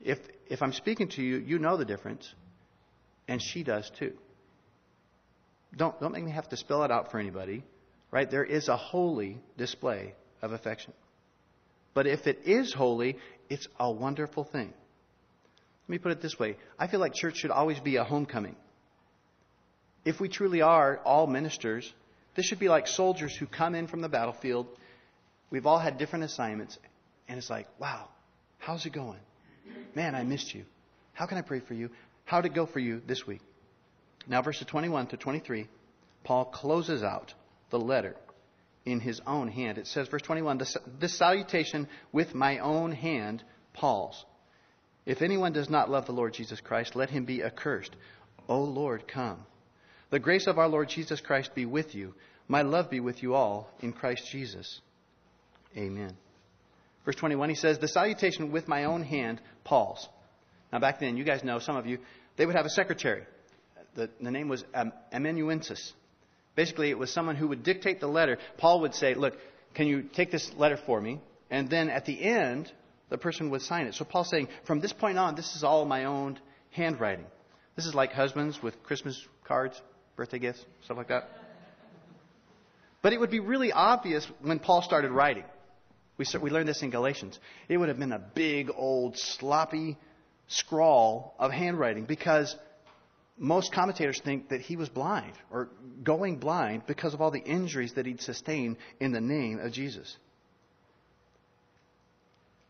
If, 0.00 0.18
if 0.48 0.62
I'm 0.62 0.72
speaking 0.72 1.08
to 1.10 1.22
you, 1.22 1.38
you 1.38 1.58
know 1.58 1.76
the 1.76 1.86
difference, 1.86 2.32
and 3.26 3.40
she 3.40 3.62
does 3.62 3.90
too. 3.98 4.12
Don't, 5.76 5.98
don't 6.00 6.12
make 6.12 6.24
me 6.24 6.30
have 6.32 6.48
to 6.50 6.56
spell 6.56 6.84
it 6.84 6.90
out 6.90 7.10
for 7.10 7.18
anybody, 7.18 7.64
right? 8.10 8.30
There 8.30 8.44
is 8.44 8.68
a 8.68 8.76
holy 8.76 9.38
display 9.56 10.14
of 10.42 10.52
affection. 10.52 10.92
But 11.94 12.06
if 12.06 12.26
it 12.26 12.40
is 12.44 12.74
holy, 12.74 13.16
it's 13.48 13.66
a 13.80 13.90
wonderful 13.90 14.44
thing. 14.44 14.74
Let 15.84 15.88
me 15.88 15.98
put 15.98 16.12
it 16.12 16.20
this 16.20 16.38
way 16.38 16.56
I 16.78 16.86
feel 16.86 17.00
like 17.00 17.14
church 17.14 17.36
should 17.36 17.50
always 17.50 17.80
be 17.80 17.96
a 17.96 18.04
homecoming. 18.04 18.56
If 20.04 20.20
we 20.20 20.28
truly 20.28 20.60
are 20.60 20.98
all 21.04 21.26
ministers, 21.26 21.92
this 22.34 22.44
should 22.46 22.58
be 22.58 22.68
like 22.68 22.86
soldiers 22.86 23.34
who 23.34 23.46
come 23.46 23.74
in 23.74 23.86
from 23.86 24.00
the 24.00 24.08
battlefield. 24.08 24.66
We've 25.50 25.66
all 25.66 25.78
had 25.78 25.98
different 25.98 26.24
assignments, 26.24 26.78
and 27.28 27.38
it's 27.38 27.50
like, 27.50 27.68
wow, 27.78 28.08
how's 28.58 28.84
it 28.86 28.92
going? 28.92 29.20
Man, 29.94 30.14
I 30.14 30.24
missed 30.24 30.54
you. 30.54 30.64
How 31.12 31.26
can 31.26 31.38
I 31.38 31.42
pray 31.42 31.60
for 31.60 31.74
you? 31.74 31.90
How'd 32.24 32.46
it 32.46 32.54
go 32.54 32.66
for 32.66 32.80
you 32.80 33.00
this 33.06 33.26
week? 33.26 33.40
Now, 34.26 34.42
verses 34.42 34.66
21 34.66 35.08
to 35.08 35.16
23, 35.16 35.68
Paul 36.24 36.46
closes 36.46 37.02
out 37.02 37.32
the 37.70 37.78
letter 37.78 38.16
in 38.84 39.00
his 39.00 39.20
own 39.26 39.48
hand. 39.48 39.78
It 39.78 39.86
says, 39.86 40.08
verse 40.08 40.22
21, 40.22 40.58
this 40.98 41.16
salutation 41.16 41.88
with 42.12 42.34
my 42.34 42.58
own 42.58 42.92
hand, 42.92 43.42
Paul's. 43.72 44.24
If 45.06 45.22
anyone 45.22 45.52
does 45.52 45.70
not 45.70 45.90
love 45.90 46.06
the 46.06 46.12
Lord 46.12 46.34
Jesus 46.34 46.60
Christ, 46.60 46.96
let 46.96 47.10
him 47.10 47.24
be 47.24 47.42
accursed. 47.42 47.94
O 48.48 48.62
Lord, 48.62 49.06
come. 49.06 49.38
The 50.14 50.20
grace 50.20 50.46
of 50.46 50.60
our 50.60 50.68
Lord 50.68 50.90
Jesus 50.90 51.20
Christ 51.20 51.56
be 51.56 51.66
with 51.66 51.92
you. 51.92 52.14
My 52.46 52.62
love 52.62 52.88
be 52.88 53.00
with 53.00 53.20
you 53.20 53.34
all 53.34 53.68
in 53.80 53.92
Christ 53.92 54.30
Jesus. 54.30 54.80
Amen. 55.76 56.16
Verse 57.04 57.16
21, 57.16 57.48
he 57.48 57.56
says, 57.56 57.80
The 57.80 57.88
salutation 57.88 58.52
with 58.52 58.68
my 58.68 58.84
own 58.84 59.02
hand, 59.02 59.40
Paul's. 59.64 60.08
Now, 60.72 60.78
back 60.78 61.00
then, 61.00 61.16
you 61.16 61.24
guys 61.24 61.42
know, 61.42 61.58
some 61.58 61.74
of 61.74 61.86
you, 61.86 61.98
they 62.36 62.46
would 62.46 62.54
have 62.54 62.64
a 62.64 62.70
secretary. 62.70 63.24
The, 63.96 64.08
the 64.20 64.30
name 64.30 64.48
was 64.48 64.62
amanuensis. 65.10 65.92
Basically, 66.54 66.90
it 66.90 66.98
was 66.98 67.12
someone 67.12 67.34
who 67.34 67.48
would 67.48 67.64
dictate 67.64 67.98
the 67.98 68.06
letter. 68.06 68.38
Paul 68.56 68.82
would 68.82 68.94
say, 68.94 69.14
Look, 69.14 69.34
can 69.74 69.88
you 69.88 70.02
take 70.02 70.30
this 70.30 70.48
letter 70.56 70.78
for 70.86 71.00
me? 71.00 71.20
And 71.50 71.68
then 71.68 71.90
at 71.90 72.06
the 72.06 72.22
end, 72.22 72.70
the 73.08 73.18
person 73.18 73.50
would 73.50 73.62
sign 73.62 73.88
it. 73.88 73.94
So 73.94 74.04
Paul's 74.04 74.30
saying, 74.30 74.46
From 74.64 74.78
this 74.78 74.92
point 74.92 75.18
on, 75.18 75.34
this 75.34 75.56
is 75.56 75.64
all 75.64 75.84
my 75.84 76.04
own 76.04 76.38
handwriting. 76.70 77.26
This 77.74 77.86
is 77.86 77.96
like 77.96 78.12
husbands 78.12 78.62
with 78.62 78.80
Christmas 78.84 79.20
cards, 79.42 79.82
birthday 80.16 80.38
gifts, 80.38 80.64
stuff 80.84 80.96
like 80.96 81.08
that. 81.08 81.28
But 83.02 83.12
it 83.12 83.20
would 83.20 83.30
be 83.30 83.40
really 83.40 83.72
obvious 83.72 84.26
when 84.40 84.58
Paul 84.58 84.82
started 84.82 85.10
writing. 85.10 85.44
We, 86.16 86.24
we 86.40 86.50
learned 86.50 86.68
this 86.68 86.82
in 86.82 86.90
Galatians. 86.90 87.38
It 87.68 87.76
would 87.76 87.88
have 87.88 87.98
been 87.98 88.12
a 88.12 88.18
big, 88.34 88.70
old, 88.74 89.18
sloppy 89.18 89.98
scrawl 90.46 91.34
of 91.38 91.50
handwriting 91.50 92.04
because 92.04 92.54
most 93.36 93.72
commentators 93.72 94.20
think 94.24 94.50
that 94.50 94.60
he 94.60 94.76
was 94.76 94.88
blind 94.88 95.32
or 95.50 95.68
going 96.02 96.36
blind 96.36 96.86
because 96.86 97.14
of 97.14 97.20
all 97.20 97.30
the 97.30 97.42
injuries 97.42 97.94
that 97.94 98.06
he'd 98.06 98.20
sustained 98.20 98.76
in 99.00 99.12
the 99.12 99.20
name 99.20 99.58
of 99.58 99.72
Jesus. 99.72 100.16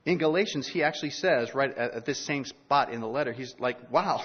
In 0.07 0.19
Galatians, 0.19 0.67
he 0.67 0.83
actually 0.83 1.11
says, 1.11 1.55
right 1.55 1.75
at, 1.77 2.05
this 2.05 2.19
same 2.27 2.45
spot 2.45 2.93
in 2.93 3.01
the 3.01 3.07
letter, 3.07 3.33
he's 3.33 3.55
like, 3.59 3.91
wow, 3.91 4.21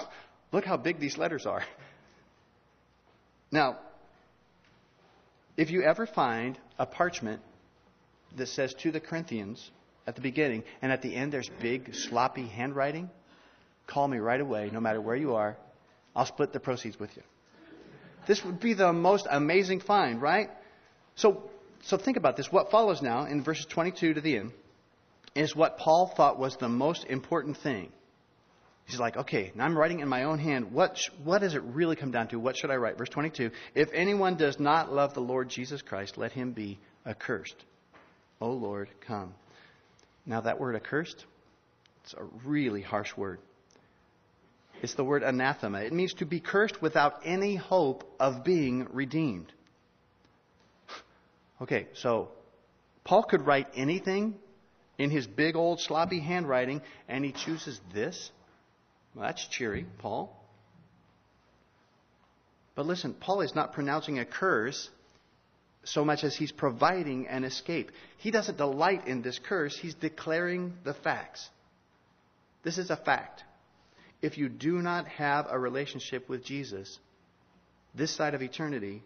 look 0.52 0.64
how 0.64 0.76
big 0.76 0.98
these 1.00 1.16
letters 1.16 1.46
are. 1.46 1.62
Now, 3.52 3.78
if 5.56 5.70
you 5.70 5.82
ever 5.82 6.06
find 6.06 6.58
a 6.78 6.86
parchment 6.86 7.42
that 8.36 8.46
says 8.46 8.74
to 8.74 8.92
the 8.92 9.00
Corinthians 9.00 9.70
at 10.06 10.14
the 10.14 10.20
beginning, 10.20 10.62
and 10.82 10.92
at 10.92 11.02
the 11.02 11.14
end 11.14 11.32
there's 11.32 11.50
big, 11.60 11.94
sloppy 11.94 12.46
handwriting, 12.46 13.10
call 13.86 14.06
me 14.06 14.18
right 14.18 14.40
away, 14.40 14.70
no 14.72 14.80
matter 14.80 15.00
where 15.00 15.16
you 15.16 15.34
are. 15.34 15.56
I'll 16.14 16.26
split 16.26 16.52
the 16.52 16.60
proceeds 16.60 16.98
with 16.98 17.16
you. 17.16 17.22
This 18.26 18.44
would 18.44 18.60
be 18.60 18.74
the 18.74 18.92
most 18.92 19.26
amazing 19.30 19.80
find, 19.80 20.20
right? 20.20 20.50
So, 21.16 21.50
so 21.82 21.96
think 21.96 22.16
about 22.16 22.36
this. 22.36 22.50
What 22.50 22.70
follows 22.70 23.02
now 23.02 23.24
in 23.24 23.42
verses 23.42 23.66
22 23.66 24.14
to 24.14 24.20
the 24.20 24.36
end 24.36 24.52
is 25.34 25.54
what 25.54 25.78
Paul 25.78 26.12
thought 26.16 26.38
was 26.38 26.56
the 26.56 26.68
most 26.68 27.04
important 27.04 27.56
thing. 27.56 27.90
He's 28.90 28.98
like, 29.00 29.16
okay, 29.16 29.52
now 29.54 29.64
I'm 29.64 29.78
writing 29.78 30.00
in 30.00 30.08
my 30.08 30.24
own 30.24 30.38
hand. 30.38 30.72
What, 30.72 30.98
what 31.22 31.40
does 31.40 31.54
it 31.54 31.62
really 31.62 31.94
come 31.94 32.10
down 32.10 32.28
to? 32.28 32.40
What 32.40 32.56
should 32.56 32.70
I 32.70 32.76
write? 32.76 32.98
Verse 32.98 33.08
22 33.08 33.50
If 33.74 33.90
anyone 33.92 34.36
does 34.36 34.58
not 34.58 34.92
love 34.92 35.14
the 35.14 35.20
Lord 35.20 35.48
Jesus 35.48 35.80
Christ, 35.80 36.18
let 36.18 36.32
him 36.32 36.52
be 36.52 36.78
accursed. 37.06 37.54
O 38.40 38.50
Lord, 38.50 38.88
come. 39.06 39.34
Now, 40.26 40.40
that 40.40 40.58
word 40.58 40.74
accursed, 40.74 41.24
it's 42.02 42.14
a 42.14 42.24
really 42.44 42.82
harsh 42.82 43.16
word. 43.16 43.38
It's 44.82 44.94
the 44.94 45.04
word 45.04 45.22
anathema. 45.22 45.82
It 45.82 45.92
means 45.92 46.14
to 46.14 46.26
be 46.26 46.40
cursed 46.40 46.82
without 46.82 47.20
any 47.24 47.54
hope 47.54 48.04
of 48.18 48.44
being 48.44 48.88
redeemed. 48.92 49.52
Okay, 51.62 51.88
so 51.92 52.30
Paul 53.04 53.22
could 53.22 53.46
write 53.46 53.66
anything 53.74 54.34
in 54.96 55.10
his 55.10 55.26
big 55.26 55.56
old 55.56 55.78
sloppy 55.78 56.18
handwriting, 56.18 56.80
and 57.06 57.22
he 57.22 57.32
chooses 57.32 57.78
this. 57.92 58.30
Well, 59.14 59.26
that's 59.26 59.46
cheery, 59.48 59.86
Paul. 59.98 60.36
But 62.74 62.86
listen, 62.86 63.14
Paul 63.14 63.42
is 63.42 63.54
not 63.54 63.72
pronouncing 63.72 64.18
a 64.18 64.24
curse 64.24 64.88
so 65.84 66.04
much 66.04 66.24
as 66.24 66.36
he's 66.36 66.52
providing 66.52 67.26
an 67.26 67.44
escape. 67.44 67.90
He 68.18 68.30
doesn't 68.30 68.58
delight 68.58 69.06
in 69.06 69.22
this 69.22 69.38
curse, 69.38 69.76
he's 69.76 69.94
declaring 69.94 70.74
the 70.84 70.94
facts. 70.94 71.48
This 72.62 72.78
is 72.78 72.90
a 72.90 72.96
fact. 72.96 73.44
If 74.22 74.36
you 74.36 74.48
do 74.48 74.82
not 74.82 75.08
have 75.08 75.46
a 75.48 75.58
relationship 75.58 76.28
with 76.28 76.44
Jesus 76.44 76.98
this 77.94 78.10
side 78.10 78.34
of 78.34 78.42
eternity, 78.42 79.02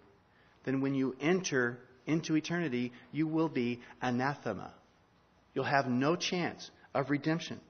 then 0.65 0.81
when 0.81 0.95
you 0.95 1.17
enter 1.21 1.79
into 2.07 2.37
eternity, 2.37 2.93
you 3.13 3.27
will 3.27 3.49
be 3.49 3.81
anathema. 4.03 4.73
You'll 5.55 5.65
have 5.65 5.87
no 5.87 6.17
chance 6.17 6.71
of 6.93 7.11
redemption. 7.11 7.61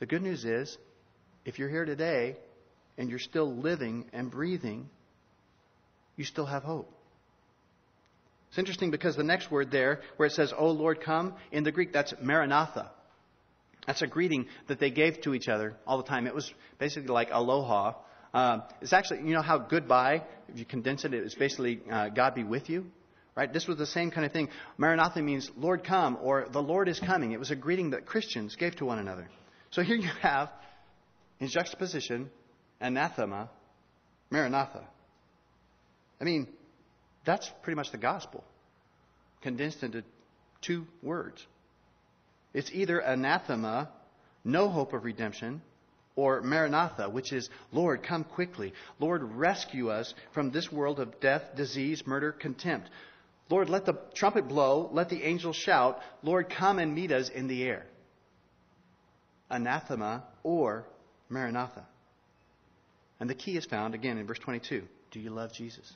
The 0.00 0.06
good 0.06 0.22
news 0.22 0.44
is, 0.44 0.76
if 1.44 1.58
you're 1.58 1.68
here 1.68 1.84
today 1.84 2.36
and 2.98 3.08
you're 3.08 3.18
still 3.18 3.54
living 3.54 4.06
and 4.12 4.30
breathing, 4.30 4.88
you 6.16 6.24
still 6.24 6.46
have 6.46 6.62
hope. 6.62 6.92
It's 8.48 8.58
interesting 8.58 8.90
because 8.90 9.14
the 9.14 9.22
next 9.22 9.50
word 9.50 9.70
there, 9.70 10.00
where 10.16 10.26
it 10.26 10.32
says, 10.32 10.52
O 10.56 10.70
Lord, 10.70 11.00
come, 11.02 11.34
in 11.52 11.62
the 11.62 11.70
Greek, 11.70 11.92
that's 11.92 12.12
Maranatha. 12.20 12.90
That's 13.86 14.02
a 14.02 14.06
greeting 14.06 14.46
that 14.68 14.80
they 14.80 14.90
gave 14.90 15.20
to 15.22 15.34
each 15.34 15.48
other 15.48 15.76
all 15.86 15.98
the 15.98 16.08
time. 16.08 16.26
It 16.26 16.34
was 16.34 16.52
basically 16.78 17.10
like 17.10 17.28
aloha. 17.30 17.94
Um, 18.34 18.62
it's 18.80 18.92
actually, 18.92 19.20
you 19.20 19.34
know 19.34 19.42
how 19.42 19.58
goodbye, 19.58 20.24
if 20.48 20.58
you 20.58 20.64
condense 20.64 21.04
it, 21.04 21.14
it's 21.14 21.34
basically 21.34 21.80
uh, 21.90 22.08
God 22.08 22.34
be 22.34 22.44
with 22.44 22.68
you. 22.68 22.86
Right? 23.36 23.52
This 23.52 23.66
was 23.66 23.78
the 23.78 23.86
same 23.86 24.10
kind 24.10 24.26
of 24.26 24.32
thing. 24.32 24.48
Maranatha 24.76 25.22
means 25.22 25.50
Lord 25.56 25.84
come 25.84 26.18
or 26.20 26.46
the 26.50 26.60
Lord 26.60 26.88
is 26.88 26.98
coming. 26.98 27.32
It 27.32 27.38
was 27.38 27.50
a 27.50 27.56
greeting 27.56 27.90
that 27.90 28.04
Christians 28.04 28.56
gave 28.56 28.76
to 28.76 28.84
one 28.84 28.98
another. 28.98 29.28
So 29.70 29.82
here 29.82 29.96
you 29.96 30.10
have, 30.22 30.50
in 31.38 31.48
juxtaposition, 31.48 32.30
anathema, 32.80 33.48
Maranatha. 34.30 34.84
I 36.20 36.24
mean, 36.24 36.48
that's 37.24 37.50
pretty 37.62 37.76
much 37.76 37.92
the 37.92 37.98
gospel, 37.98 38.44
condensed 39.42 39.82
into 39.82 40.02
two 40.60 40.86
words. 41.02 41.44
It's 42.52 42.70
either 42.72 42.98
anathema, 42.98 43.90
no 44.44 44.68
hope 44.68 44.92
of 44.92 45.04
redemption, 45.04 45.62
or 46.16 46.42
Maranatha, 46.42 47.08
which 47.08 47.32
is, 47.32 47.48
Lord, 47.72 48.02
come 48.02 48.24
quickly. 48.24 48.74
Lord, 48.98 49.22
rescue 49.22 49.90
us 49.90 50.12
from 50.32 50.50
this 50.50 50.70
world 50.70 50.98
of 50.98 51.20
death, 51.20 51.42
disease, 51.56 52.06
murder, 52.06 52.32
contempt. 52.32 52.90
Lord, 53.48 53.68
let 53.68 53.86
the 53.86 53.98
trumpet 54.14 54.48
blow, 54.48 54.90
let 54.92 55.08
the 55.08 55.22
angels 55.22 55.56
shout, 55.56 56.00
Lord, 56.22 56.50
come 56.50 56.78
and 56.78 56.94
meet 56.94 57.12
us 57.12 57.28
in 57.28 57.46
the 57.46 57.62
air. 57.62 57.86
Anathema 59.50 60.24
or 60.42 60.86
Maranatha. 61.28 61.84
And 63.18 63.28
the 63.28 63.34
key 63.34 63.56
is 63.56 63.66
found 63.66 63.94
again 63.94 64.18
in 64.18 64.26
verse 64.26 64.38
22. 64.38 64.82
Do 65.10 65.20
you 65.20 65.30
love 65.30 65.52
Jesus? 65.52 65.92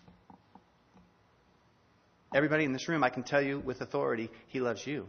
Everybody 2.34 2.64
in 2.64 2.72
this 2.72 2.88
room, 2.88 3.04
I 3.04 3.10
can 3.10 3.22
tell 3.22 3.40
you 3.40 3.60
with 3.60 3.80
authority, 3.80 4.28
he 4.48 4.60
loves 4.60 4.84
you. 4.86 5.06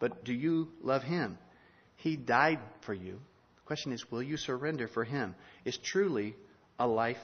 But 0.00 0.24
do 0.24 0.32
you 0.32 0.68
love 0.82 1.02
him? 1.02 1.38
He 1.96 2.16
died 2.16 2.58
for 2.80 2.92
you. 2.92 3.12
The 3.12 3.66
question 3.66 3.92
is, 3.92 4.10
will 4.10 4.22
you 4.22 4.36
surrender 4.36 4.88
for 4.88 5.04
him? 5.04 5.36
It's 5.64 5.78
truly 5.78 6.34
a 6.78 6.86
life 6.88 7.20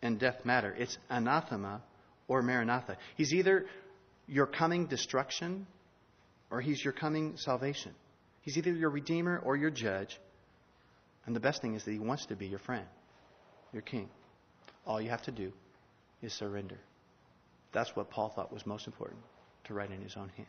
and 0.00 0.18
death 0.18 0.44
matter. 0.44 0.74
It's 0.76 0.96
anathema 1.10 1.82
or 2.28 2.42
maranatha. 2.42 2.96
He's 3.16 3.34
either 3.34 3.66
your 4.26 4.46
coming 4.46 4.86
destruction 4.86 5.66
or 6.50 6.62
he's 6.62 6.82
your 6.82 6.94
coming 6.94 7.36
salvation. 7.36 7.92
He's 8.44 8.58
either 8.58 8.72
your 8.72 8.90
redeemer 8.90 9.38
or 9.42 9.56
your 9.56 9.70
judge. 9.70 10.20
And 11.24 11.34
the 11.34 11.40
best 11.40 11.62
thing 11.62 11.74
is 11.74 11.84
that 11.84 11.92
he 11.92 11.98
wants 11.98 12.26
to 12.26 12.36
be 12.36 12.46
your 12.46 12.58
friend, 12.58 12.84
your 13.72 13.80
king. 13.80 14.10
All 14.86 15.00
you 15.00 15.08
have 15.08 15.22
to 15.22 15.32
do 15.32 15.50
is 16.20 16.34
surrender. 16.34 16.78
That's 17.72 17.96
what 17.96 18.10
Paul 18.10 18.28
thought 18.28 18.52
was 18.52 18.66
most 18.66 18.86
important 18.86 19.22
to 19.64 19.74
write 19.74 19.90
in 19.90 20.02
his 20.02 20.16
own 20.16 20.28
hand. 20.36 20.48